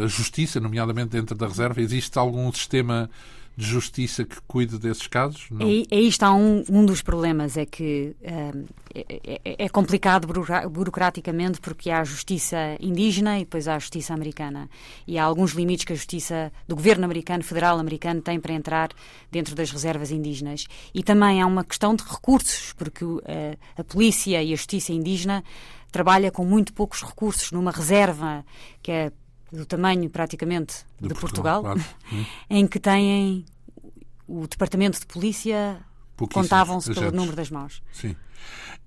a, 0.03 0.07
justiça, 0.07 0.59
nomeadamente 0.59 1.11
dentro 1.11 1.37
da 1.37 1.47
reserva? 1.47 1.81
Existe 1.81 2.19
algum 2.19 2.51
sistema 2.53 3.11
de 3.57 3.67
justiça 3.67 4.25
que 4.25 4.37
cuide 4.47 4.79
desses 4.79 5.07
casos? 5.07 5.47
Não. 5.51 5.67
Aí, 5.67 5.87
aí 5.91 6.07
está 6.07 6.33
um, 6.33 6.63
um 6.69 6.85
dos 6.85 7.01
problemas, 7.01 7.57
é 7.57 7.65
que 7.65 8.15
uh, 8.21 8.67
é, 8.95 9.65
é, 9.65 9.69
complicado 9.69 10.29
burocraticamente 10.71 11.59
porque 11.61 11.91
há 11.91 12.01
a 12.01 12.05
justiça 12.05 12.57
indígena 12.79 13.39
e 13.39 13.45
depois 13.45 13.67
há 13.67 13.77
a 13.77 13.79
justiça 13.79 14.13
americana. 14.13 14.69
E 15.07 15.19
há 15.19 15.25
alguns 15.25 15.53
limites 15.53 15.87
que 15.87 15.93
a 15.95 15.97
justiça 15.97 16.53
do 16.69 16.77
governo 16.77 17.07
americano, 17.07 17.43
federal 17.43 17.79
americano, 17.79 18.21
tem 18.21 18.39
para 18.39 18.53
entrar 18.53 18.91
dentro 19.31 19.55
das 19.55 19.71
reservas 19.71 20.11
indígenas. 20.11 20.67
E 20.95 21.03
também 21.03 21.41
há 21.41 21.47
uma 21.47 21.65
questão 21.65 21.95
de 21.95 22.05
recursos, 22.05 22.75
porque 22.75 23.05
uh, 23.05 23.23
a 23.77 23.85
polícia 23.85 24.43
e 24.43 24.53
a 24.53 24.57
justiça 24.57 24.93
indígena 24.93 25.43
trabalha 25.91 26.31
com 26.31 26.45
muito 26.45 26.75
poucos 26.75 27.03
recursos 27.03 27.53
numa 27.53 27.71
reserva 27.71 28.45
que 28.83 28.93
é 28.93 29.13
do 29.53 29.65
tamanho 29.65 30.09
praticamente 30.11 30.85
de, 31.01 31.09
de 31.09 31.15
Portugal, 31.15 31.63
Portugal 31.63 31.87
claro. 32.11 32.27
em 32.51 32.67
que 32.67 32.81
têm 32.81 33.45
o 34.27 34.47
departamento 34.47 34.99
de 34.99 35.07
polícia 35.07 35.81
contavam-se 36.33 36.93
pelo 36.93 37.13
número 37.13 37.37
das 37.37 37.51
mãos. 37.51 37.83
Sim. 37.93 38.17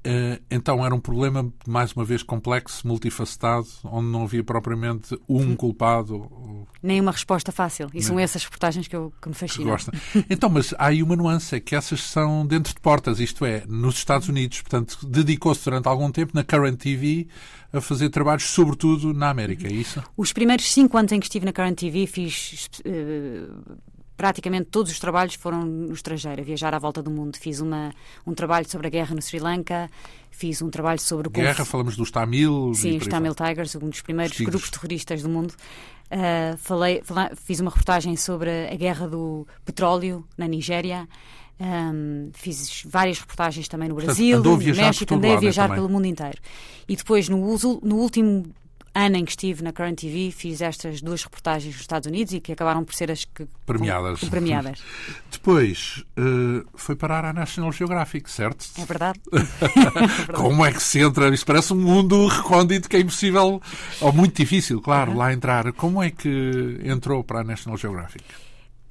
Eh, 0.04 0.40
então 0.50 0.86
era 0.86 0.96
um 0.96 1.00
problema, 1.00 1.52
mais 1.68 1.92
uma 1.92 2.06
vez, 2.06 2.24
complexo, 2.24 2.88
multifacetado, 2.88 3.68
onde 3.84 4.08
não 4.08 4.24
havia 4.24 4.44
propriamente 4.44 5.20
um 5.28 5.56
culpado. 5.56 6.68
Nem 6.82 7.02
uma 7.02 7.12
resposta 7.12 7.52
fácil. 7.52 7.90
E 7.94 8.02
são 8.02 8.18
essas 8.18 8.44
reportagens 8.44 8.88
que, 8.88 8.96
eu, 8.96 9.12
que 9.22 9.28
me 9.28 9.36
fascinam. 9.36 9.76
Que 9.76 10.26
então, 10.30 10.50
mas 10.50 10.74
há 10.78 10.88
aí 10.88 11.04
uma 11.04 11.16
nuance, 11.16 11.56
é 11.56 11.60
que 11.60 11.76
essas 11.76 12.02
são 12.02 12.46
dentro 12.46 12.74
de 12.74 12.80
portas, 12.80 13.20
isto 13.20 13.46
é, 13.46 13.64
nos 13.68 13.96
Estados 13.96 14.30
Unidos. 14.30 14.62
Portanto, 14.62 15.06
dedicou-se 15.06 15.64
durante 15.64 15.88
algum 15.88 16.10
tempo 16.12 16.32
na 16.34 16.44
Current 16.44 16.78
TV 16.78 17.28
a 17.74 17.82
fazer 17.82 18.10
trabalhos, 18.10 18.44
sobretudo 18.44 19.14
na 19.14 19.30
América, 19.30 19.68
é 19.68 19.72
isso? 19.72 20.02
Os 20.16 20.34
primeiros 20.34 20.72
cinco 20.72 20.98
anos 20.98 21.12
em 21.12 21.20
que 21.20 21.26
estive 21.26 21.46
na 21.46 21.54
Current 21.54 21.78
TV 21.78 22.08
fiz 22.08 22.70
uh, 22.86 23.78
praticamente 24.20 24.66
todos 24.66 24.92
os 24.92 25.00
trabalhos 25.00 25.36
foram 25.36 25.64
no 25.64 25.94
estrangeiro, 25.94 26.42
a 26.42 26.44
viajar 26.44 26.76
à 26.76 26.78
volta 26.78 27.02
do 27.02 27.10
mundo. 27.10 27.38
Fiz 27.38 27.62
uma, 27.62 27.94
um 28.28 28.34
trabalho 28.34 28.70
sobre 28.70 28.88
a 28.88 28.90
guerra 28.90 29.16
no 29.16 29.22
Sri 29.22 29.40
Lanka, 29.40 29.90
fiz 30.30 30.62
um 30.62 30.70
trabalho 30.70 31.00
sobre 31.00 31.30
o 31.30 31.32
Guerra, 31.32 31.64
falamos 31.64 31.96
dos 31.96 32.12
Tamil. 32.12 32.74
Sim, 32.76 32.98
os 32.98 33.08
Tamil 33.08 33.34
Tigers, 33.34 33.76
um 33.78 33.88
dos 33.88 34.02
primeiros 34.02 34.38
grupos 34.38 34.70
terroristas 34.70 35.24
do 35.24 35.30
mundo. 35.30 35.54
Uh, 36.12 36.58
falei, 36.58 37.02
falei, 37.02 37.30
fiz 37.34 37.62
uma 37.62 37.72
reportagem 37.72 38.18
sobre 38.18 38.68
a 38.68 38.76
guerra 38.76 39.08
do 39.08 39.48
petróleo 39.64 40.28
na 40.38 40.50
Nigéria. 40.50 41.08
Um, 41.58 42.30
fiz 42.34 42.84
várias 42.86 43.20
reportagens 43.20 43.70
também 43.70 43.88
no 43.88 43.96
Brasil, 43.96 44.44
no 44.44 44.58
México, 44.58 45.14
andei 45.14 45.34
a 45.34 45.40
viajar 45.40 45.70
pelo 45.70 45.88
mundo 45.88 46.08
inteiro. 46.08 46.40
E 46.90 46.96
depois, 46.98 47.30
no, 47.30 47.38
no 47.38 47.96
último 47.96 48.44
ano 48.94 49.18
em 49.18 49.26
que 49.26 49.32
estive 49.32 49.64
na 49.64 49.72
Current 49.72 50.00
TV, 50.00 50.32
fiz 50.32 50.62
estas 50.62 51.02
duas 51.02 51.24
reportagens 51.24 51.74
nos 51.74 51.82
Estados 51.82 52.08
Unidos 52.08 52.34
e 52.34 52.40
que 52.40 52.52
acabaram 52.52 52.84
por 52.84 52.94
ser 52.94 53.12
as 53.12 53.26
que. 53.26 53.48
Premiadas. 53.66 54.20
Com, 54.20 54.28
premiadas. 54.28 54.80
Depois 55.32 56.04
uh, 56.18 56.68
foi 56.76 56.96
parar 56.96 57.26
à 57.26 57.34
National 57.34 57.72
Geographic, 57.72 58.30
certo? 58.30 58.66
É 58.78 58.86
verdade. 58.86 59.20
é 59.32 59.38
verdade. 60.08 60.34
Como 60.34 60.66
é 60.66 60.72
que 60.72 60.82
se 60.82 61.00
entra? 61.00 61.34
Isso 61.34 61.46
parece 61.46 61.74
um 61.74 61.78
mundo 61.78 62.28
recôndito 62.28 62.90
que 62.90 62.98
é 62.98 63.00
impossível, 63.00 63.62
ou 64.02 64.14
muito 64.14 64.36
difícil, 64.36 64.82
claro, 64.82 65.12
uhum. 65.12 65.18
lá 65.18 65.34
entrar. 65.34 65.72
Como 65.74 66.02
é 66.02 66.10
que 66.10 66.80
entrou 66.84 67.24
para 67.24 67.42
a 67.42 67.44
National 67.44 67.78
Geographic? 67.78 68.24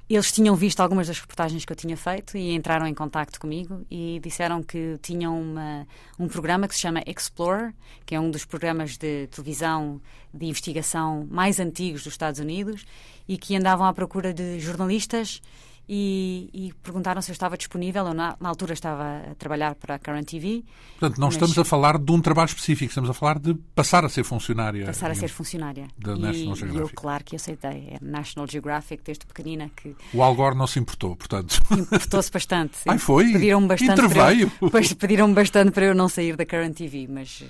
Eles 0.09 0.31
tinham 0.31 0.55
visto 0.55 0.79
algumas 0.79 1.07
das 1.07 1.19
reportagens 1.19 1.63
que 1.63 1.71
eu 1.71 1.75
tinha 1.75 1.95
feito 1.95 2.35
e 2.35 2.55
entraram 2.55 2.87
em 2.87 2.95
contato 2.95 3.39
comigo 3.39 3.85
e 3.91 4.19
disseram 4.23 4.63
que 4.63 4.97
tinham 5.03 5.39
uma, 5.39 5.87
um 6.17 6.27
programa 6.27 6.67
que 6.67 6.73
se 6.73 6.81
chama 6.81 7.03
Explorer, 7.05 7.75
que 8.07 8.15
é 8.15 8.19
um 8.19 8.31
dos 8.31 8.43
programas 8.43 8.97
de 8.97 9.27
televisão 9.27 10.01
de 10.33 10.47
investigação 10.47 11.27
mais 11.29 11.59
antigos 11.59 12.03
dos 12.03 12.13
Estados 12.13 12.39
Unidos 12.39 12.87
e 13.27 13.37
que 13.37 13.55
andavam 13.55 13.85
à 13.85 13.93
procura 13.93 14.33
de 14.33 14.59
jornalistas 14.59 15.43
e, 15.91 16.49
e, 16.53 16.73
perguntaram 16.83 17.19
se 17.19 17.31
eu 17.31 17.33
estava 17.33 17.57
disponível. 17.57 18.05
Eu, 18.05 18.13
na, 18.13 18.37
na, 18.39 18.47
altura, 18.47 18.73
estava 18.73 19.23
a 19.31 19.35
trabalhar 19.35 19.73
para 19.73 19.95
a 19.95 19.99
Current 19.99 20.29
TV. 20.29 20.63
Portanto, 20.99 21.17
não 21.17 21.27
mas... 21.27 21.33
estamos 21.33 21.57
a 21.57 21.65
falar 21.65 21.97
de 21.97 22.11
um 22.11 22.21
trabalho 22.21 22.47
específico, 22.47 22.89
estamos 22.89 23.09
a 23.09 23.13
falar 23.13 23.39
de 23.39 23.55
passar 23.73 24.05
a 24.05 24.09
ser 24.09 24.23
funcionária. 24.23 24.85
Passar 24.85 25.09
a 25.09 25.15
ser 25.15 25.29
funcionária. 25.29 25.87
Da 25.97 26.13
e, 26.13 26.19
National 26.19 26.55
Geographic. 26.55 26.77
E 26.77 26.79
eu, 26.79 26.89
claro 26.93 27.23
que 27.23 27.35
aceitei. 27.35 27.89
É 27.93 27.97
National 28.01 28.47
Geographic, 28.47 29.03
desde 29.03 29.25
pequenina 29.25 29.71
que. 29.75 29.95
O 30.13 30.21
Al 30.21 30.35
Gore 30.35 30.55
não 30.55 30.67
se 30.67 30.77
importou, 30.77 31.15
portanto. 31.15 31.59
Importou-se 31.71 32.31
bastante. 32.31 32.77
Ai, 32.87 32.99
foi? 32.99 33.33
Pediram 33.33 33.65
bastante. 33.65 33.91
Interveio. 33.93 34.51
Para 34.51 34.81
eu, 34.81 34.93
pediram 34.95 35.33
bastante 35.33 35.71
para 35.71 35.85
eu 35.85 35.95
não 35.95 36.07
sair 36.07 36.35
da 36.35 36.45
Current 36.45 36.75
TV, 36.75 37.07
mas 37.09 37.43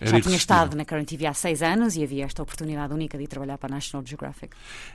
Já 0.00 0.20
tinha 0.20 0.36
estado 0.36 0.76
na 0.76 0.84
Current 0.84 1.08
TV 1.08 1.26
há 1.26 1.34
seis 1.34 1.62
anos 1.62 1.96
e 1.96 2.02
havia 2.02 2.24
esta 2.24 2.42
oportunidade 2.42 2.92
única 2.92 3.16
de 3.16 3.24
ir 3.24 3.26
trabalhar 3.28 3.58
para 3.58 3.72
a 3.72 3.76
National 3.76 4.04
Geographic. 4.06 4.54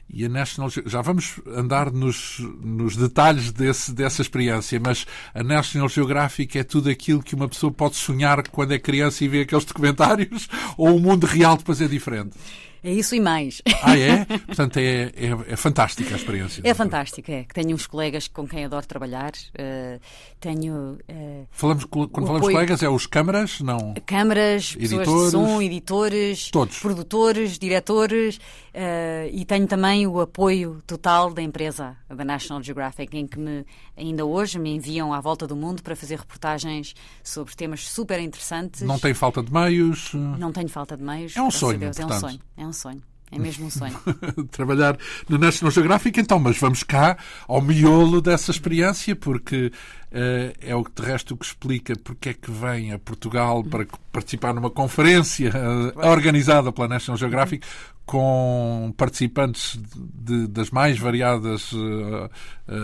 E 0.10 0.26
a 0.26 0.30
National 0.30 0.70
já 0.70 1.02
vamos 1.02 1.40
andar 1.48 1.92
nos, 1.92 2.40
nos 2.62 2.96
detalhes 2.96 3.52
desse, 3.52 3.94
dessa 3.94 4.22
experiência, 4.22 4.80
mas 4.80 5.06
a 5.34 5.44
National 5.44 5.90
Geographic 5.90 6.58
é 6.58 6.64
tudo 6.64 6.90
aquilo 6.90 7.24
que 7.24 7.36
uma 7.36 7.48
pessoa 7.48 7.72
pode 7.72 7.96
sonhar 7.96 8.48
quando 8.50 8.74
é 8.74 8.80
criança 8.80 9.24
e 9.24 9.28
vê 9.28 9.42
aqueles 9.42 9.66
documentários, 9.66 10.48
ou 10.78 10.96
o 10.96 11.00
mundo 11.00 11.26
real 11.26 11.58
depois 11.58 11.82
é 11.82 11.88
diferente? 11.88 12.38
É 12.84 12.92
isso 12.92 13.14
e 13.14 13.20
mais. 13.20 13.62
Ah, 13.84 13.96
é? 13.96 14.26
Portanto, 14.48 14.78
é, 14.78 15.04
é, 15.16 15.38
é 15.50 15.56
fantástica 15.56 16.16
a 16.16 16.18
experiência. 16.18 16.62
É 16.66 16.74
fantástica, 16.74 17.32
é. 17.32 17.46
Tenho 17.54 17.76
uns 17.76 17.86
colegas 17.86 18.28
com 18.28 18.48
quem 18.48 18.66
adoro 18.66 18.86
trabalhar. 18.88 19.32
Uh, 19.54 20.02
tenho. 20.42 20.98
Uh, 21.08 21.48
falamos, 21.52 21.86
quando 21.86 22.12
falamos 22.12 22.38
apoio... 22.40 22.56
colegas, 22.56 22.84
é 22.84 22.90
os 22.90 23.06
câmaras? 23.06 23.62
Não. 23.62 23.94
Câmaras, 24.06 24.76
editores, 24.78 25.08
pessoas 25.08 25.26
de 25.26 25.32
som, 25.32 25.62
editores, 25.62 26.52
todos. 26.52 26.80
produtores, 26.80 27.60
diretores. 27.60 28.38
Uh, 28.38 29.30
e 29.32 29.46
tenho 29.46 29.68
também 29.68 30.08
o 30.08 30.20
apoio 30.20 30.82
total 30.88 31.32
da 31.32 31.42
empresa, 31.42 31.96
da 32.10 32.26
National 32.26 32.62
Geographic, 32.64 33.16
em 33.16 33.28
que 33.28 33.40
me, 33.40 33.66
ainda 33.96 34.26
hoje 34.26 34.58
me 34.58 34.76
enviam 34.76 35.14
à 35.14 35.22
volta 35.22 35.46
do 35.46 35.56
mundo 35.56 35.84
para 35.84 35.96
fazer 35.96 36.18
reportagens 36.18 36.96
sobre 37.24 37.56
temas 37.56 37.88
super 37.88 38.20
interessantes. 38.20 38.82
Não 38.82 38.98
tem 38.98 39.14
falta 39.14 39.44
de 39.44 39.54
meios? 39.54 40.12
Não 40.14 40.52
tenho 40.52 40.70
falta 40.70 40.98
de 40.98 41.04
meios. 41.04 41.38
É 41.38 41.42
um 41.42 41.52
sonho. 41.52 41.80
Deus, 41.80 42.00
é 42.00 42.06
um 42.06 42.20
sonho. 42.20 42.40
É 42.58 42.66
um 42.66 42.74
sonho. 42.74 43.02
É 43.32 43.40
mesmo 43.40 43.66
um 43.66 43.70
sonho. 43.70 43.98
Trabalhar 44.52 44.98
na 45.30 45.38
National 45.38 45.72
Geographic, 45.72 46.20
então, 46.20 46.38
mas 46.38 46.58
vamos 46.58 46.84
cá 46.84 47.18
ao 47.48 47.62
miolo 47.62 48.22
dessa 48.22 48.52
experiência, 48.52 49.16
porque 49.16 49.72
é 50.12 50.76
o 50.76 50.84
que 50.84 51.02
de 51.02 51.08
resto 51.08 51.38
que 51.38 51.46
explica 51.46 51.94
porque 52.04 52.30
é 52.30 52.34
que 52.34 52.52
vem 52.52 52.92
a 52.92 53.00
Portugal 53.00 53.64
para 53.64 53.86
participar 54.12 54.54
numa 54.54 54.70
conferência 54.70 55.52
uh, 55.52 56.08
organizada 56.08 56.72
pela 56.72 56.88
National 56.90 57.18
Geographic 57.18 57.66
com 58.06 58.94
participantes 58.98 59.80
de, 59.96 60.48
das 60.48 60.70
mais 60.70 61.00
variadas 61.00 61.72
uh, 61.72 62.30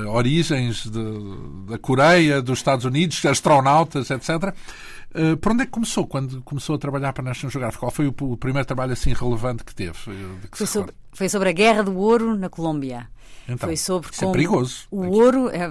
origens 0.08 0.90
de, 0.90 1.68
da 1.68 1.78
Coreia, 1.78 2.42
dos 2.42 2.60
Estados 2.60 2.86
Unidos, 2.86 3.26
astronautas, 3.26 4.10
etc. 4.10 4.56
Uh, 5.14 5.36
por 5.36 5.52
onde 5.52 5.64
é 5.64 5.66
que 5.66 5.72
começou 5.72 6.08
quando 6.08 6.42
começou 6.44 6.76
a 6.76 6.80
trabalhar 6.80 7.12
para 7.12 7.24
a 7.24 7.28
National 7.28 7.52
Geographic? 7.52 7.80
Qual 7.80 7.92
foi 7.92 8.08
o, 8.08 8.16
o 8.22 8.38
primeiro 8.38 8.66
trabalho 8.66 8.94
assim 8.94 9.12
relevante 9.12 9.66
que 9.66 9.76
teve? 9.76 9.98
Que 10.50 10.58
foi, 10.58 10.68
sobre, 10.68 10.94
foi, 11.18 11.30
sobre, 11.30 11.50
a 11.50 11.52
Guerra 11.52 11.84
do 11.84 11.98
Ouro 11.98 12.36
na 12.36 12.48
Colômbia. 12.48 13.10
Então, 13.50 13.70
foi 13.70 13.78
sobre 13.78 14.10
como 14.12 14.32
é 14.32 14.34
perigoso. 14.34 14.88
o 14.92 15.06
ouro. 15.08 15.50
É, 15.50 15.70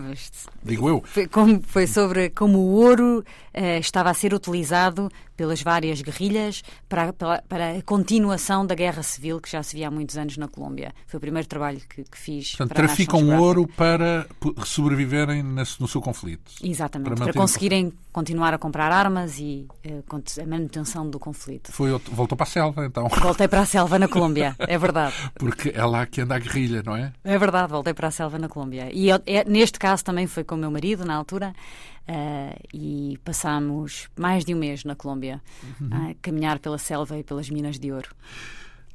Digo 0.64 0.88
eu. 0.88 1.02
Foi, 1.04 1.28
como, 1.28 1.62
foi 1.62 1.86
sobre 1.86 2.30
como 2.30 2.58
o 2.58 2.72
ouro 2.72 3.18
uh, 3.18 3.78
estava 3.78 4.10
a 4.10 4.14
ser 4.14 4.32
utilizado 4.32 5.10
pelas 5.36 5.62
várias 5.62 6.00
guerrilhas 6.00 6.62
para, 6.88 7.12
para, 7.12 7.42
para, 7.46 7.72
a 7.72 7.82
continuação 7.82 8.66
da 8.66 8.74
guerra 8.74 9.02
civil 9.02 9.38
que 9.38 9.50
já 9.50 9.62
se 9.62 9.76
via 9.76 9.88
há 9.88 9.90
muitos 9.90 10.16
anos 10.16 10.36
na 10.38 10.48
Colômbia. 10.48 10.94
Foi 11.06 11.18
o 11.18 11.20
primeiro 11.20 11.46
trabalho 11.46 11.78
que, 11.88 12.04
que 12.04 12.18
fiz. 12.18 12.56
Portanto, 12.56 12.74
traficam 12.74 13.38
ouro 13.38 13.68
para 13.68 14.26
sobreviverem 14.64 15.42
nesse, 15.42 15.80
no 15.80 15.86
seu 15.86 16.00
conflito. 16.00 16.50
Exatamente, 16.62 17.14
para, 17.14 17.24
para 17.26 17.32
conseguirem 17.34 17.92
continuar 18.10 18.54
a 18.54 18.58
comprar 18.58 18.90
armas 18.90 19.38
e 19.38 19.66
uh, 19.84 20.42
a 20.42 20.46
manutenção 20.46 21.08
do 21.08 21.18
conflito. 21.18 21.70
Foi, 21.70 21.90
voltou 22.10 22.36
para 22.36 22.44
a 22.44 22.50
selva, 22.50 22.86
então. 22.86 23.08
Voltei 23.08 23.46
para 23.46 23.60
a 23.60 23.66
selva 23.66 23.98
na 23.98 24.08
Colômbia, 24.08 24.56
é 24.58 24.78
verdade. 24.78 25.14
Porque 25.38 25.72
é 25.74 25.84
lá 25.84 26.06
que 26.06 26.20
anda 26.20 26.34
a 26.34 26.38
guerrilha, 26.38 26.82
não 26.84 26.96
é? 26.96 27.12
É 27.24 27.38
verdade, 27.38 27.70
voltei 27.70 27.94
para 27.94 28.08
a 28.08 28.10
selva 28.10 28.38
na 28.38 28.48
Colômbia. 28.48 28.90
E 28.92 29.08
eu, 29.08 29.20
é, 29.26 29.44
neste 29.44 29.78
caso 29.78 30.04
também 30.04 30.26
foi 30.26 30.44
com 30.44 30.54
o 30.54 30.58
meu 30.58 30.70
marido, 30.70 31.04
na 31.04 31.14
altura. 31.14 31.54
Uh, 32.08 32.54
e 32.72 33.18
passámos 33.24 34.08
mais 34.16 34.44
de 34.44 34.54
um 34.54 34.58
mês 34.58 34.84
na 34.84 34.94
Colômbia 34.94 35.42
uhum. 35.80 35.88
a 35.90 36.14
caminhar 36.22 36.60
pela 36.60 36.78
selva 36.78 37.18
e 37.18 37.24
pelas 37.24 37.50
minas 37.50 37.80
de 37.80 37.90
ouro. 37.90 38.14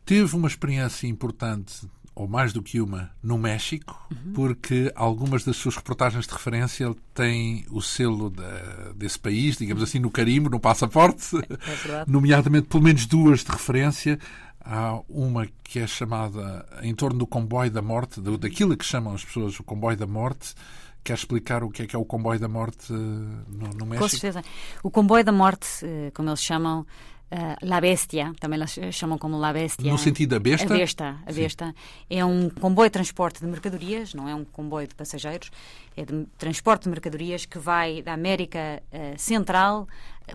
Teve 0.06 0.34
uma 0.34 0.48
experiência 0.48 1.08
importante, 1.08 1.86
ou 2.16 2.28
mais 2.28 2.54
do 2.54 2.62
que 2.62 2.80
uma, 2.80 3.12
no 3.22 3.38
México, 3.38 4.00
uhum. 4.12 4.34
porque 4.34 4.92
algumas 4.96 5.44
das 5.44 5.58
suas 5.58 5.76
reportagens 5.76 6.26
de 6.26 6.34
referência 6.34 6.94
têm 7.14 7.66
o 7.70 7.82
selo 7.82 8.30
de, 8.30 8.94
desse 8.96 9.20
país, 9.20 9.58
digamos 9.58 9.84
assim, 9.84 10.00
no 10.00 10.10
carimbo, 10.10 10.50
no 10.50 10.60
passaporte, 10.60 11.36
é 11.38 12.06
nomeadamente 12.08 12.68
pelo 12.68 12.84
menos 12.84 13.06
duas 13.06 13.44
de 13.44 13.52
referência. 13.52 14.20
Há 14.64 15.02
uma 15.10 15.48
que 15.64 15.80
é 15.80 15.88
chamada 15.88 16.66
em 16.82 16.94
torno 16.94 17.20
do 17.20 17.28
comboio 17.28 17.72
da 17.72 17.82
morte, 17.82 18.22
daquilo 18.22 18.78
que 18.78 18.86
chamam 18.86 19.14
as 19.14 19.26
pessoas 19.26 19.60
o 19.60 19.64
comboio 19.64 19.98
da 19.98 20.08
morte, 20.08 20.54
Quer 21.04 21.14
explicar 21.14 21.64
o 21.64 21.70
que 21.70 21.84
é 21.84 21.88
que 21.88 21.96
é 21.96 22.00
o 22.00 22.06
comboio 22.06 22.40
da 22.40 22.48
morte 22.48 22.94
eh, 22.94 22.96
no, 22.96 23.70
no 23.74 23.86
México? 23.86 24.04
Com 24.04 24.08
certeza. 24.08 24.44
O 24.84 24.92
comboio 24.92 25.24
da 25.24 25.32
morte, 25.32 25.68
eh, 25.84 26.12
como 26.14 26.30
eles 26.30 26.42
chamam, 26.42 26.86
Uh, 27.34 27.56
La 27.62 27.80
Bestia, 27.80 28.34
também 28.42 28.60
eles 28.60 28.78
chamam 28.94 29.18
como 29.18 29.40
La 29.40 29.54
Bestia. 29.54 29.90
No 29.90 29.98
sentido 29.98 30.32
da 30.32 30.40
besta? 30.40 30.66
A 30.66 30.78
besta, 30.78 31.18
a 31.26 31.32
besta. 31.32 31.74
É 32.10 32.26
um 32.26 32.50
comboio 32.50 32.90
de 32.90 32.92
transporte 32.92 33.40
de 33.40 33.48
mercadorias, 33.48 34.14
não 34.14 34.28
é 34.28 34.36
um 34.36 34.44
comboio 34.44 34.86
de 34.86 34.94
passageiros, 34.94 35.50
é 35.96 36.04
de 36.04 36.26
transporte 36.38 36.84
de 36.84 36.90
mercadorias 36.90 37.46
que 37.46 37.58
vai 37.58 38.02
da 38.02 38.12
América 38.12 38.84
uh, 38.92 39.18
Central 39.18 39.88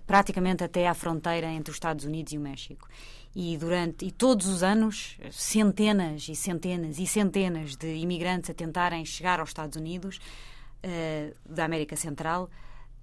praticamente 0.06 0.64
até 0.64 0.88
à 0.88 0.94
fronteira 0.94 1.48
entre 1.48 1.70
os 1.70 1.76
Estados 1.76 2.06
Unidos 2.06 2.32
e 2.32 2.38
o 2.38 2.40
México. 2.40 2.88
E 3.38 3.58
durante 3.58 4.06
e 4.06 4.10
todos 4.10 4.46
os 4.46 4.62
anos, 4.62 5.18
centenas 5.30 6.26
e 6.26 6.34
centenas 6.34 6.98
e 6.98 7.06
centenas 7.06 7.76
de 7.76 7.94
imigrantes 7.96 8.48
a 8.48 8.54
tentarem 8.54 9.04
chegar 9.04 9.40
aos 9.40 9.50
Estados 9.50 9.76
Unidos 9.76 10.16
uh, 10.82 11.34
da 11.46 11.66
América 11.66 11.96
Central 11.96 12.48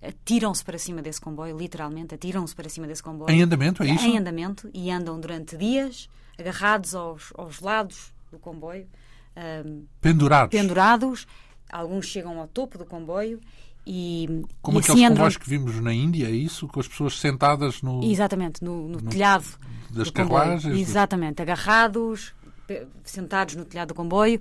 atiram-se 0.01 0.65
para 0.65 0.79
cima 0.79 1.03
desse 1.03 1.21
comboio, 1.21 1.55
literalmente, 1.55 2.15
atiram-se 2.15 2.55
para 2.55 2.67
cima 2.67 2.87
desse 2.87 3.03
comboio. 3.03 3.29
Em 3.29 3.43
andamento, 3.43 3.83
é 3.83 3.87
isso? 3.87 4.05
Em 4.05 4.17
andamento 4.17 4.69
e 4.73 4.89
andam 4.89 5.19
durante 5.19 5.55
dias 5.55 6.09
agarrados 6.37 6.95
aos, 6.95 7.31
aos 7.35 7.59
lados 7.61 8.11
do 8.31 8.39
comboio. 8.39 8.87
Um, 9.37 9.85
pendurados. 10.01 10.59
Pendurados. 10.59 11.27
Alguns 11.69 12.07
chegam 12.07 12.39
ao 12.39 12.47
topo 12.47 12.77
do 12.77 12.85
comboio 12.85 13.39
e, 13.85 14.43
Como 14.61 14.77
e 14.77 14.81
aqueles 14.81 15.01
assim 15.01 15.09
comboios 15.09 15.37
que 15.37 15.49
vimos 15.49 15.79
na 15.81 15.93
Índia, 15.93 16.27
é 16.27 16.31
isso? 16.31 16.67
Com 16.67 16.79
as 16.79 16.87
pessoas 16.87 17.19
sentadas 17.19 17.81
no... 17.81 18.03
Exatamente, 18.03 18.63
no, 18.63 18.87
no, 18.87 18.99
no 18.99 19.09
telhado 19.09 19.45
das 19.89 20.09
carruagens. 20.09 20.77
Exatamente, 20.77 21.41
agarrados, 21.41 22.33
sentados 23.03 23.55
no 23.55 23.65
telhado 23.65 23.89
do 23.89 23.95
comboio 23.95 24.39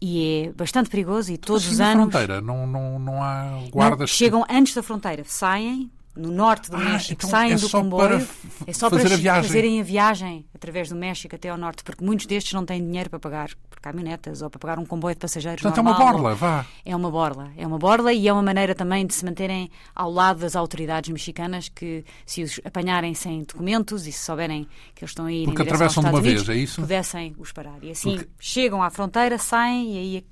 e 0.00 0.46
é 0.46 0.52
bastante 0.52 0.88
perigoso 0.88 1.32
e 1.32 1.38
todos 1.38 1.64
assim, 1.64 1.74
os 1.74 1.80
anos. 1.80 2.06
Na 2.06 2.10
fronteira 2.10 2.40
não, 2.40 2.66
não, 2.66 2.98
não 2.98 3.22
há 3.22 3.60
guardas. 3.70 4.10
Não, 4.10 4.16
chegam 4.16 4.44
antes 4.48 4.74
da 4.74 4.82
fronteira, 4.82 5.24
saem, 5.26 5.90
no 6.18 6.30
norte 6.30 6.70
do 6.70 6.76
ah, 6.76 6.80
México, 6.80 7.14
então 7.14 7.30
saem 7.30 7.52
é 7.52 7.56
do 7.56 7.70
comboio. 7.70 8.28
é 8.66 8.72
só 8.72 8.90
para 8.90 8.98
a 8.98 9.42
fazerem 9.42 9.80
a 9.80 9.84
viagem 9.84 10.44
através 10.54 10.88
do 10.88 10.96
México 10.96 11.34
até 11.34 11.48
ao 11.48 11.56
norte, 11.56 11.84
porque 11.84 12.04
muitos 12.04 12.26
destes 12.26 12.52
não 12.52 12.66
têm 12.66 12.84
dinheiro 12.84 13.08
para 13.08 13.20
pagar 13.20 13.50
por 13.70 13.80
caminhonetas 13.80 14.42
ou 14.42 14.50
para 14.50 14.58
pagar 14.58 14.78
um 14.78 14.84
comboio 14.84 15.14
de 15.14 15.20
passageiros. 15.20 15.62
Portanto, 15.62 15.84
normal. 15.84 16.00
é 16.00 16.04
uma 16.04 16.12
borla, 16.12 16.34
vá. 16.34 16.66
É 16.84 16.96
uma 16.96 17.10
borla, 17.10 17.50
é 17.56 17.66
uma 17.66 17.78
borla 17.78 18.12
e 18.12 18.26
é 18.26 18.32
uma 18.32 18.42
maneira 18.42 18.74
também 18.74 19.06
de 19.06 19.14
se 19.14 19.24
manterem 19.24 19.70
ao 19.94 20.10
lado 20.10 20.40
das 20.40 20.56
autoridades 20.56 21.10
mexicanas 21.10 21.68
que, 21.68 22.04
se 22.26 22.42
os 22.42 22.60
apanharem 22.64 23.14
sem 23.14 23.44
documentos 23.44 24.06
e 24.06 24.12
se 24.12 24.24
souberem 24.24 24.66
que 24.94 25.04
eles 25.04 25.10
estão 25.10 25.26
aí 25.26 25.44
porque 25.44 25.62
atravessam 25.62 26.02
de 26.02 26.08
uma 26.10 26.18
Unidos, 26.18 26.42
vez, 26.42 26.58
é 26.58 26.62
isso? 26.62 26.80
Pudessem 26.80 27.34
os 27.38 27.52
parar. 27.52 27.78
E 27.82 27.92
assim 27.92 28.16
porque... 28.16 28.30
chegam 28.40 28.82
à 28.82 28.90
fronteira, 28.90 29.38
saem 29.38 29.94
e 29.94 29.98
aí 29.98 30.24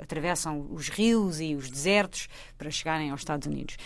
atravessam 0.00 0.66
os 0.70 0.88
rios 0.88 1.40
e 1.40 1.54
os 1.54 1.70
desertos 1.70 2.28
para 2.56 2.70
chegarem 2.70 3.10
aos 3.10 3.20
Estados 3.20 3.46
Unidos. 3.46 3.76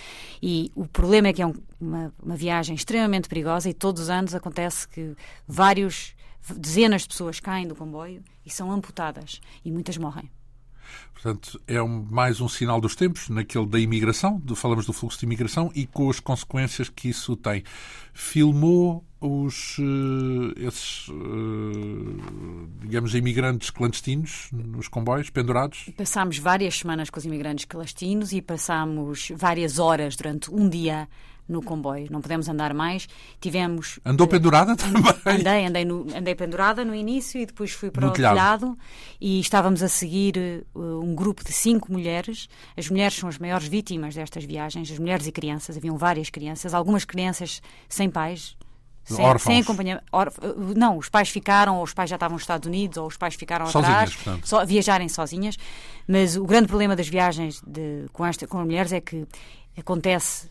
E 0.43 0.71
o 0.75 0.87
problema 0.87 1.29
é 1.29 1.33
que 1.33 1.43
é 1.43 1.47
um, 1.47 1.55
uma, 1.81 2.15
uma 2.23 2.37
viagem 2.37 2.75
extremamente 2.75 3.29
perigosa 3.29 3.69
e 3.69 3.75
todos 3.75 4.03
os 4.03 4.11
anos 4.11 4.35
acontece 4.35 4.89
que 4.89 5.17
vários 5.47 6.15
dezenas 6.57 7.03
de 7.03 7.09
pessoas 7.09 7.41
caem 7.41 7.67
do 7.67 7.75
comboio 7.75 8.23
e 8.45 8.51
são 8.51 8.71
amputadas 8.71 9.41
e 9.65 9.71
muitas 9.71 9.97
morrem. 9.97 10.31
Portanto, 11.12 11.61
é 11.67 11.83
um, 11.83 12.05
mais 12.11 12.41
um 12.41 12.49
sinal 12.49 12.81
dos 12.81 12.95
tempos, 12.95 13.31
naquele 13.31 13.67
da 13.67 13.79
imigração, 13.79 14.43
falamos 14.55 14.85
do 14.85 14.93
fluxo 14.93 15.19
de 15.19 15.25
imigração 15.25 15.71
e 15.75 15.87
com 15.87 16.11
as 16.11 16.21
consequências 16.21 16.91
que 16.91 17.09
isso 17.09 17.35
tem. 17.37 17.65
Filmou 18.12 19.03
os, 19.25 19.79
uh, 19.79 20.53
esses, 20.59 21.09
uh, 21.09 22.68
digamos, 22.83 23.14
imigrantes 23.14 23.70
clandestinos 23.70 24.49
nos 24.53 24.87
comboios, 24.87 25.31
pendurados? 25.31 25.89
Passámos 25.97 26.37
várias 26.39 26.79
semanas 26.79 27.09
com 27.09 27.18
os 27.18 27.25
imigrantes 27.25 27.64
clandestinos 27.64 28.33
e 28.33 28.43
passámos 28.43 29.33
várias 29.35 29.79
horas 29.79 30.14
durante 30.14 30.53
um 30.53 30.68
dia 30.68 31.09
no 31.49 31.62
comboio. 31.62 32.09
Não 32.11 32.20
podemos 32.20 32.49
andar 32.51 32.75
mais. 32.75 33.09
Tivemos. 33.41 33.99
Andou 34.05 34.27
uh, 34.27 34.31
pendurada 34.31 34.77
também? 34.77 35.03
Andei, 35.25 35.66
andei, 35.66 35.85
no, 35.87 36.07
andei 36.14 36.35
pendurada 36.35 36.85
no 36.85 36.95
início 36.95 37.41
e 37.41 37.47
depois 37.47 37.72
fui 37.72 37.91
para 37.91 38.05
no 38.05 38.12
o 38.12 38.14
telhado. 38.14 38.35
telhado. 38.35 38.79
e 39.18 39.41
estávamos 39.41 39.83
a 39.83 39.89
seguir 39.89 40.66
uh, 40.75 41.01
um 41.01 41.14
grupo 41.14 41.43
de 41.43 41.53
cinco 41.53 41.91
mulheres. 41.91 42.47
As 42.77 42.91
mulheres 42.91 43.14
são 43.14 43.29
as 43.29 43.39
maiores 43.39 43.66
vítimas 43.66 44.14
destas 44.14 44.45
viagens, 44.45 44.91
as 44.91 44.99
mulheres 44.99 45.27
e 45.27 45.33
crianças. 45.33 45.79
Haviam 45.79 45.97
várias 45.97 46.29
crianças, 46.29 46.75
algumas 46.75 47.07
crianças 47.07 47.62
sem 47.89 48.11
pais. 48.11 48.55
Sem, 49.05 49.39
sem 49.39 49.61
acompanhamento. 49.61 50.05
Não, 50.77 50.97
os 50.97 51.11
pais 51.11 51.29
ficaram, 51.29 51.77
ou 51.77 51.85
os 51.85 51.93
pais 51.93 52.09
já 52.09 52.17
estavam 52.17 52.35
nos 52.35 52.43
Estados 52.43 52.67
Unidos, 52.67 52.97
ou 52.97 53.07
os 53.07 53.17
pais 53.17 53.35
ficaram 53.35 53.67
sozinhas, 53.67 53.95
atrás, 53.95 54.15
portanto. 54.15 54.49
só, 54.49 54.65
viajarem 54.65 55.09
sozinhas. 55.09 55.57
Mas 56.09 56.37
o 56.37 56.45
grande 56.45 56.69
problema 56.69 56.97
das 56.97 57.09
viagens 57.09 57.61
de, 57.67 58.07
com, 58.13 58.25
esta, 58.25 58.47
com 58.47 58.59
as 58.59 58.65
mulheres 58.65 58.93
é 58.93 59.01
que 59.01 59.27
acontece 59.77 60.49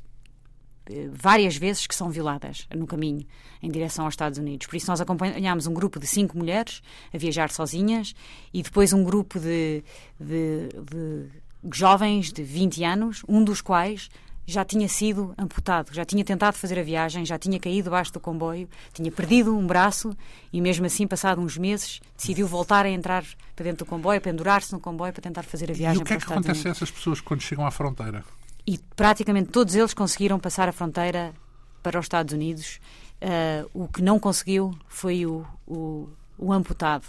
eh, 0.89 1.09
várias 1.11 1.55
vezes 1.55 1.87
que 1.87 1.95
são 1.95 2.09
violadas 2.09 2.67
no 2.75 2.85
caminho 2.85 3.25
em 3.61 3.71
direção 3.71 4.05
aos 4.05 4.13
Estados 4.13 4.37
Unidos. 4.37 4.67
Por 4.67 4.75
isso 4.75 4.87
nós 4.87 5.01
acompanhámos 5.01 5.65
um 5.65 5.73
grupo 5.73 5.99
de 5.99 6.05
cinco 6.05 6.37
mulheres 6.37 6.81
a 7.13 7.17
viajar 7.17 7.49
sozinhas 7.49 8.13
e 8.53 8.61
depois 8.61 8.93
um 8.93 9.03
grupo 9.03 9.39
de, 9.39 9.83
de, 10.19 10.69
de 10.91 11.29
jovens 11.71 12.31
de 12.31 12.43
20 12.43 12.83
anos, 12.83 13.23
um 13.27 13.43
dos 13.43 13.61
quais 13.61 14.09
já 14.45 14.65
tinha 14.65 14.87
sido 14.87 15.33
amputado, 15.37 15.93
já 15.93 16.03
tinha 16.03 16.23
tentado 16.23 16.57
fazer 16.57 16.77
a 16.77 16.83
viagem, 16.83 17.25
já 17.25 17.37
tinha 17.37 17.59
caído 17.59 17.85
debaixo 17.85 18.11
do 18.11 18.19
comboio, 18.19 18.67
tinha 18.93 19.11
perdido 19.11 19.55
um 19.55 19.65
braço 19.65 20.15
e 20.51 20.59
mesmo 20.59 20.85
assim, 20.85 21.07
passado 21.07 21.41
uns 21.41 21.57
meses, 21.57 22.01
decidiu 22.17 22.47
voltar 22.47 22.85
a 22.85 22.89
entrar 22.89 23.23
para 23.55 23.63
dentro 23.63 23.85
do 23.85 23.89
comboio, 23.89 24.19
pendurar-se 24.19 24.71
no 24.73 24.79
comboio 24.79 25.13
para 25.13 25.21
tentar 25.21 25.43
fazer 25.43 25.71
a 25.71 25.73
viagem 25.73 25.99
e 25.99 26.03
o 26.03 26.05
que 26.05 26.13
é 26.13 26.17
que 26.17 26.25
acontece 26.25 26.67
a 26.67 26.71
essas 26.71 26.91
pessoas 26.91 27.21
quando 27.21 27.41
chegam 27.41 27.65
à 27.65 27.71
fronteira? 27.71 28.23
e 28.65 28.77
praticamente 28.95 29.49
todos 29.49 29.75
eles 29.75 29.93
conseguiram 29.93 30.39
passar 30.39 30.69
a 30.69 30.71
fronteira 30.71 31.33
para 31.81 31.99
os 31.99 32.05
Estados 32.05 32.33
Unidos. 32.33 32.79
Uh, 33.21 33.83
o 33.83 33.87
que 33.87 34.01
não 34.01 34.19
conseguiu 34.19 34.73
foi 34.87 35.25
o, 35.25 35.45
o, 35.67 36.09
o, 36.37 36.51
amputado, 36.51 37.05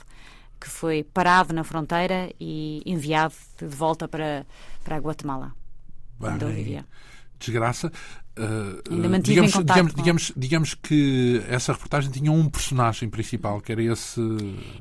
que 0.61 0.69
foi 0.69 1.03
parado 1.03 1.53
na 1.53 1.65
fronteira 1.65 2.31
e 2.41 2.83
enviado 2.87 3.35
de 3.59 3.67
volta 3.67 4.07
para, 4.07 4.47
para 4.83 4.97
a 4.97 4.99
Guatemala, 4.99 5.53
Bem, 6.21 6.31
onde 6.31 6.45
ele 6.45 6.55
vivia. 6.55 6.87
Desgraça. 7.45 7.93
Uh, 8.37 8.83
digamos, 9.21 9.53
digamos, 9.53 9.95
digamos, 9.95 10.33
digamos, 10.37 10.75
que 10.75 11.41
essa 11.49 11.73
reportagem 11.73 12.11
tinha 12.11 12.33
um 12.33 12.49
personagem 12.49 13.09
principal, 13.09 13.61
que 13.61 13.71
era 13.71 13.83
esse. 13.83 14.21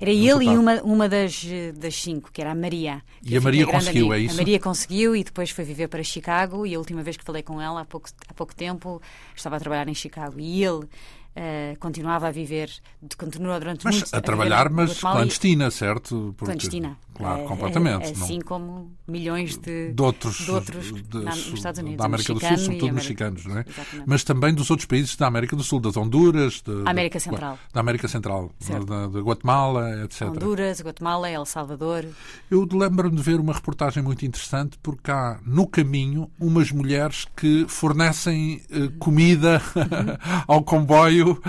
Era 0.02 0.10
ele 0.10 0.46
e 0.46 0.58
uma, 0.58 0.82
uma 0.82 1.08
das, 1.08 1.46
das 1.76 1.96
cinco, 1.96 2.32
que 2.32 2.42
era 2.42 2.52
a 2.52 2.56
Maria. 2.56 3.04
E 3.22 3.38
a 3.38 3.42
Maria 3.42 3.68
conseguiu, 3.68 4.08
amiga. 4.08 4.18
é 4.18 4.26
isso? 4.26 4.34
A 4.34 4.38
Maria 4.38 4.60
conseguiu 4.60 5.16
e 5.16 5.24
depois 5.24 5.52
foi 5.52 5.64
viver 5.64 5.88
para 5.88 6.02
Chicago. 6.02 6.66
E 6.66 6.74
a 6.74 6.80
última 6.80 7.04
vez 7.04 7.16
que 7.16 7.24
falei 7.24 7.44
com 7.44 7.62
ela, 7.62 7.82
há 7.82 7.86
pouco, 7.86 8.10
há 8.28 8.34
pouco 8.34 8.56
tempo, 8.56 9.00
estava 9.36 9.58
a 9.58 9.60
trabalhar 9.60 9.88
em 9.88 9.96
Chicago. 9.96 10.40
E 10.40 10.64
ele 10.64 10.88
Uh, 11.36 11.76
continuava 11.80 12.28
a 12.28 12.32
viver, 12.32 12.70
continua 13.18 13.60
durante 13.60 13.84
mas 13.84 13.96
muito 13.96 14.14
a, 14.14 14.20
a 14.20 14.22
trabalhar, 14.22 14.70
mas 14.70 15.00
clandestina, 15.00 15.72
certo? 15.72 16.32
Porque, 16.38 16.46
clandestina. 16.52 16.96
Claro, 17.14 17.44
uh, 17.44 17.48
completamente. 17.48 18.12
assim 18.12 18.38
não... 18.38 18.42
como 18.42 18.92
milhões 19.08 19.58
de, 19.58 19.92
de 19.94 20.02
outros, 20.02 20.38
de 20.38 20.52
outros 20.52 20.92
de, 20.92 21.18
na, 21.20 21.32
nos 21.32 21.54
Estados 21.54 21.80
Unidos. 21.80 21.98
Da 21.98 22.06
América 22.06 22.34
do 22.34 22.40
Sul, 22.40 22.58
sobretudo 22.58 22.94
mexicanos, 22.94 23.46
não 23.46 23.58
é? 23.60 23.66
Exatamente. 23.68 24.10
Mas 24.10 24.24
também 24.24 24.54
dos 24.54 24.70
outros 24.70 24.88
países 24.88 25.16
da 25.16 25.28
América 25.28 25.56
do 25.56 25.64
Sul, 25.64 25.80
das 25.80 25.96
Honduras, 25.96 26.62
de, 26.62 26.72
América 26.86 27.20
Central. 27.20 27.60
Da 27.72 27.80
América 27.80 28.08
Central, 28.08 28.52
da, 28.88 29.08
da, 29.08 29.20
Guatemala, 29.20 30.04
etc. 30.04 30.24
Honduras, 30.24 30.82
Guatemala, 30.82 31.30
El 31.30 31.46
Salvador. 31.46 32.06
Eu 32.50 32.68
lembro-me 32.72 33.16
de 33.16 33.22
ver 33.22 33.40
uma 33.40 33.54
reportagem 33.54 34.02
muito 34.02 34.26
interessante, 34.26 34.78
porque 34.82 35.12
há 35.12 35.40
no 35.46 35.68
caminho 35.68 36.30
umas 36.40 36.72
mulheres 36.72 37.26
que 37.36 37.66
fornecem 37.68 38.62
uh, 38.72 38.92
comida 38.98 39.62
ao 40.48 40.64
comboio 40.64 41.42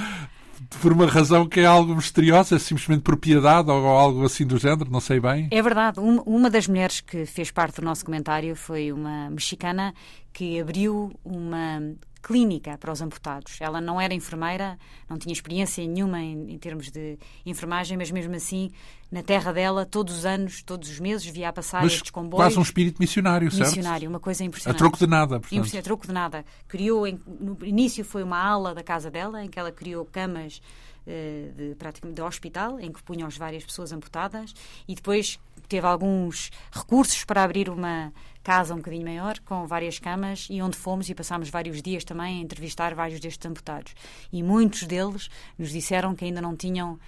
por 0.75 0.93
uma 0.93 1.07
razão 1.07 1.47
que 1.49 1.61
é 1.61 1.67
algo 1.67 1.95
misteriosa, 1.95 2.57
é 2.57 2.59
simplesmente 2.59 3.03
propriedade 3.03 3.71
ou 3.71 3.87
algo 3.87 4.25
assim 4.25 4.47
do 4.47 4.59
género, 4.59 4.91
não 4.91 5.01
sei 5.01 5.21
bem. 5.21 5.49
É 5.51 5.63
verdade. 5.63 6.01
Uma 6.01 6.51
das 6.51 6.67
mulheres 6.69 7.01
que 7.01 7.27
fez 7.27 7.51
parte 7.51 7.81
do 7.81 7.85
nosso 7.85 8.05
comentário 8.05 8.55
foi 8.55 8.93
uma 8.93 9.31
mexicana 9.31 9.95
que 10.33 10.61
abriu 10.61 11.13
uma 11.25 11.81
clínica 12.25 12.79
para 12.79 12.91
os 12.91 13.03
amputados. 13.03 13.59
Ela 13.61 13.83
não 13.83 14.01
era 14.01 14.15
enfermeira, 14.15 14.79
não 15.09 15.19
tinha 15.19 15.33
experiência 15.33 15.87
nenhuma 15.87 16.21
em, 16.21 16.53
em, 16.53 16.59
termos 16.59 16.91
de 16.91 17.19
enfermagem, 17.45 17.99
mas 17.99 18.11
mesmo 18.11 18.35
assim, 18.35 18.71
na 19.13 19.23
terra 19.23 19.53
dela, 19.53 19.85
todos 19.85 20.17
os 20.17 20.25
anos, 20.25 20.63
todos 20.63 20.89
os 20.89 20.99
meses, 20.99 21.27
via 21.27 21.51
a 21.51 21.53
passar 21.53 21.83
mas 21.83 21.93
estes 21.93 22.11
comboios. 22.11 22.43
Quase 22.43 22.59
um 22.59 22.63
espírito 22.63 22.97
missionário, 22.99 23.51
certo? 23.51 23.77
Missionário, 23.77 24.09
uma 24.09 24.21
coisa 24.21 24.43
impressionante. 24.43 24.77
A 24.77 24.79
troco 24.79 24.97
de 24.97 25.07
nada, 25.07 25.39
portanto. 25.39 25.77
A 25.77 25.83
troco 25.83 26.07
de 26.07 26.13
nada. 26.13 26.45
Criou, 26.67 27.07
no 27.39 27.59
início 27.63 28.03
foi 28.03 28.23
uma 28.23 28.39
ala 28.39 28.75
da 28.75 28.83
casa 28.83 29.11
dela, 29.11 29.45
em 29.45 29.49
que 29.49 29.59
ela 29.59 29.71
criou 29.71 30.07
camas 30.07 30.63
eh, 31.07 31.51
de, 31.55 31.75
praticamente 31.75 32.17
de 32.17 32.23
hospital, 32.23 32.81
em 32.81 32.91
que 32.91 33.03
punham 33.03 33.29
as 33.29 33.37
várias 33.37 33.63
pessoas 33.63 33.93
amputadas, 33.93 34.55
e 34.89 34.95
depois 34.95 35.39
teve 35.69 35.87
alguns 35.87 36.51
recursos 36.73 37.23
para 37.25 37.43
abrir 37.43 37.69
uma 37.69 38.11
casa 38.45 38.75
um 38.75 38.77
bocadinho 38.77 39.05
maior, 39.05 39.39
com 39.41 39.67
várias 39.67 39.99
camas, 39.99 40.47
e 40.51 40.61
onde 40.61 40.77
fomos 40.77 41.09
e 41.09 41.15
passámos 41.15 41.49
vários 41.49 41.81
dias 41.81 42.05
também 42.05 42.39
a 42.39 42.43
entrevistar 42.43 42.95
vários 42.95 43.19
destes 43.19 43.51
amputados. 43.51 43.95
E 44.31 44.43
muitos 44.43 44.85
deles 44.85 45.31
nos 45.59 45.71
disseram 45.71 46.15
que 46.15 46.27
ainda 46.27 46.43
não 46.43 46.55
tinham 46.55 47.01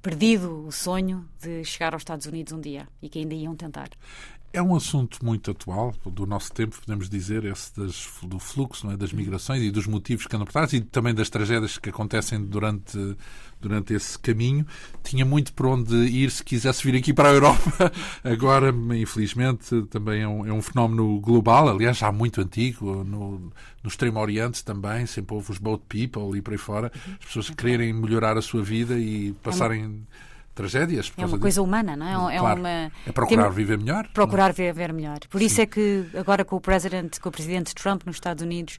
perdido 0.00 0.64
o 0.64 0.70
sonho 0.70 1.28
de 1.40 1.64
chegar 1.64 1.92
aos 1.92 2.02
Estados 2.02 2.26
Unidos 2.26 2.52
um 2.52 2.60
dia 2.60 2.86
e 3.02 3.08
que 3.08 3.18
ainda 3.18 3.34
iam 3.34 3.56
tentar. 3.56 3.90
É 4.56 4.62
um 4.62 4.74
assunto 4.74 5.22
muito 5.22 5.50
atual, 5.50 5.94
do 6.06 6.24
nosso 6.24 6.50
tempo, 6.50 6.80
podemos 6.80 7.10
dizer, 7.10 7.44
esse 7.44 7.78
das, 7.78 8.08
do 8.22 8.38
fluxo, 8.38 8.90
é? 8.90 8.96
das 8.96 9.12
migrações 9.12 9.62
e 9.62 9.70
dos 9.70 9.86
motivos 9.86 10.26
que 10.26 10.34
andam 10.34 10.46
por 10.46 10.52
trás 10.54 10.72
e 10.72 10.80
também 10.80 11.14
das 11.14 11.28
tragédias 11.28 11.76
que 11.76 11.90
acontecem 11.90 12.42
durante, 12.42 12.96
durante 13.60 13.92
esse 13.92 14.18
caminho. 14.18 14.66
Tinha 15.04 15.26
muito 15.26 15.52
por 15.52 15.66
onde 15.66 15.94
ir 15.94 16.30
se 16.30 16.42
quisesse 16.42 16.82
vir 16.90 16.96
aqui 16.96 17.12
para 17.12 17.28
a 17.28 17.32
Europa. 17.34 17.92
Agora, 18.24 18.74
infelizmente, 18.98 19.82
também 19.90 20.22
é 20.22 20.28
um, 20.28 20.46
é 20.46 20.52
um 20.54 20.62
fenómeno 20.62 21.20
global, 21.20 21.68
aliás, 21.68 21.98
já 21.98 22.10
muito 22.10 22.40
antigo, 22.40 23.04
no, 23.04 23.38
no 23.82 23.88
Extremo 23.90 24.18
Oriente 24.18 24.64
também, 24.64 25.04
sempre 25.04 25.34
houve 25.34 25.52
os 25.52 25.58
boat 25.58 25.84
people 25.86 26.34
e 26.34 26.40
por 26.40 26.54
aí 26.54 26.58
fora, 26.58 26.90
as 27.20 27.26
pessoas 27.26 27.50
quererem 27.50 27.92
melhorar 27.92 28.38
a 28.38 28.40
sua 28.40 28.62
vida 28.62 28.98
e 28.98 29.34
passarem 29.42 30.06
tragédias. 30.56 31.12
É 31.16 31.24
uma 31.24 31.38
coisa 31.38 31.62
humana, 31.62 31.94
não 31.94 32.28
é? 32.28 32.36
É, 32.36 32.38
claro, 32.38 32.60
uma... 32.60 32.68
é 32.70 33.12
procurar 33.12 33.44
Tem... 33.44 33.52
viver 33.52 33.78
melhor. 33.78 34.08
Procurar 34.12 34.52
viver 34.52 34.92
melhor. 34.92 35.18
Por 35.28 35.38
Sim. 35.38 35.46
isso 35.46 35.60
é 35.60 35.66
que 35.66 36.06
agora 36.14 36.44
com 36.44 36.56
o 36.56 36.60
presidente, 36.60 37.20
com 37.20 37.28
o 37.28 37.32
presidente 37.32 37.74
Trump 37.74 38.02
nos 38.06 38.16
Estados 38.16 38.42
Unidos, 38.42 38.78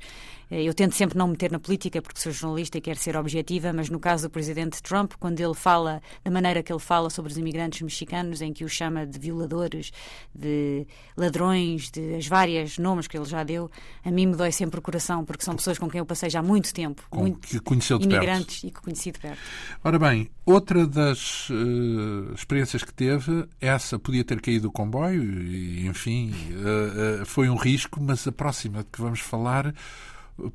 eu 0.50 0.74
tento 0.74 0.96
sempre 0.96 1.18
não 1.18 1.28
meter 1.28 1.52
na 1.52 1.60
política 1.60 2.02
porque 2.02 2.20
sou 2.20 2.32
jornalista 2.32 2.78
e 2.78 2.82
quero 2.82 2.98
ser 2.98 3.18
objetiva, 3.18 3.74
mas 3.74 3.90
no 3.90 4.00
caso 4.00 4.28
do 4.28 4.32
presidente 4.32 4.82
Trump, 4.82 5.14
quando 5.20 5.40
ele 5.42 5.54
fala 5.54 6.02
da 6.24 6.32
maneira 6.32 6.64
que 6.64 6.72
ele 6.72 6.80
fala 6.80 7.10
sobre 7.10 7.32
os 7.32 7.38
imigrantes 7.38 7.82
mexicanos, 7.82 8.42
em 8.42 8.54
que 8.54 8.64
os 8.64 8.72
chama 8.72 9.06
de 9.06 9.20
violadores, 9.20 9.92
de 10.34 10.88
ladrões, 11.18 11.92
de 11.92 12.16
as 12.16 12.28
várias 12.28 12.78
nomes 12.78 13.08
que 13.08 13.18
ele 13.18 13.26
já 13.26 13.44
deu, 13.44 13.70
a 14.06 14.12
mim 14.12 14.28
me 14.28 14.36
dói 14.36 14.52
sempre 14.52 14.80
o 14.80 14.82
coração 14.82 15.26
porque 15.26 15.44
são 15.44 15.56
pessoas 15.56 15.78
com 15.78 15.90
quem 15.90 16.00
eu 16.00 16.06
passei 16.06 16.30
já 16.30 16.42
muito 16.42 16.74
tempo, 16.74 17.04
com, 17.10 17.22
muito 17.22 17.48
que 17.48 17.60
conheceu 17.60 17.98
de 17.98 18.06
imigrantes 18.06 18.62
perto. 18.62 18.68
e 18.68 18.72
que 18.72 18.82
conheci 18.82 19.12
de 19.12 19.20
perto. 19.20 19.40
Ora 19.84 20.00
bem, 20.00 20.30
outra 20.46 20.88
das 20.88 21.50
uh, 21.50 22.34
experiências 22.34 22.84
que 22.84 22.94
teve, 22.94 23.46
essa 23.60 24.00
podia 24.00 24.24
ter 24.24 24.40
caído 24.40 24.70
o 24.70 24.72
comboio 24.72 25.24
e, 25.24 25.88
enfim, 25.88 26.34
uh, 26.52 27.22
uh, 27.22 27.26
foi 27.26 27.50
um 27.50 27.56
risco, 27.56 28.02
mas 28.02 28.26
a 28.28 28.32
próxima 28.32 28.86
que 28.90 29.02
vamos 29.02 29.20
falar 29.20 29.74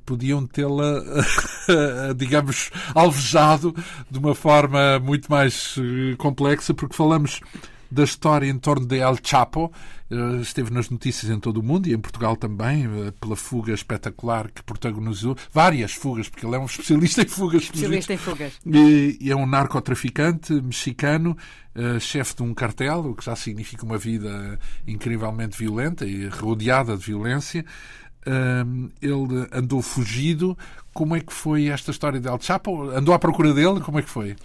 podiam 0.05 0.47
tê-la, 0.47 1.03
digamos, 2.17 2.71
alvejado 2.95 3.75
de 4.11 4.19
uma 4.19 4.35
forma 4.35 4.99
muito 4.99 5.31
mais 5.31 5.77
eh, 5.79 6.15
complexa, 6.17 6.73
porque 6.75 6.97
falamos 6.97 7.41
da 7.91 8.05
história 8.05 8.47
em 8.47 8.59
torno 8.59 8.87
de 8.87 8.99
El 8.99 9.17
Chapo. 9.23 9.73
Eh, 10.11 10.41
esteve 10.41 10.73
nas 10.73 10.89
notícias 10.89 11.31
em 11.31 11.39
todo 11.39 11.59
o 11.59 11.63
mundo 11.63 11.89
e 11.89 11.93
em 11.93 11.99
Portugal 11.99 12.37
também, 12.37 12.85
eh, 12.85 13.13
pela 13.21 13.37
fuga 13.37 13.73
espetacular 13.73 14.51
que 14.51 14.63
protagonizou. 14.63 15.37
Várias 15.53 15.93
fugas, 15.93 16.29
porque 16.29 16.47
ele 16.47 16.57
é 16.57 16.59
um 16.59 16.67
especialista 16.67 17.23
em 17.23 17.29
fugas. 17.29 17.63
Especialista 17.63 18.15
em 18.15 18.19
fugas. 18.19 18.53
E, 18.65 19.19
e 19.21 19.31
é 19.31 19.37
um 19.37 19.47
narcotraficante 19.47 20.53
mexicano, 20.53 21.37
chefe 22.01 22.37
de 22.37 22.43
um 22.43 22.53
cartel, 22.53 23.01
o 23.01 23.15
que 23.15 23.25
já 23.25 23.35
significa 23.35 23.87
uma 23.87 23.97
vida 23.97 24.59
incrivelmente 24.87 25.57
violenta 25.57 26.05
e 26.05 26.27
rodeada 26.27 26.95
de 26.99 27.03
violência 27.03 27.65
ele 29.01 29.49
andou 29.53 29.83
fugido. 29.83 30.57
Como 30.93 31.17
é 31.17 31.21
que 31.21 31.33
foi 31.33 31.69
esta 31.69 31.91
história 31.91 32.21
de 32.21 32.29
El 32.29 32.39
Chapo? 32.41 32.91
Andou 32.91 33.15
à 33.15 33.19
procura 33.19 33.53
dele? 33.53 33.81
Como 33.81 33.99
é 33.99 34.03
que 34.03 34.11
foi? 34.11 34.37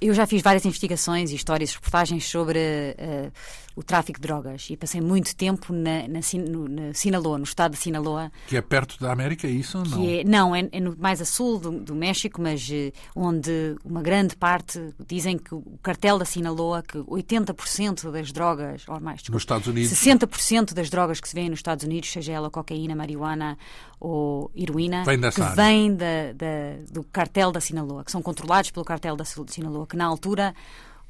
Eu 0.00 0.14
já 0.14 0.26
fiz 0.26 0.40
várias 0.40 0.64
investigações, 0.64 1.30
histórias, 1.30 1.74
reportagens 1.74 2.26
sobre 2.26 2.58
uh, 2.58 3.30
o 3.74 3.82
tráfico 3.82 4.20
de 4.20 4.26
drogas 4.26 4.68
e 4.70 4.76
passei 4.76 5.00
muito 5.00 5.34
tempo 5.34 5.72
na, 5.72 6.08
na, 6.08 6.20
no, 6.48 6.68
na, 6.68 6.94
Sinaloa, 6.94 7.38
no 7.38 7.44
estado 7.44 7.72
de 7.72 7.78
Sinaloa. 7.78 8.30
Que 8.46 8.56
é 8.56 8.60
perto 8.60 8.98
da 8.98 9.12
América, 9.12 9.46
é 9.46 9.50
isso 9.50 9.78
ou 9.78 9.84
não? 9.84 10.04
É, 10.04 10.24
não, 10.24 10.54
é, 10.54 10.68
é 10.72 10.80
no, 10.80 10.96
mais 10.98 11.20
a 11.20 11.24
sul 11.24 11.58
do, 11.58 11.70
do 11.70 11.94
México, 11.94 12.40
mas 12.40 12.68
uh, 12.68 12.92
onde 13.14 13.76
uma 13.84 14.02
grande 14.02 14.36
parte 14.36 14.80
dizem 15.06 15.38
que 15.38 15.54
o 15.54 15.62
cartel 15.82 16.18
da 16.18 16.24
Sinaloa, 16.24 16.82
que 16.82 16.98
80% 16.98 18.10
das 18.10 18.32
drogas, 18.32 18.84
ou 18.88 19.00
mais, 19.00 19.18
desculpa, 19.18 19.36
nos 19.36 19.42
Estados 19.42 19.66
Unidos, 19.66 19.92
60% 19.92 20.74
das 20.74 20.90
drogas 20.90 21.20
que 21.20 21.28
se 21.28 21.34
vêem 21.34 21.48
nos 21.48 21.60
Estados 21.60 21.84
Unidos, 21.84 22.10
seja 22.10 22.32
ela 22.32 22.50
cocaína, 22.50 22.94
marihuana 22.94 23.56
ou 24.00 24.50
heroína, 24.56 25.04
vem 25.04 25.20
que 25.20 25.40
área. 25.40 25.54
vem 25.54 25.94
da, 25.94 26.32
da, 26.34 26.46
do 26.90 27.04
cartel 27.04 27.52
da 27.52 27.60
Sinaloa, 27.60 28.04
que 28.04 28.10
são 28.10 28.22
controlados 28.22 28.70
pelo 28.70 28.84
cartel 28.84 29.14
da 29.14 29.24
Sinaloa, 29.24 29.86
que 29.86 29.96
na 29.96 30.06
altura 30.06 30.54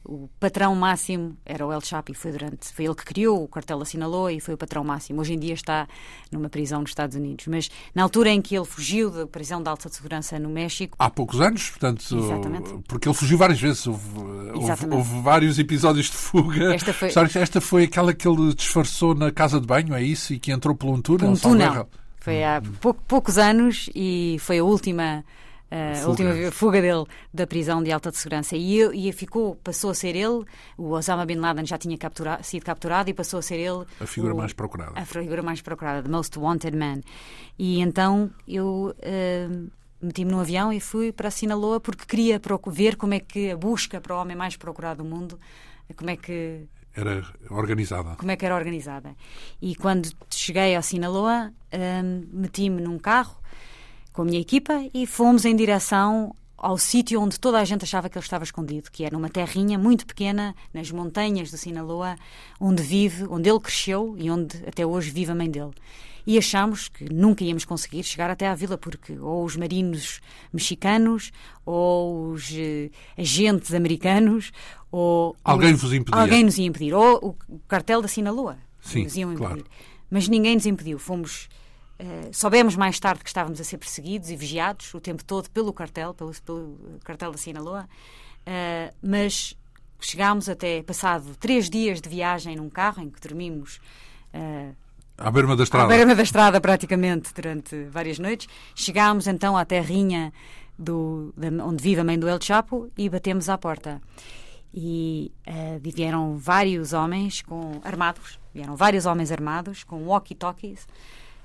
o 0.05 0.29
patrão 0.41 0.75
máximo 0.75 1.37
era 1.45 1.67
o 1.67 1.73
El 1.73 1.81
Chapo 1.81 2.11
e 2.11 2.15
foi 2.15 2.33
durante 2.33 2.73
foi 2.73 2.87
ele 2.87 2.95
que 2.95 3.05
criou 3.05 3.45
o 3.45 3.49
cartel 3.49 3.81
assinalou 3.83 4.31
e 4.31 4.41
foi 4.41 4.55
o 4.55 4.57
patrão 4.57 4.83
máximo. 4.83 5.21
Hoje 5.21 5.35
em 5.35 5.39
dia 5.39 5.53
está 5.53 5.87
numa 6.33 6.49
prisão 6.49 6.81
nos 6.81 6.91
Estados 6.91 7.17
Unidos. 7.17 7.47
Mas 7.47 7.71
na 7.95 8.03
altura 8.03 8.31
em 8.31 8.41
que 8.41 8.57
ele 8.57 8.65
fugiu 8.65 9.11
da 9.11 9.27
prisão 9.27 9.63
de 9.63 9.69
alta 9.69 9.89
segurança 9.89 10.39
no 10.39 10.49
México 10.49 10.97
há 10.99 11.11
poucos 11.11 11.41
anos 11.41 11.69
portanto 11.71 12.03
Exatamente. 12.17 12.79
porque 12.89 13.09
ele 13.09 13.15
fugiu 13.15 13.37
várias 13.37 13.61
vezes. 13.61 13.87
Houve, 13.87 14.09
houve, 14.55 14.87
houve 14.91 15.21
vários 15.21 15.59
episódios 15.59 16.07
de 16.07 16.17
fuga. 16.17 16.75
Esta 16.75 16.93
foi... 16.93 17.11
esta 17.35 17.61
foi 17.61 17.85
aquela 17.85 18.15
que 18.15 18.27
ele 18.27 18.55
disfarçou 18.55 19.15
na 19.15 19.31
casa 19.31 19.61
de 19.61 19.67
banho 19.67 19.95
é 19.95 20.03
isso? 20.03 20.33
E 20.33 20.39
que 20.39 20.51
entrou 20.51 20.75
por 20.75 20.89
um 20.89 21.01
túnel 21.01 21.31
um 21.31 21.37
túnel. 21.37 21.89
foi 22.19 22.43
há 22.43 22.63
poucos 23.07 23.37
anos 23.37 23.91
e 23.95 24.37
foi 24.41 24.59
a 24.59 24.65
última 24.65 25.25
a 25.71 26.09
última 26.09 26.51
fuga 26.51 26.81
dele 26.83 27.05
da 27.33 27.47
prisão 27.47 27.83
de 27.83 27.93
alta 27.93 28.11
segurança. 28.11 28.57
E, 28.57 29.09
e 29.09 29.13
ficou, 29.13 29.55
passou 29.57 29.91
a 29.91 29.95
ser 29.95 30.17
ele, 30.17 30.45
o 30.77 30.91
Osama 30.91 31.25
Bin 31.25 31.37
Laden 31.37 31.65
já 31.65 31.79
tinha 31.79 31.97
captura, 31.97 32.43
sido 32.43 32.65
capturado 32.65 33.09
e 33.09 33.15
passou 33.15 33.39
a 33.39 33.43
ser 33.43 33.57
ele 33.57 33.85
a 34.01 34.07
figura 34.07 34.35
o, 34.35 34.37
mais 34.37 34.53
procurada. 34.53 34.93
A 34.99 35.05
figura 35.05 35.43
mais 35.43 35.61
procurada, 35.61 36.03
the 36.03 36.09
most 36.09 36.37
wanted 36.39 36.77
man. 36.77 37.01
E 37.59 37.81
então 37.81 38.31
eu 38.49 38.95
uh, 38.97 39.71
meti-me 40.03 40.33
no 40.33 40.41
avião 40.41 40.73
e 40.73 40.81
fui 40.81 41.13
para 41.13 41.31
Sinaloa 41.31 41.81
porque 41.81 42.05
queria 42.05 42.41
ver 42.67 42.97
como 42.97 43.15
é 43.15 43.21
que 43.21 43.51
a 43.51 43.57
busca 43.57 44.01
para 44.01 44.17
o 44.17 44.21
homem 44.21 44.37
mais 44.37 44.57
procurado 44.57 45.05
do 45.05 45.09
mundo, 45.09 45.39
como 45.97 46.11
é 46.11 46.17
que 46.17 46.67
era 46.93 47.23
organizada. 47.51 48.17
Como 48.17 48.31
é 48.33 48.37
que 48.37 48.45
era 48.45 48.57
organizada. 48.57 49.15
E 49.63 49.77
quando 49.77 50.11
cheguei 50.29 50.75
a 50.75 50.83
Sinaloa, 50.83 51.53
uh, 51.73 52.29
meti-me 52.33 52.83
num 52.83 52.99
carro 52.99 53.40
com 54.13 54.23
a 54.23 54.25
minha 54.25 54.41
equipa 54.41 54.85
e 54.93 55.07
fomos 55.07 55.45
em 55.45 55.55
direção 55.55 56.35
ao 56.57 56.77
sítio 56.77 57.21
onde 57.21 57.41
toda 57.41 57.59
a 57.59 57.65
gente 57.65 57.85
achava 57.85 58.09
que 58.11 58.19
ele 58.19 58.25
estava 58.25 58.45
escondido, 58.45 58.91
que 58.91 59.05
era 59.05 59.17
numa 59.17 59.31
terrinha 59.31 59.79
muito 59.79 60.07
pequena, 60.07 60.55
nas 60.75 60.91
montanhas 60.91 61.51
do 61.51 61.57
Sinaloa, 61.57 62.17
onde 62.61 62.83
vive, 62.83 63.25
onde 63.31 63.49
ele 63.49 63.61
cresceu 63.61 64.15
e 64.19 64.31
onde 64.31 64.57
até 64.67 64.85
hoje 64.85 65.11
vive 65.11 65.33
a 65.33 65.35
mãe 65.35 65.51
dele. 65.51 65.73
e 66.27 66.37
achamos 66.37 66.89
que 66.89 67.11
nunca 67.11 67.43
íamos 67.43 67.65
conseguir 67.65 68.03
chegar 68.05 68.31
até 68.31 68.47
à 68.47 68.55
vila, 68.55 68.77
porque 68.77 69.19
ou 69.19 69.43
os 69.43 69.57
marinos 69.57 70.21
mexicanos, 70.53 71.33
ou 71.65 72.33
os 72.33 72.51
uh, 72.51 72.91
agentes 73.17 73.73
americanos, 73.73 74.53
ou. 74.93 75.35
Alguém 75.43 75.73
vos 75.75 75.93
impedia. 75.93 76.21
Alguém 76.21 76.45
nos 76.45 76.59
ia 76.59 76.67
impedir. 76.67 76.93
Ou 76.93 77.37
o 77.49 77.59
cartel 77.67 78.03
da 78.03 78.09
Sinaloa. 78.09 78.59
Sim, 78.81 79.05
nos 79.05 79.17
iam 79.17 79.33
impedir. 79.33 79.47
claro. 79.47 79.65
Mas 80.11 80.29
ninguém 80.29 80.57
nos 80.57 80.67
impediu. 80.67 80.99
Fomos. 80.99 81.49
Uh, 82.01 82.33
soubemos 82.33 82.77
mais 82.77 82.99
tarde 82.99 83.23
que 83.23 83.29
estávamos 83.29 83.61
a 83.61 83.65
ser 83.65 83.77
perseguidos 83.77 84.31
e 84.31 84.37
vigiados 84.37 84.95
o 84.95 85.01
tempo 85.01 85.23
todo 85.23 85.51
pelo 85.51 85.71
cartel, 85.71 86.15
pelo, 86.15 86.33
pelo 86.47 86.79
cartel 87.05 87.31
da 87.31 87.37
Sinaloa, 87.37 87.87
uh, 88.47 88.97
mas 89.03 89.55
chegámos 90.01 90.49
até, 90.49 90.83
passado 90.83 91.37
três 91.39 91.69
dias 91.69 92.01
de 92.01 92.09
viagem 92.09 92.57
num 92.57 92.71
carro 92.71 93.03
em 93.03 93.11
que 93.11 93.21
dormimos 93.21 93.81
uh, 94.33 94.75
à 95.19 95.31
beira 95.31 95.55
da 95.55 95.63
estrada. 95.63 95.85
À 95.85 95.89
beira 95.89 96.15
da 96.15 96.23
estrada, 96.23 96.59
praticamente, 96.59 97.35
durante 97.35 97.85
várias 97.85 98.19
noites. 98.19 98.49
Chegámos 98.75 99.27
então 99.27 99.55
à 99.55 99.67
terrinha 99.67 100.33
do, 100.79 101.35
onde 101.63 101.83
vive 101.83 102.01
a 102.01 102.05
mãe 102.05 102.19
do 102.19 102.27
El 102.27 102.41
Chapo 102.41 102.91
e 102.97 103.11
batemos 103.11 103.51
à 103.51 103.59
porta. 103.59 104.01
E 104.73 105.31
uh, 105.47 105.79
vieram 105.83 106.39
vários 106.39 106.95
homens 106.95 107.43
com 107.43 107.79
armados, 107.85 108.41
vieram 108.55 108.75
vários 108.75 109.05
homens 109.05 109.31
armados 109.31 109.85
com 109.85 110.03
walkie-talkies 110.07 110.87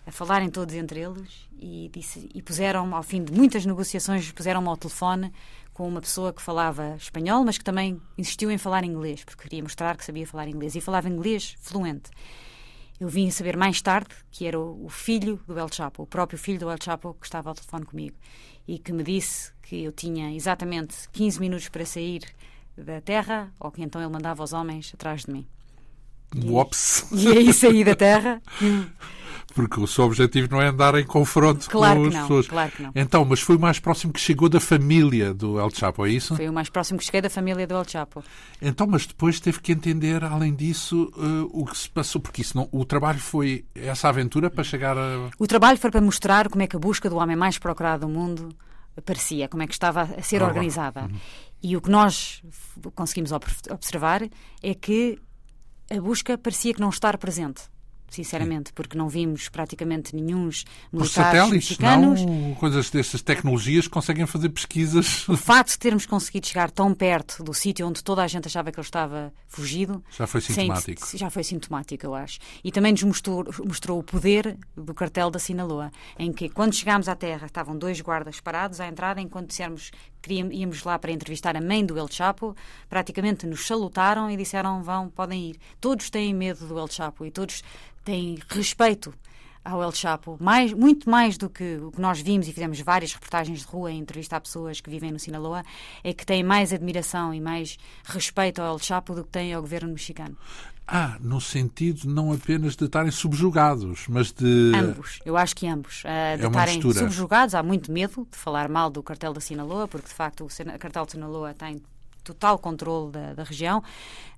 a 0.05 0.11
falarem 0.11 0.49
todos 0.49 0.75
entre 0.75 0.99
eles 0.99 1.49
e, 1.59 1.89
disse, 1.91 2.29
e 2.33 2.41
puseram, 2.41 2.95
ao 2.95 3.01
fim 3.01 3.23
de 3.23 3.31
muitas 3.31 3.65
negociações, 3.65 4.31
puseram-me 4.31 4.67
ao 4.67 4.77
telefone 4.77 5.33
com 5.73 5.87
uma 5.87 5.99
pessoa 5.99 6.31
que 6.31 6.41
falava 6.41 6.95
espanhol, 6.95 7.43
mas 7.43 7.57
que 7.57 7.63
também 7.63 7.99
insistiu 8.17 8.51
em 8.51 8.57
falar 8.57 8.83
inglês, 8.83 9.23
porque 9.23 9.43
queria 9.43 9.63
mostrar 9.63 9.97
que 9.97 10.05
sabia 10.05 10.25
falar 10.25 10.47
inglês. 10.47 10.75
E 10.75 10.81
falava 10.81 11.09
inglês 11.09 11.55
fluente. 11.59 12.11
Eu 12.97 13.09
vim 13.09 13.29
saber 13.29 13.57
mais 13.57 13.81
tarde 13.81 14.15
que 14.31 14.45
era 14.45 14.57
o, 14.57 14.87
filho 14.89 15.39
do 15.45 15.59
El 15.59 15.67
Chapo, 15.69 16.03
o 16.03 16.07
próprio 16.07 16.39
filho 16.39 16.59
do 16.59 16.69
El 16.69 16.77
Chapo, 16.81 17.13
que 17.19 17.25
estava 17.25 17.49
ao 17.49 17.55
telefone 17.55 17.85
comigo 17.85 18.15
e 18.67 18.79
que 18.79 18.93
me 18.93 19.03
disse 19.03 19.51
que 19.61 19.83
eu 19.83 19.91
tinha 19.91 20.33
exatamente 20.33 21.09
15 21.11 21.39
minutos 21.39 21.67
para 21.67 21.85
sair 21.85 22.23
da 22.77 23.01
terra, 23.01 23.53
ou 23.59 23.71
que 23.71 23.81
então 23.81 24.01
ele 24.01 24.11
mandava 24.11 24.43
os 24.43 24.53
homens 24.53 24.91
atrás 24.93 25.25
de 25.25 25.31
mim. 25.31 25.47
Uops! 26.43 27.05
E, 27.11 27.25
e 27.25 27.37
aí 27.37 27.53
saí 27.53 27.83
da 27.83 27.95
terra. 27.95 28.41
Porque 29.55 29.79
o 29.79 29.87
seu 29.87 30.03
objetivo 30.03 30.49
não 30.51 30.61
é 30.61 30.67
andar 30.67 30.95
em 30.95 31.05
confronto 31.05 31.69
claro 31.69 32.01
com 32.01 32.07
as 32.07 32.13
não, 32.13 32.21
pessoas. 32.23 32.47
Claro 32.47 32.71
que 32.71 32.83
não. 32.83 32.91
Então, 32.93 33.23
mas 33.23 33.39
foi 33.39 33.55
o 33.55 33.59
mais 33.59 33.79
próximo 33.79 34.11
que 34.11 34.19
chegou 34.19 34.49
da 34.49 34.59
família 34.59 35.33
do 35.33 35.57
El 35.57 35.69
Chapo, 35.73 36.05
é 36.05 36.09
isso? 36.09 36.35
Foi 36.35 36.49
o 36.49 36.53
mais 36.53 36.69
próximo 36.69 36.99
que 36.99 37.05
cheguei 37.05 37.21
da 37.21 37.29
família 37.29 37.65
do 37.65 37.73
El 37.73 37.85
Chapo. 37.87 38.21
Então, 38.61 38.85
mas 38.85 39.07
depois 39.07 39.39
teve 39.39 39.61
que 39.61 39.71
entender, 39.71 40.25
além 40.25 40.53
disso, 40.53 41.09
uh, 41.15 41.49
o 41.53 41.65
que 41.65 41.77
se 41.77 41.89
passou, 41.89 42.19
porque 42.19 42.41
isso 42.41 42.57
não, 42.57 42.67
o 42.69 42.83
trabalho 42.83 43.19
foi 43.19 43.65
essa 43.73 44.09
aventura 44.09 44.49
para 44.49 44.63
chegar 44.63 44.97
a. 44.97 45.29
O 45.39 45.47
trabalho 45.47 45.77
foi 45.77 45.89
para 45.89 46.01
mostrar 46.01 46.49
como 46.49 46.61
é 46.61 46.67
que 46.67 46.75
a 46.75 46.79
busca 46.79 47.09
do 47.09 47.15
homem 47.15 47.37
mais 47.37 47.57
procurado 47.57 48.05
do 48.05 48.11
mundo 48.11 48.49
parecia, 49.05 49.47
como 49.47 49.63
é 49.63 49.67
que 49.67 49.73
estava 49.73 50.01
a 50.01 50.21
ser 50.21 50.43
Ah, 50.43 50.47
organizada. 50.47 51.03
uhum. 51.03 51.17
E 51.63 51.77
o 51.77 51.81
que 51.81 51.89
nós 51.89 52.43
conseguimos 52.93 53.31
observar 53.31 54.21
é 54.61 54.73
que 54.73 55.17
a 55.89 55.99
busca 56.01 56.37
parecia 56.37 56.73
que 56.73 56.81
não 56.81 56.89
estar 56.89 57.17
presente. 57.17 57.63
Sinceramente, 58.09 58.71
porque 58.73 58.97
não 58.97 59.09
vimos 59.09 59.49
praticamente 59.49 60.15
nenhum 60.15 60.49
militares 60.93 61.11
satélites, 61.11 61.51
mexicanos. 61.71 62.21
não? 62.25 62.55
Coisas 62.55 62.89
dessas 62.89 63.21
tecnologias 63.21 63.87
conseguem 63.87 64.25
fazer 64.25 64.49
pesquisas. 64.49 65.27
O 65.27 65.35
facto 65.35 65.71
de 65.71 65.79
termos 65.79 66.05
conseguido 66.05 66.47
chegar 66.47 66.71
tão 66.71 66.93
perto 66.93 67.43
do 67.43 67.53
sítio 67.53 67.85
onde 67.87 68.03
toda 68.03 68.23
a 68.23 68.27
gente 68.27 68.47
achava 68.47 68.71
que 68.71 68.79
ele 68.79 68.85
estava 68.87 69.33
fugido 69.47 70.03
Já 70.17 70.25
foi 70.27 70.39
sem- 70.41 70.55
sintomático. 70.55 71.17
já 71.17 71.29
foi 71.29 71.43
sintomático, 71.43 72.05
eu 72.05 72.15
acho. 72.15 72.39
E 72.63 72.71
também 72.71 72.91
nos 72.93 73.03
mostrou, 73.03 73.43
mostrou 73.65 73.99
o 73.99 74.03
poder 74.03 74.57
do 74.77 74.93
cartel 74.93 75.29
da 75.29 75.39
Sinaloa, 75.39 75.91
em 76.17 76.31
que 76.31 76.47
quando 76.47 76.73
chegámos 76.73 77.09
à 77.09 77.15
terra 77.15 77.47
estavam 77.47 77.77
dois 77.77 77.99
guardas 78.01 78.39
parados 78.39 78.79
à 78.79 78.87
entrada, 78.87 79.19
enquanto 79.19 79.47
dissemos 79.49 79.89
que 79.89 79.95
queríamos, 80.25 80.53
íamos 80.53 80.83
lá 80.83 80.97
para 80.97 81.11
entrevistar 81.11 81.55
a 81.55 81.61
mãe 81.61 81.85
do 81.85 81.97
El 81.97 82.07
Chapo, 82.09 82.55
praticamente 82.89 83.45
nos 83.45 83.65
salutaram 83.65 84.29
e 84.29 84.35
disseram 84.35 84.81
vão, 84.81 85.09
podem 85.09 85.51
ir. 85.51 85.59
Todos 85.79 86.09
têm 86.09 86.33
medo 86.33 86.65
do 86.67 86.79
El 86.79 86.87
Chapo 86.87 87.25
e 87.25 87.31
todos 87.31 87.63
têm 88.03 88.39
respeito 88.49 89.13
ao 89.63 89.81
El 89.81 89.91
Chapo, 89.91 90.37
mais, 90.39 90.73
muito 90.73 91.09
mais 91.09 91.37
do 91.37 91.49
que 91.49 91.77
o 91.77 91.91
que 91.91 92.01
nós 92.01 92.21
vimos 92.21 92.47
e 92.47 92.53
fizemos 92.53 92.79
várias 92.81 93.13
reportagens 93.13 93.61
de 93.61 93.65
rua 93.65 93.91
e 93.91 93.97
entrevistar 93.97 94.39
pessoas 94.39 94.79
que 94.79 94.89
vivem 94.89 95.11
no 95.11 95.19
Sinaloa, 95.19 95.63
é 96.03 96.13
que 96.13 96.25
têm 96.25 96.43
mais 96.43 96.71
admiração 96.73 97.33
e 97.33 97.41
mais 97.41 97.77
respeito 98.03 98.61
ao 98.61 98.73
El 98.73 98.79
Chapo 98.79 99.15
do 99.15 99.23
que 99.23 99.31
têm 99.31 99.53
ao 99.53 99.61
governo 99.61 99.91
mexicano. 99.91 100.37
Ah, 100.87 101.17
no 101.19 101.41
sentido 101.41 102.07
não 102.07 102.31
apenas 102.31 102.75
de 102.75 102.85
estarem 102.85 103.11
subjugados, 103.11 104.07
mas 104.07 104.31
de. 104.31 104.71
Ambos, 104.75 105.19
eu 105.25 105.35
acho 105.35 105.55
que 105.55 105.67
ambos. 105.67 106.03
Uh, 106.03 106.37
de 106.37 106.43
É 106.43 106.47
uma 106.47 106.59
estarem 106.59 106.75
mistura. 106.75 106.99
subjugados, 106.99 107.55
há 107.55 107.63
muito 107.63 107.91
medo 107.91 108.27
de 108.31 108.37
falar 108.37 108.69
mal 108.69 108.89
do 108.91 109.01
cartel 109.01 109.33
da 109.33 109.41
Sinaloa, 109.41 109.87
porque 109.87 110.07
de 110.07 110.13
facto 110.13 110.45
o 110.45 110.77
cartel 110.77 111.05
de 111.05 111.13
Sinaloa 111.13 111.53
tem 111.55 111.81
total 112.23 112.59
controle 112.59 113.11
da, 113.11 113.33
da 113.33 113.43
região, 113.43 113.83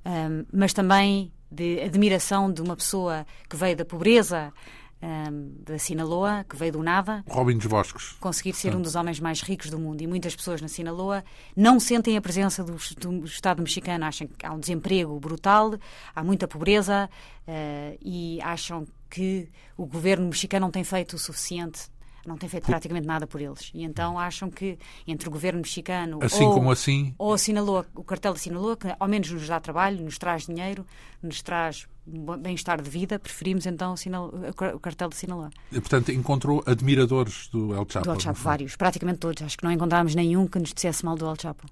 um, 0.06 0.46
mas 0.54 0.74
também 0.74 1.32
de 1.52 1.82
admiração 1.82 2.52
de 2.52 2.62
uma 2.62 2.76
pessoa 2.76 3.26
que 3.50 3.56
veio 3.56 3.76
da 3.76 3.86
pobreza 3.86 4.54
um, 5.02 5.54
da 5.64 5.78
Sinaloa, 5.78 6.46
que 6.48 6.56
veio 6.56 6.74
do 6.74 6.84
nada, 6.84 7.24
Robin 7.28 7.58
dos 7.58 7.68
Bosques. 7.68 8.16
conseguir 8.20 8.54
ser 8.54 8.76
um 8.76 8.82
dos 8.82 8.96
homens 8.96 9.20
mais 9.20 9.42
ricos 9.42 9.70
do 9.70 9.80
mundo. 9.80 10.02
E 10.02 10.08
muitas 10.08 10.36
pessoas 10.36 10.62
na 10.62 10.68
Sinaloa 10.68 11.24
não 11.56 11.80
sentem 11.80 12.18
a 12.18 12.22
presença 12.22 12.64
do, 12.64 12.78
do 13.00 13.26
Estado 13.26 13.62
mexicano. 13.62 14.06
Acham 14.06 14.28
que 14.28 14.46
há 14.46 14.52
um 14.52 14.60
desemprego 14.60 15.20
brutal, 15.20 15.74
há 16.16 16.24
muita 16.24 16.48
pobreza 16.48 17.10
eh, 17.48 17.98
e 18.02 18.40
acham 18.42 18.88
que 19.10 19.50
o 19.76 19.86
governo 19.86 20.26
mexicano 20.26 20.66
não 20.66 20.72
tem 20.72 20.84
feito 20.84 21.16
o 21.16 21.20
suficiente. 21.20 21.90
Não 22.28 22.38
tem 22.38 22.50
feito 22.50 22.66
praticamente 22.66 23.08
nada 23.08 23.26
por 23.26 23.40
eles. 23.40 23.72
E 23.74 23.84
então 23.84 24.20
acham 24.20 24.52
que 24.52 24.78
entre 25.08 25.30
o 25.30 25.32
governo 25.32 25.62
mexicano 25.62 26.20
Assim 26.22 26.44
ou, 26.44 26.54
como 26.54 26.70
assim. 26.70 27.16
ou 27.18 27.34
a 27.34 27.38
Sinaloa, 27.38 27.86
o 27.96 28.04
cartel 28.04 28.34
da 28.34 28.40
Sinaloa, 28.40 28.76
que 28.76 28.94
ao 29.00 29.08
menos 29.08 29.32
nos 29.32 29.48
dá 29.48 29.62
trabalho, 29.62 30.04
nos 30.04 30.18
traz 30.18 30.46
dinheiro, 30.46 30.86
nos 31.24 31.42
traz 31.42 31.88
bem-estar 32.06 32.82
de 32.82 32.90
vida, 32.90 33.18
preferimos 33.18 33.66
então 33.66 33.96
o, 33.96 34.80
cartel 34.80 35.08
da 35.08 35.16
Sinaloa. 35.16 35.50
Portanto, 35.72 36.12
encontrou 36.12 36.62
admiradores 36.66 37.48
do 37.48 37.74
El 37.74 37.86
Chapo. 37.90 38.06
Do 38.06 38.12
El 38.12 38.20
Chapo, 38.20 38.40
vários, 38.42 38.76
praticamente 38.76 39.20
todos. 39.20 39.44
Acho 39.44 39.58
que 39.58 39.64
não 39.64 39.72
encontrámos 39.72 40.14
nenhum 40.14 40.48
que 40.48 40.60
nos 40.60 40.74
dissesse 40.74 41.06
mal 41.06 41.16
do 41.16 41.26
El 41.26 41.36
Chapo. 41.42 41.66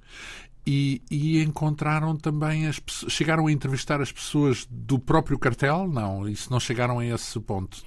E, 0.66 1.02
e 1.12 1.44
encontraram 1.44 2.16
também 2.16 2.66
as. 2.66 2.82
Chegaram 3.10 3.48
a 3.48 3.52
entrevistar 3.52 4.00
as 4.02 4.12
pessoas 4.12 4.66
do 4.70 4.98
próprio 4.98 5.38
cartel? 5.38 5.86
Não, 5.86 6.28
isso 6.30 6.50
não 6.50 6.62
chegaram 6.62 7.00
a 7.00 7.06
esse 7.06 7.40
ponto. 7.42 7.84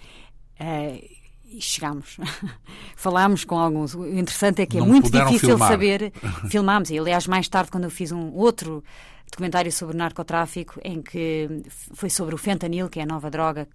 Eh, 0.60 1.17
e 1.50 1.60
chegámos. 1.60 2.16
Falámos 2.96 3.44
com 3.44 3.58
alguns. 3.58 3.94
O 3.94 4.06
interessante 4.06 4.62
é 4.62 4.66
que 4.66 4.76
é 4.76 4.80
Não 4.80 4.86
muito 4.86 5.04
puderam 5.04 5.26
difícil 5.26 5.50
filmar. 5.50 5.68
saber. 5.68 6.12
Filmámos. 6.50 6.90
E, 6.90 6.98
aliás, 6.98 7.26
mais 7.26 7.48
tarde, 7.48 7.70
quando 7.70 7.84
eu 7.84 7.90
fiz 7.90 8.12
um 8.12 8.32
outro 8.34 8.82
documentário 9.30 9.70
sobre 9.72 9.96
narcotráfico, 9.96 10.80
em 10.84 11.02
que 11.02 11.62
foi 11.94 12.10
sobre 12.10 12.34
o 12.34 12.38
fentanil, 12.38 12.88
que 12.88 13.00
é 13.00 13.02
a 13.02 13.06
nova 13.06 13.30
droga 13.30 13.68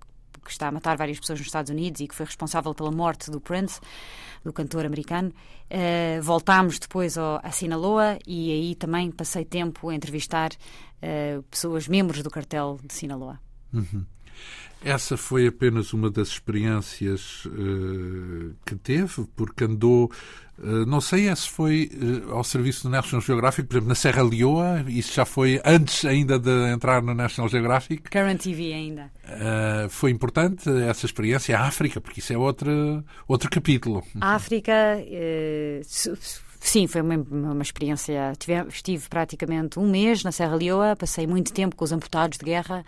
que 0.44 0.52
está 0.52 0.68
a 0.68 0.72
matar 0.72 0.98
várias 0.98 1.20
pessoas 1.20 1.40
nos 1.40 1.48
Estados 1.48 1.72
Unidos 1.72 2.02
e 2.02 2.08
que 2.08 2.14
foi 2.14 2.26
responsável 2.26 2.74
pela 2.74 2.92
morte 2.92 3.32
do 3.32 3.40
Prince, 3.40 3.80
do 4.44 4.52
cantor 4.52 4.86
americano. 4.86 5.32
Eh, 5.70 6.20
voltámos 6.22 6.78
depois 6.80 7.18
ao, 7.18 7.40
a 7.42 7.50
Sinaloa 7.50 8.20
e 8.28 8.52
aí 8.52 8.76
também 8.76 9.10
passei 9.10 9.46
tempo 9.46 9.88
a 9.90 9.96
entrevistar 9.96 10.52
eh, 11.02 11.40
pessoas, 11.50 11.88
membros 11.88 12.22
do 12.22 12.30
cartel 12.30 12.78
de 12.86 12.94
Sinaloa. 12.94 13.40
Essa 14.84 15.16
foi 15.16 15.48
apenas 15.48 15.94
uma 15.94 16.10
das 16.10 16.28
experiências 16.28 17.48
eh, 17.48 18.52
que 18.66 18.76
teve, 18.76 19.26
porque 19.34 19.64
andou, 19.64 20.12
eh, 20.62 20.86
não 20.86 21.00
sei 21.00 21.34
se 21.36 21.50
foi 21.50 21.90
eh, 21.94 22.32
ao 22.32 22.44
serviço 22.44 22.84
do 22.84 22.90
National 22.90 23.22
Geographic, 23.22 23.68
por 23.68 23.76
exemplo, 23.76 23.90
na 23.90 23.96
Serra 23.96 24.22
Leoa, 24.22 24.84
isso 24.90 25.14
já 25.14 25.24
foi 25.24 25.62
antes 25.64 26.04
ainda 26.04 26.38
de 26.38 26.52
entrar 26.70 27.02
no 27.02 27.14
National 27.14 27.50
Geographic. 27.50 28.10
Current 28.10 28.42
TV 28.42 28.74
ainda. 28.74 29.10
Foi 29.90 30.12
importante 30.12 30.70
essa 30.70 31.06
experiência, 31.06 31.58
a 31.58 31.66
África, 31.66 32.02
porque 32.02 32.20
isso 32.20 32.34
é 32.34 32.38
outro, 32.38 33.04
outro 33.26 33.50
capítulo. 33.50 34.04
A 34.20 34.36
África, 34.36 34.74
sim, 36.60 36.88
foi 36.88 37.02
uma, 37.02 37.16
uma 37.16 37.64
experiência. 37.64 38.34
Tive, 38.38 38.68
estive 38.68 39.08
praticamente 39.08 39.80
um 39.80 39.90
mês 39.90 40.24
na 40.24 40.32
Serra 40.34 40.56
Leoa, 40.56 40.96
passei 40.96 41.26
muito 41.26 41.54
tempo 41.54 41.74
com 41.74 41.86
os 41.86 41.94
amputados 41.94 42.38
de 42.38 42.44
guerra, 42.44 42.84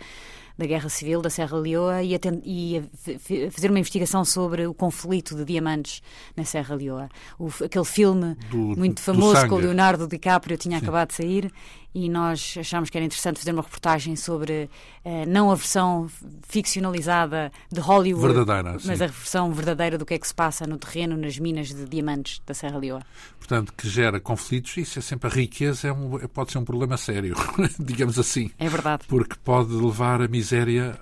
da 0.58 0.64
Guerra 0.66 0.88
Civil 0.88 1.20
da 1.20 1.28
Serra 1.30 1.56
Leoa, 1.58 2.02
e 2.02 2.14
a, 2.14 2.18
e 2.44 2.78
a 2.78 3.50
fazer 3.50 3.68
uma 3.70 3.78
investigação 3.78 4.24
sobre 4.24 4.66
o 4.66 4.72
conflito 4.72 5.34
de 5.36 5.44
diamantes 5.44 6.00
na 6.34 6.44
Serra 6.44 6.74
Leoa. 6.74 7.08
O 7.38 7.48
aquele 7.64 7.84
filme 7.84 8.34
Do- 8.50 8.56
muito 8.76 9.00
famoso 9.02 9.46
com 9.48 9.54
o 9.56 9.58
Leonardo 9.58 10.06
DiCaprio 10.08 10.56
tinha 10.56 10.78
acabado 10.78 11.08
de 11.08 11.14
sair 11.16 11.52
e 11.98 12.10
nós 12.10 12.54
achámos 12.60 12.90
que 12.90 12.98
era 12.98 13.06
interessante 13.06 13.38
fazer 13.38 13.52
uma 13.52 13.62
reportagem 13.62 14.14
sobre 14.16 14.68
eh, 15.02 15.24
não 15.24 15.50
a 15.50 15.54
versão 15.54 16.10
ficcionalizada 16.46 17.50
de 17.72 17.80
Hollywood, 17.80 18.34
Verdadeira, 18.34 18.72
mas 18.84 19.00
a 19.00 19.06
versão 19.06 19.50
verdadeira 19.52 19.96
do 19.96 20.04
que 20.04 20.12
é 20.12 20.18
que 20.18 20.26
se 20.28 20.34
passa 20.34 20.66
no 20.66 20.76
terreno, 20.76 21.16
nas 21.16 21.38
minas 21.38 21.68
de 21.68 21.86
diamantes 21.86 22.42
da 22.46 22.52
Serra 22.52 22.76
Leoa. 22.78 23.02
Portanto, 23.38 23.72
que 23.74 23.88
gera 23.88 24.20
conflitos, 24.20 24.76
isso 24.76 24.98
é 24.98 25.02
sempre 25.02 25.30
a 25.30 25.32
riqueza, 25.32 25.88
é 25.88 25.92
um- 25.92 26.18
pode 26.28 26.52
ser 26.52 26.58
um 26.58 26.64
problema 26.64 26.96
sério, 26.98 27.34
digamos 27.78 28.18
assim. 28.18 28.50
É 28.58 28.68
verdade. 28.68 29.04
Porque 29.08 29.36
pode 29.44 29.72
levar 29.72 30.20
a 30.20 30.28
miséria 30.28 30.98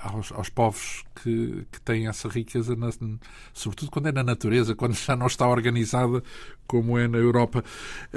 aos, 0.00 0.32
aos 0.32 0.48
povos 0.48 1.04
que, 1.14 1.66
que, 1.70 1.80
têm 1.80 2.08
essa 2.08 2.28
riqueza, 2.28 2.74
na, 2.76 2.90
sobretudo 3.52 3.90
quando 3.90 4.08
é 4.08 4.12
na 4.12 4.22
natureza, 4.22 4.74
quando 4.74 4.94
já 4.94 5.16
não 5.16 5.26
está 5.26 5.48
organizada 5.48 6.22
como 6.66 6.96
é 6.98 7.06
na 7.06 7.18
Europa. 7.18 7.62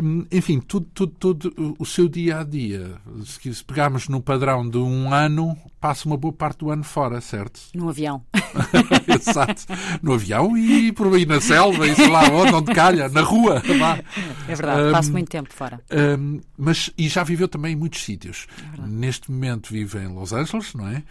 Hum, 0.01 0.25
enfim, 0.31 0.59
tudo, 0.59 0.87
tudo, 0.93 1.13
tudo 1.19 1.75
o 1.77 1.85
seu 1.85 2.07
dia 2.07 2.39
a 2.39 2.43
dia. 2.43 2.95
Se 3.25 3.63
pegarmos 3.63 4.07
no 4.07 4.21
padrão 4.21 4.67
de 4.69 4.77
um 4.77 5.13
ano, 5.13 5.57
passa 5.79 6.07
uma 6.07 6.15
boa 6.15 6.33
parte 6.33 6.59
do 6.59 6.71
ano 6.71 6.83
fora, 6.83 7.19
certo? 7.19 7.59
No 7.73 7.89
avião. 7.89 8.23
Exato. 9.07 9.65
No 10.01 10.13
avião 10.13 10.57
e 10.57 10.91
por 10.91 11.13
aí 11.13 11.25
na 11.25 11.41
selva, 11.41 11.87
e 11.87 11.95
sei 11.95 12.07
lá 12.07 12.29
onde, 12.29 12.53
onde 12.53 12.73
calha, 12.73 13.09
na 13.09 13.21
rua. 13.21 13.61
Lá. 13.77 13.99
É 14.47 14.55
verdade, 14.55 14.89
um, 14.89 14.91
passo 14.91 15.11
muito 15.11 15.29
tempo 15.29 15.53
fora. 15.53 15.81
Um, 15.91 16.39
mas, 16.57 16.89
e 16.97 17.09
já 17.09 17.23
viveu 17.23 17.47
também 17.47 17.73
em 17.73 17.75
muitos 17.75 18.03
sítios. 18.03 18.47
É 18.77 18.87
Neste 18.87 19.29
momento 19.29 19.71
vive 19.71 19.99
em 19.99 20.07
Los 20.07 20.31
Angeles, 20.31 20.73
não 20.73 20.87
é? 20.87 21.03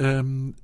Um, 0.00 0.54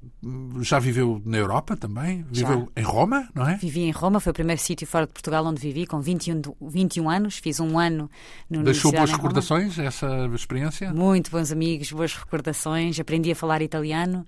já 0.63 0.79
viveu 0.79 1.21
na 1.25 1.37
Europa 1.37 1.77
também? 1.77 2.25
Viveu 2.31 2.71
já. 2.75 2.83
em 2.83 2.85
Roma, 2.85 3.29
não 3.35 3.47
é? 3.47 3.57
Vivi 3.57 3.83
em 3.83 3.91
Roma, 3.91 4.19
foi 4.19 4.31
o 4.31 4.35
primeiro 4.35 4.61
sítio 4.61 4.87
fora 4.87 5.07
de 5.07 5.13
Portugal 5.13 5.45
onde 5.45 5.61
vivi, 5.61 5.87
com 5.87 6.01
21, 6.01 6.41
21 6.61 7.11
anos. 7.11 7.37
Fiz 7.37 7.61
um 7.61 7.79
ano 7.79 8.11
no 8.49 8.63
Deixou 8.63 8.91
boas 8.91 9.13
recordações 9.13 9.79
essa 9.79 10.27
experiência? 10.35 10.93
Muito 10.93 11.31
bons 11.31 11.53
amigos, 11.53 11.93
boas 11.93 12.15
recordações. 12.15 12.99
Aprendi 12.99 13.31
a 13.31 13.37
falar 13.37 13.61
italiano 13.61 14.27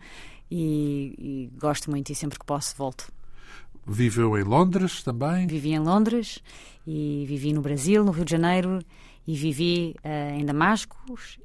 e, 0.51 1.15
e 1.19 1.59
gosto 1.59 1.91
muito 1.91 2.13
e 2.13 2.15
sempre 2.15 2.39
que 2.39 2.45
posso 2.45 2.77
volto. 2.77 3.11
Viveu 3.87 4.37
em 4.39 4.43
Londres 4.43 5.03
também? 5.03 5.47
Vivi 5.47 5.73
em 5.73 5.79
Londres 5.79 6.43
e 6.87 7.25
vivi 7.27 7.55
no 7.55 7.63
Brasil, 7.63 8.05
no 8.05 8.13
Rio 8.13 8.27
de 8.27 8.33
Janeiro 8.33 8.81
e 9.29 9.35
vivi 9.35 9.95
uh, 10.03 10.41
em 10.41 10.45
Damasco 10.47 10.97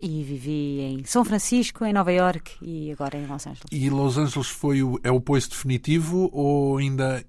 e 0.01 0.23
vivi 0.23 0.79
em 0.79 1.03
São 1.03 1.25
Francisco, 1.25 1.83
em 1.83 1.91
Nova 1.91 2.13
York 2.13 2.53
e 2.61 2.89
agora 2.93 3.17
em 3.17 3.27
Los 3.27 3.45
Angeles. 3.45 3.65
E 3.69 3.89
Los 3.89 4.17
Angeles 4.17 4.47
foi 4.47 4.81
o, 4.81 4.97
é 5.03 5.11
o 5.11 5.19
posto 5.19 5.49
definitivo 5.49 6.29
ou 6.31 6.77
ainda 6.77 7.25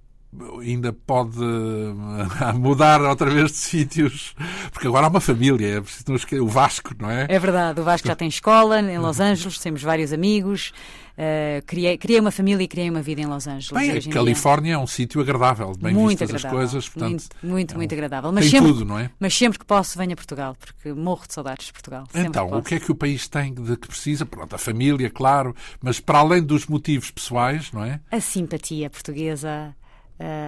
ainda 0.60 0.92
pode 0.92 1.38
eh, 1.40 2.52
mudar 2.54 3.00
outra 3.02 3.30
vez 3.30 3.52
de 3.52 3.56
sítios, 3.56 4.34
porque 4.72 4.86
agora 4.88 5.06
há 5.06 5.08
uma 5.08 5.20
família, 5.20 5.78
é 5.78 5.80
preciso 5.80 6.42
o 6.42 6.48
Vasco, 6.48 6.92
não 6.98 7.10
é? 7.10 7.26
É 7.28 7.38
verdade, 7.38 7.80
o 7.80 7.84
Vasco 7.84 8.08
já 8.08 8.16
tem 8.16 8.28
escola 8.28 8.80
em 8.80 8.98
Los 8.98 9.20
Angeles, 9.20 9.58
temos 9.58 9.82
vários 9.82 10.12
amigos, 10.12 10.72
uh, 11.18 11.64
criei, 11.66 11.96
criei 11.96 12.20
uma 12.20 12.30
família 12.30 12.64
e 12.64 12.68
criei 12.68 12.90
uma 12.90 13.02
vida 13.02 13.20
em 13.20 13.26
Los 13.26 13.46
Angeles. 13.46 13.70
Bem, 13.70 13.90
a 13.90 14.12
Califórnia 14.12 14.74
é 14.74 14.78
um 14.78 14.86
sítio 14.86 15.20
agradável, 15.20 15.72
bem 15.78 15.94
muito 15.94 16.18
vistas 16.18 16.30
agradável, 16.30 16.58
as 16.58 16.70
coisas. 16.70 16.88
Portanto, 16.88 17.24
muito, 17.42 17.48
muito, 17.48 17.74
é 17.74 17.76
muito 17.76 17.94
agradável. 17.94 18.32
Mas 18.32 18.50
sempre, 18.50 18.72
tudo, 18.72 18.84
não 18.84 18.98
é? 18.98 19.10
Mas 19.18 19.36
sempre 19.36 19.58
que 19.58 19.64
posso 19.64 19.98
venho 19.98 20.12
a 20.12 20.16
Portugal, 20.16 20.56
porque 20.58 20.92
morro 20.92 21.26
de 21.26 21.34
saudades 21.34 21.66
de 21.66 21.72
Portugal. 21.72 22.04
Então, 22.14 22.52
o 22.52 22.62
que 22.62 22.76
é 22.76 22.80
que 22.80 22.90
o 22.90 22.94
país 22.94 23.28
tem 23.28 23.54
de 23.54 23.76
que 23.76 23.88
precisa? 23.88 24.26
Pronto, 24.26 24.54
a 24.54 24.58
família, 24.58 25.10
claro, 25.10 25.54
mas 25.80 26.00
para 26.00 26.18
além 26.18 26.42
dos 26.42 26.66
motivos 26.66 27.10
pessoais, 27.10 27.70
não 27.72 27.84
é? 27.84 28.00
A 28.10 28.20
simpatia 28.20 28.88
portuguesa, 28.90 29.74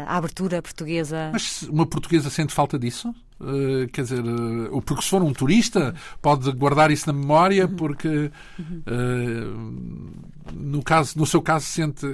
a 0.06 0.16
abertura 0.16 0.62
portuguesa. 0.62 1.30
Mas 1.32 1.62
uma 1.62 1.86
portuguesa 1.86 2.30
sente 2.30 2.52
falta 2.52 2.78
disso? 2.78 3.14
Uh, 3.38 3.86
quer 3.92 4.02
dizer, 4.02 4.24
uh, 4.24 4.80
porque 4.80 5.02
se 5.02 5.10
for 5.10 5.22
um 5.22 5.30
turista 5.30 5.94
pode 6.22 6.50
guardar 6.52 6.90
isso 6.90 7.06
na 7.06 7.12
memória 7.12 7.68
porque 7.68 8.30
uh, 8.58 9.52
no, 10.54 10.82
caso, 10.82 11.18
no 11.18 11.26
seu 11.26 11.42
caso 11.42 11.66
sente 11.66 12.06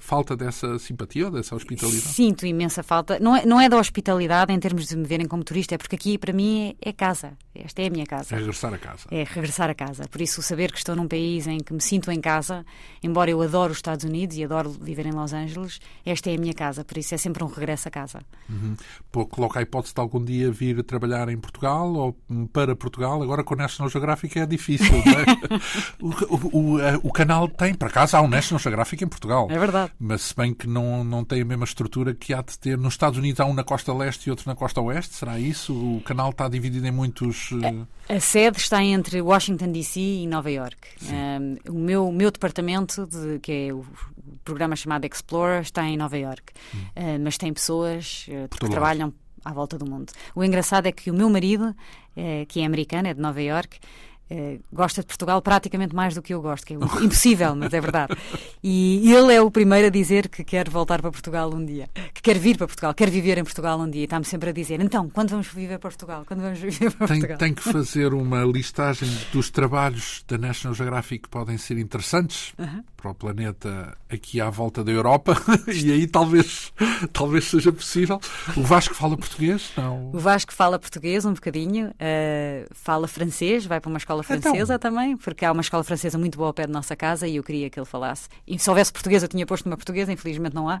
falta 0.00 0.36
dessa 0.36 0.78
simpatia 0.78 1.26
ou 1.26 1.30
dessa 1.30 1.54
hospitalidade? 1.54 2.02
Sinto 2.02 2.46
imensa 2.46 2.82
falta. 2.82 3.18
Não 3.20 3.36
é, 3.36 3.46
não 3.46 3.60
é 3.60 3.68
da 3.68 3.76
hospitalidade 3.76 4.52
em 4.52 4.58
termos 4.58 4.86
de 4.86 4.96
me 4.96 5.04
verem 5.04 5.26
como 5.26 5.44
turista, 5.44 5.74
é 5.74 5.78
porque 5.78 5.94
aqui 5.94 6.18
para 6.18 6.32
mim 6.32 6.74
é, 6.82 6.90
é 6.90 6.92
casa. 6.92 7.32
Esta 7.54 7.82
é 7.82 7.86
a 7.86 7.90
minha 7.90 8.06
casa. 8.06 8.34
É 8.34 8.38
regressar 8.38 8.72
a 8.72 8.78
casa. 8.78 9.06
É 9.10 9.24
regressar 9.24 9.70
a 9.70 9.74
casa. 9.74 10.08
Por 10.08 10.20
isso, 10.20 10.42
saber 10.42 10.72
que 10.72 10.78
estou 10.78 10.96
num 10.96 11.06
país 11.06 11.46
em 11.46 11.58
que 11.58 11.72
me 11.72 11.80
sinto 11.80 12.10
em 12.10 12.20
casa, 12.20 12.64
embora 13.02 13.30
eu 13.30 13.40
adoro 13.42 13.72
os 13.72 13.78
Estados 13.78 14.04
Unidos 14.04 14.36
e 14.36 14.44
adoro 14.44 14.70
viver 14.70 15.06
em 15.06 15.12
Los 15.12 15.32
Angeles, 15.32 15.80
esta 16.04 16.30
é 16.30 16.36
a 16.36 16.38
minha 16.38 16.54
casa. 16.54 16.84
Por 16.84 16.96
isso 16.96 17.14
é 17.14 17.18
sempre 17.18 17.44
um 17.44 17.48
regresso 17.48 17.88
a 17.88 17.90
casa. 17.90 18.20
Uhum. 18.48 18.76
Pô, 19.12 19.26
coloca 19.26 19.58
a 19.58 19.62
hipótese 19.62 19.94
de 19.94 20.00
algum 20.00 20.24
dia 20.24 20.49
vir 20.50 20.82
trabalhar 20.82 21.28
em 21.28 21.38
Portugal 21.38 21.92
ou 21.92 22.16
para 22.52 22.74
Portugal. 22.76 23.22
Agora 23.22 23.44
com 23.44 23.54
o 23.54 23.56
National 23.56 23.90
Geographic 23.90 24.38
é 24.38 24.46
difícil, 24.46 24.94
é? 24.96 26.00
o, 26.00 26.08
o, 26.08 26.76
o, 26.76 27.08
o, 27.08 27.12
canal 27.12 27.48
tem, 27.48 27.74
para 27.74 27.90
casa, 27.90 28.18
há 28.18 28.20
um 28.20 28.28
National 28.28 28.60
Geographic 28.60 29.04
em 29.04 29.08
Portugal. 29.08 29.48
É 29.50 29.58
verdade. 29.58 29.92
Mas 29.98 30.22
se 30.22 30.36
bem 30.36 30.54
que 30.54 30.66
não, 30.66 31.04
não 31.04 31.24
tem 31.24 31.42
a 31.42 31.44
mesma 31.44 31.64
estrutura 31.64 32.14
que 32.14 32.34
há 32.34 32.42
de 32.42 32.58
ter. 32.58 32.78
Nos 32.78 32.94
Estados 32.94 33.18
Unidos 33.18 33.40
há 33.40 33.44
um 33.44 33.54
na 33.54 33.64
costa 33.64 33.92
leste 33.92 34.26
e 34.26 34.30
outro 34.30 34.48
na 34.48 34.54
costa 34.54 34.80
oeste, 34.80 35.14
será 35.14 35.38
isso? 35.38 35.74
O 35.74 36.00
canal 36.02 36.30
está 36.30 36.48
dividido 36.48 36.86
em 36.86 36.90
muitos. 36.90 37.50
A, 38.08 38.14
a 38.16 38.20
sede 38.20 38.58
está 38.58 38.82
entre 38.82 39.20
Washington 39.20 39.72
DC 39.72 40.00
e 40.00 40.26
Nova 40.26 40.50
York. 40.50 40.76
Um, 41.02 41.56
o 41.68 41.78
meu, 41.78 42.12
meu 42.12 42.30
departamento, 42.30 43.06
de, 43.06 43.38
que 43.38 43.52
é 43.68 43.72
o 43.72 43.84
programa 44.44 44.76
chamado 44.76 45.04
Explorer, 45.06 45.62
está 45.62 45.84
em 45.84 45.96
Nova 45.96 46.18
York. 46.18 46.52
Hum. 46.74 46.78
Uh, 46.78 47.20
mas 47.22 47.36
tem 47.36 47.52
pessoas 47.52 48.26
uh, 48.28 48.48
que 48.48 48.68
trabalham 48.68 49.12
à 49.44 49.52
volta 49.52 49.78
do 49.78 49.88
mundo. 49.88 50.12
O 50.34 50.44
engraçado 50.44 50.86
é 50.86 50.92
que 50.92 51.10
o 51.10 51.14
meu 51.14 51.28
marido, 51.28 51.70
uh, 51.70 52.46
que 52.48 52.60
é 52.60 52.66
americano, 52.66 53.08
é 53.08 53.14
de 53.14 53.20
Nova 53.20 53.40
York, 53.42 53.78
Uh, 54.30 54.62
gosta 54.72 55.00
de 55.00 55.08
Portugal 55.08 55.42
praticamente 55.42 55.94
mais 55.94 56.14
do 56.14 56.22
que 56.22 56.32
eu 56.32 56.40
gosto, 56.40 56.64
que 56.64 56.74
é 56.74 56.76
impossível, 57.02 57.56
mas 57.56 57.72
é 57.74 57.80
verdade. 57.80 58.16
E 58.62 59.12
ele 59.12 59.34
é 59.34 59.42
o 59.42 59.50
primeiro 59.50 59.88
a 59.88 59.90
dizer 59.90 60.28
que 60.28 60.44
quer 60.44 60.68
voltar 60.68 61.00
para 61.00 61.10
Portugal 61.10 61.52
um 61.52 61.64
dia, 61.64 61.88
que 62.14 62.22
quer 62.22 62.38
vir 62.38 62.56
para 62.56 62.66
Portugal, 62.66 62.94
quer 62.94 63.10
viver 63.10 63.38
em 63.38 63.44
Portugal 63.44 63.80
um 63.80 63.90
dia. 63.90 64.04
Está-me 64.04 64.24
sempre 64.24 64.50
a 64.50 64.52
dizer: 64.52 64.80
então, 64.80 65.08
quando 65.08 65.30
vamos 65.30 65.48
viver 65.48 65.78
para 65.78 65.90
Portugal? 65.90 66.24
Quando 66.26 66.42
vamos 66.42 66.58
viver 66.60 66.92
para 66.92 67.08
tem, 67.08 67.18
Portugal? 67.18 67.38
Tem 67.38 67.54
que 67.54 67.62
fazer 67.62 68.14
uma 68.14 68.44
listagem 68.44 69.08
dos 69.32 69.50
trabalhos 69.50 70.24
da 70.28 70.38
National 70.38 70.74
Geographic 70.74 71.24
que 71.24 71.28
podem 71.28 71.58
ser 71.58 71.76
interessantes 71.78 72.52
uh 72.58 72.62
-huh. 72.62 72.84
para 72.96 73.10
o 73.10 73.14
planeta 73.14 73.96
aqui 74.08 74.40
à 74.40 74.48
volta 74.48 74.84
da 74.84 74.92
Europa, 74.92 75.34
e 75.66 75.90
aí 75.92 76.06
talvez, 76.06 76.72
talvez 77.12 77.44
seja 77.44 77.72
possível. 77.72 78.20
O 78.56 78.62
Vasco 78.62 78.94
fala 78.94 79.16
português? 79.16 79.72
Não. 79.76 80.10
O 80.12 80.18
Vasco 80.18 80.52
fala 80.52 80.78
português 80.78 81.24
um 81.24 81.32
bocadinho, 81.32 81.88
uh, 81.88 82.68
fala 82.72 83.08
francês, 83.08 83.66
vai 83.66 83.80
para 83.80 83.88
uma 83.88 83.98
escola 83.98 84.19
escola 84.20 84.38
então. 84.38 84.52
francesa 84.52 84.74
então... 84.74 84.90
também, 84.90 85.16
porque 85.16 85.44
há 85.44 85.52
uma 85.52 85.60
escola 85.60 85.84
francesa 85.84 86.18
muito 86.18 86.36
boa 86.36 86.48
ao 86.48 86.54
pé 86.54 86.66
de 86.66 86.72
nossa 86.72 86.94
casa 86.96 87.26
e 87.26 87.36
eu 87.36 87.42
queria 87.42 87.70
que 87.70 87.78
ele 87.78 87.86
falasse. 87.86 88.28
E 88.46 88.58
se 88.58 88.68
houvesse 88.68 88.92
português, 88.92 89.22
eu 89.22 89.28
tinha 89.28 89.46
posto 89.46 89.66
uma 89.66 89.76
portuguesa, 89.76 90.12
infelizmente 90.12 90.54
não 90.54 90.68
há. 90.68 90.80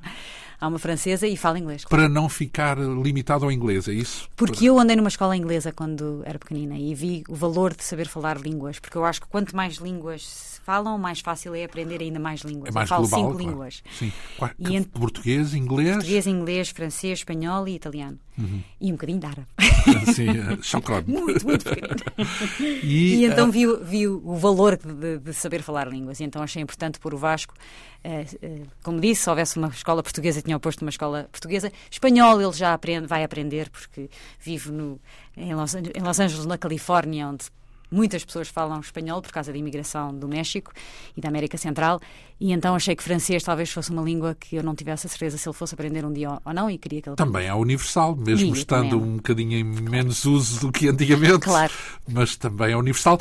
Há 0.60 0.68
uma 0.68 0.78
francesa 0.78 1.26
e 1.26 1.36
fala 1.36 1.58
inglês. 1.58 1.84
Claro. 1.84 2.02
Para 2.02 2.08
não 2.12 2.28
ficar 2.28 2.78
limitado 2.78 3.44
ao 3.44 3.52
inglês, 3.52 3.88
é 3.88 3.92
isso? 3.92 4.28
Porque 4.36 4.66
eu 4.66 4.78
andei 4.78 4.94
numa 4.94 5.08
escola 5.08 5.34
inglesa 5.34 5.72
quando 5.72 6.22
era 6.24 6.38
pequenina 6.38 6.76
e 6.76 6.94
vi 6.94 7.24
o 7.28 7.34
valor 7.34 7.74
de 7.74 7.82
saber 7.82 8.06
falar 8.06 8.38
línguas, 8.38 8.78
porque 8.78 8.96
eu 8.96 9.04
acho 9.04 9.22
que 9.22 9.26
quanto 9.26 9.56
mais 9.56 9.76
línguas 9.76 10.26
se 10.26 10.60
falam, 10.60 10.98
mais 10.98 11.20
fácil 11.20 11.54
é 11.54 11.64
aprender 11.64 12.02
ainda 12.02 12.18
mais 12.18 12.42
línguas. 12.42 12.68
É 12.68 12.72
mais 12.72 12.90
eu 12.90 12.96
falo 12.96 13.08
global, 13.08 13.20
cinco 13.20 13.38
claro. 13.38 13.50
línguas. 13.50 13.82
Sim. 13.98 14.12
E 14.58 14.76
ent... 14.76 14.88
Português, 14.88 15.54
inglês? 15.54 15.92
Português, 15.92 16.26
inglês, 16.26 16.68
francês, 16.68 17.20
espanhol 17.20 17.66
e 17.66 17.74
italiano. 17.74 18.18
Uhum. 18.40 18.62
E 18.80 18.88
um 18.88 18.92
bocadinho 18.92 19.20
de 19.20 19.26
árabe. 19.26 19.46
Sim, 20.14 20.30
uh, 20.30 21.10
muito, 21.10 21.46
muito 21.46 21.64
pequenino. 21.64 22.00
E, 22.82 23.16
e 23.16 23.24
então 23.26 23.48
uh... 23.48 23.52
vi, 23.52 23.66
vi 23.82 24.08
o 24.08 24.34
valor 24.36 24.76
de, 24.76 25.18
de, 25.18 25.32
saber 25.34 25.62
falar 25.62 25.86
línguas. 25.86 26.20
E 26.20 26.24
então 26.24 26.42
achei 26.42 26.62
importante 26.62 26.98
pôr 26.98 27.14
o 27.14 27.18
Vasco. 27.18 27.54
Uh, 28.04 28.66
como 28.82 29.00
disse, 29.00 29.22
se 29.22 29.30
houvesse 29.30 29.58
uma 29.58 29.68
escola 29.68 30.02
portuguesa, 30.02 30.40
tinha 30.40 30.56
oposto 30.56 30.82
uma 30.82 30.90
escola 30.90 31.28
portuguesa. 31.30 31.70
Espanhol 31.90 32.40
ele 32.40 32.52
já 32.52 32.72
aprende, 32.72 33.06
vai 33.06 33.22
aprender, 33.22 33.68
porque 33.68 34.08
vive 34.40 34.70
no, 34.70 34.98
em, 35.36 35.54
Los, 35.54 35.74
em 35.74 36.02
Los 36.02 36.18
Angeles, 36.18 36.46
na 36.46 36.56
Califórnia, 36.56 37.28
onde 37.28 37.44
muitas 37.90 38.24
pessoas 38.24 38.48
falam 38.48 38.80
espanhol 38.80 39.20
por 39.20 39.32
causa 39.32 39.52
da 39.52 39.58
imigração 39.58 40.14
do 40.14 40.28
México 40.28 40.72
e 41.16 41.20
da 41.20 41.28
América 41.28 41.58
Central, 41.58 42.00
e 42.38 42.52
então 42.52 42.74
achei 42.74 42.94
que 42.94 43.02
francês 43.02 43.42
talvez 43.42 43.70
fosse 43.70 43.90
uma 43.90 44.02
língua 44.02 44.34
que 44.34 44.56
eu 44.56 44.62
não 44.62 44.74
tivesse 44.74 45.06
a 45.06 45.10
certeza 45.10 45.36
se 45.36 45.48
ele 45.48 45.56
fosse 45.56 45.74
aprender 45.74 46.04
um 46.04 46.12
dia 46.12 46.40
ou 46.44 46.54
não, 46.54 46.70
e 46.70 46.78
queria 46.78 47.02
que 47.02 47.08
ele 47.08 47.16
Também 47.16 47.46
é 47.46 47.54
universal, 47.54 48.16
mesmo 48.16 48.54
estando 48.54 48.96
é. 48.96 48.98
um 48.98 49.16
bocadinho 49.16 49.58
em 49.58 49.64
menos 49.64 50.24
uso 50.24 50.60
do 50.60 50.72
que 50.72 50.88
antigamente, 50.88 51.40
claro. 51.40 51.72
mas 52.08 52.36
também 52.36 52.72
é 52.72 52.76
universal. 52.76 53.18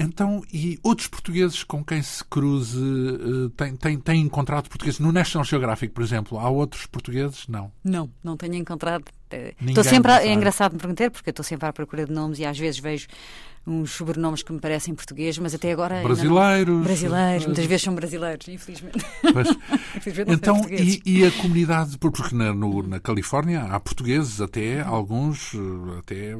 Então, 0.00 0.44
e 0.52 0.78
outros 0.82 1.08
portugueses 1.08 1.64
com 1.64 1.84
quem 1.84 2.00
se 2.02 2.24
cruze 2.24 2.78
uh, 2.78 3.50
têm, 3.50 3.74
têm, 3.74 3.98
têm 3.98 4.20
encontrado 4.20 4.68
portugueses? 4.68 5.00
No 5.00 5.10
National 5.10 5.44
Geographic, 5.44 5.92
por 5.92 6.04
exemplo, 6.04 6.38
há 6.38 6.48
outros 6.48 6.86
portugueses? 6.86 7.48
Não. 7.48 7.72
Não, 7.82 8.08
não 8.22 8.36
tenho 8.36 8.54
encontrado. 8.54 9.04
Eh, 9.30 9.54
estou 9.60 9.82
sempre 9.82 10.12
a, 10.12 10.22
é 10.22 10.32
engraçado 10.32 10.74
me 10.74 10.78
perguntar, 10.78 11.10
porque 11.10 11.30
estou 11.30 11.44
sempre 11.44 11.66
à 11.68 11.72
procura 11.72 12.06
de 12.06 12.12
nomes 12.12 12.38
e 12.38 12.44
às 12.44 12.56
vezes 12.56 12.78
vejo 12.78 13.08
uns 13.68 13.92
sobrenomes 13.92 14.42
que 14.42 14.52
me 14.52 14.58
parecem 14.58 14.94
portugueses, 14.94 15.38
mas 15.38 15.54
até 15.54 15.70
agora. 15.70 16.02
Brasileiros. 16.02 16.74
Não... 16.74 16.82
Brasileiros, 16.82 17.46
muitas 17.46 17.64
vezes 17.66 17.82
são 17.82 17.94
brasileiros, 17.94 18.48
infelizmente. 18.48 19.04
Mas, 19.34 19.48
infelizmente 19.96 20.32
então, 20.32 20.66
e, 20.70 21.02
e, 21.04 21.26
a 21.26 21.30
comunidade, 21.30 21.98
porque 21.98 22.34
na, 22.34 22.52
no, 22.54 22.82
na 22.82 22.98
Califórnia 22.98 23.64
há 23.64 23.78
portugueses, 23.78 24.40
até 24.40 24.80
alguns, 24.80 25.54
eh, 25.54 25.98
até 25.98 26.36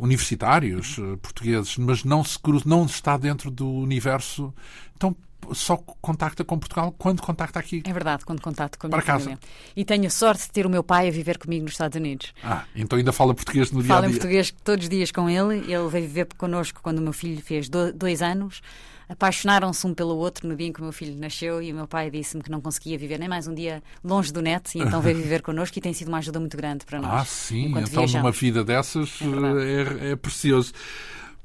universitários 0.00 0.96
eh, 0.98 1.16
portugueses, 1.22 1.76
mas 1.76 2.02
não 2.04 2.24
se 2.24 2.38
cruza, 2.38 2.64
não 2.66 2.84
está 2.84 3.16
dentro 3.16 3.50
do 3.50 3.68
universo. 3.68 4.52
Então, 4.96 5.16
só 5.52 5.76
contacta 5.76 6.44
com 6.44 6.58
Portugal 6.58 6.94
quando 6.96 7.20
contacta 7.22 7.58
aqui. 7.58 7.82
É 7.86 7.92
verdade, 7.92 8.24
quando 8.24 8.40
contacto 8.40 8.78
com 8.78 8.86
a 8.86 8.90
Para 8.90 9.02
família. 9.02 9.36
casa. 9.36 9.40
E 9.76 9.84
tenho 9.84 10.06
a 10.06 10.10
sorte 10.10 10.44
de 10.44 10.50
ter 10.50 10.66
o 10.66 10.70
meu 10.70 10.82
pai 10.82 11.08
a 11.08 11.10
viver 11.10 11.38
comigo 11.38 11.64
nos 11.64 11.72
Estados 11.72 11.96
Unidos. 11.96 12.32
Ah, 12.42 12.64
então 12.74 12.98
ainda 12.98 13.12
fala 13.12 13.34
português 13.34 13.70
no 13.70 13.82
dia 13.82 13.86
a 13.86 13.86
dia. 13.86 13.94
Fala 13.94 14.06
em 14.06 14.10
português 14.10 14.54
todos 14.64 14.84
os 14.84 14.88
dias 14.88 15.10
com 15.10 15.28
ele. 15.28 15.58
Ele 15.72 15.88
veio 15.88 16.06
viver 16.06 16.26
connosco 16.36 16.80
quando 16.82 16.98
o 16.98 17.02
meu 17.02 17.12
filho 17.12 17.42
fez 17.42 17.68
dois 17.68 18.22
anos. 18.22 18.60
apaixonaram-se 19.08 19.86
um 19.86 19.92
pelo 19.92 20.16
outro 20.16 20.48
no 20.48 20.56
dia 20.56 20.68
em 20.68 20.72
que 20.72 20.80
o 20.80 20.82
meu 20.82 20.92
filho 20.92 21.14
nasceu 21.18 21.62
e 21.62 21.70
o 21.70 21.74
meu 21.74 21.86
pai 21.86 22.10
disse-me 22.10 22.42
que 22.42 22.50
não 22.50 22.60
conseguia 22.60 22.96
viver 22.96 23.18
nem 23.18 23.28
mais 23.28 23.46
um 23.46 23.54
dia 23.54 23.82
longe 24.02 24.32
do 24.32 24.40
net 24.40 24.78
e 24.78 24.80
então 24.82 25.00
veio 25.02 25.16
viver 25.20 25.42
connosco 25.42 25.78
e 25.78 25.82
tem 25.82 25.92
sido 25.92 26.08
uma 26.08 26.18
ajuda 26.18 26.40
muito 26.40 26.56
grande 26.56 26.86
para 26.86 27.00
nós. 27.00 27.20
Ah, 27.20 27.24
sim, 27.24 27.66
então 27.66 27.82
viajamos. 27.84 28.14
numa 28.14 28.30
vida 28.32 28.64
dessas 28.64 29.18
é, 29.20 30.06
é, 30.08 30.10
é 30.12 30.16
precioso. 30.16 30.72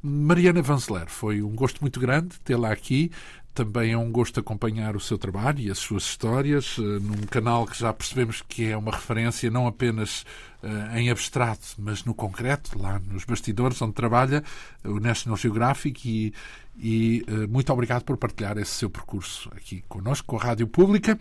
Mariana 0.01 0.61
Vanzeler, 0.61 1.07
foi 1.07 1.41
um 1.41 1.55
gosto 1.55 1.81
muito 1.81 1.99
grande 1.99 2.39
tê-la 2.43 2.71
aqui. 2.71 3.11
Também 3.53 3.93
é 3.93 3.97
um 3.97 4.11
gosto 4.11 4.39
acompanhar 4.39 4.95
o 4.95 4.99
seu 4.99 5.17
trabalho 5.17 5.59
e 5.59 5.71
as 5.71 5.79
suas 5.79 6.03
histórias 6.03 6.75
eh, 6.77 6.99
num 6.99 7.25
canal 7.25 7.65
que 7.65 7.79
já 7.79 7.91
percebemos 7.91 8.43
que 8.47 8.65
é 8.65 8.77
uma 8.77 8.91
referência 8.91 9.49
não 9.49 9.65
apenas 9.65 10.23
eh, 10.61 10.99
em 10.99 11.09
abstrato, 11.09 11.65
mas 11.79 12.03
no 12.03 12.13
concreto, 12.13 12.77
lá 12.77 12.99
nos 12.99 13.25
bastidores 13.25 13.81
onde 13.81 13.93
trabalha, 13.93 14.43
o 14.83 14.99
National 14.99 15.35
Geographic, 15.35 16.07
e, 16.07 16.33
e 16.77 17.25
eh, 17.27 17.47
muito 17.47 17.73
obrigado 17.73 18.03
por 18.03 18.15
partilhar 18.15 18.59
esse 18.59 18.73
seu 18.73 18.91
percurso 18.91 19.49
aqui 19.55 19.83
connosco, 19.89 20.27
com 20.27 20.37
a 20.37 20.43
Rádio 20.43 20.67
Pública. 20.67 21.17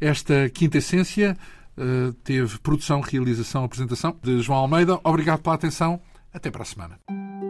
Esta 0.00 0.50
quinta 0.50 0.78
essência 0.78 1.36
teve 2.24 2.58
produção, 2.60 3.02
realização, 3.02 3.62
apresentação 3.62 4.16
de 4.22 4.40
João 4.40 4.60
Almeida. 4.60 4.98
Obrigado 5.04 5.42
pela 5.42 5.54
atenção. 5.54 6.00
Até 6.32 6.50
para 6.50 6.62
a 6.62 6.66
semana. 6.66 7.45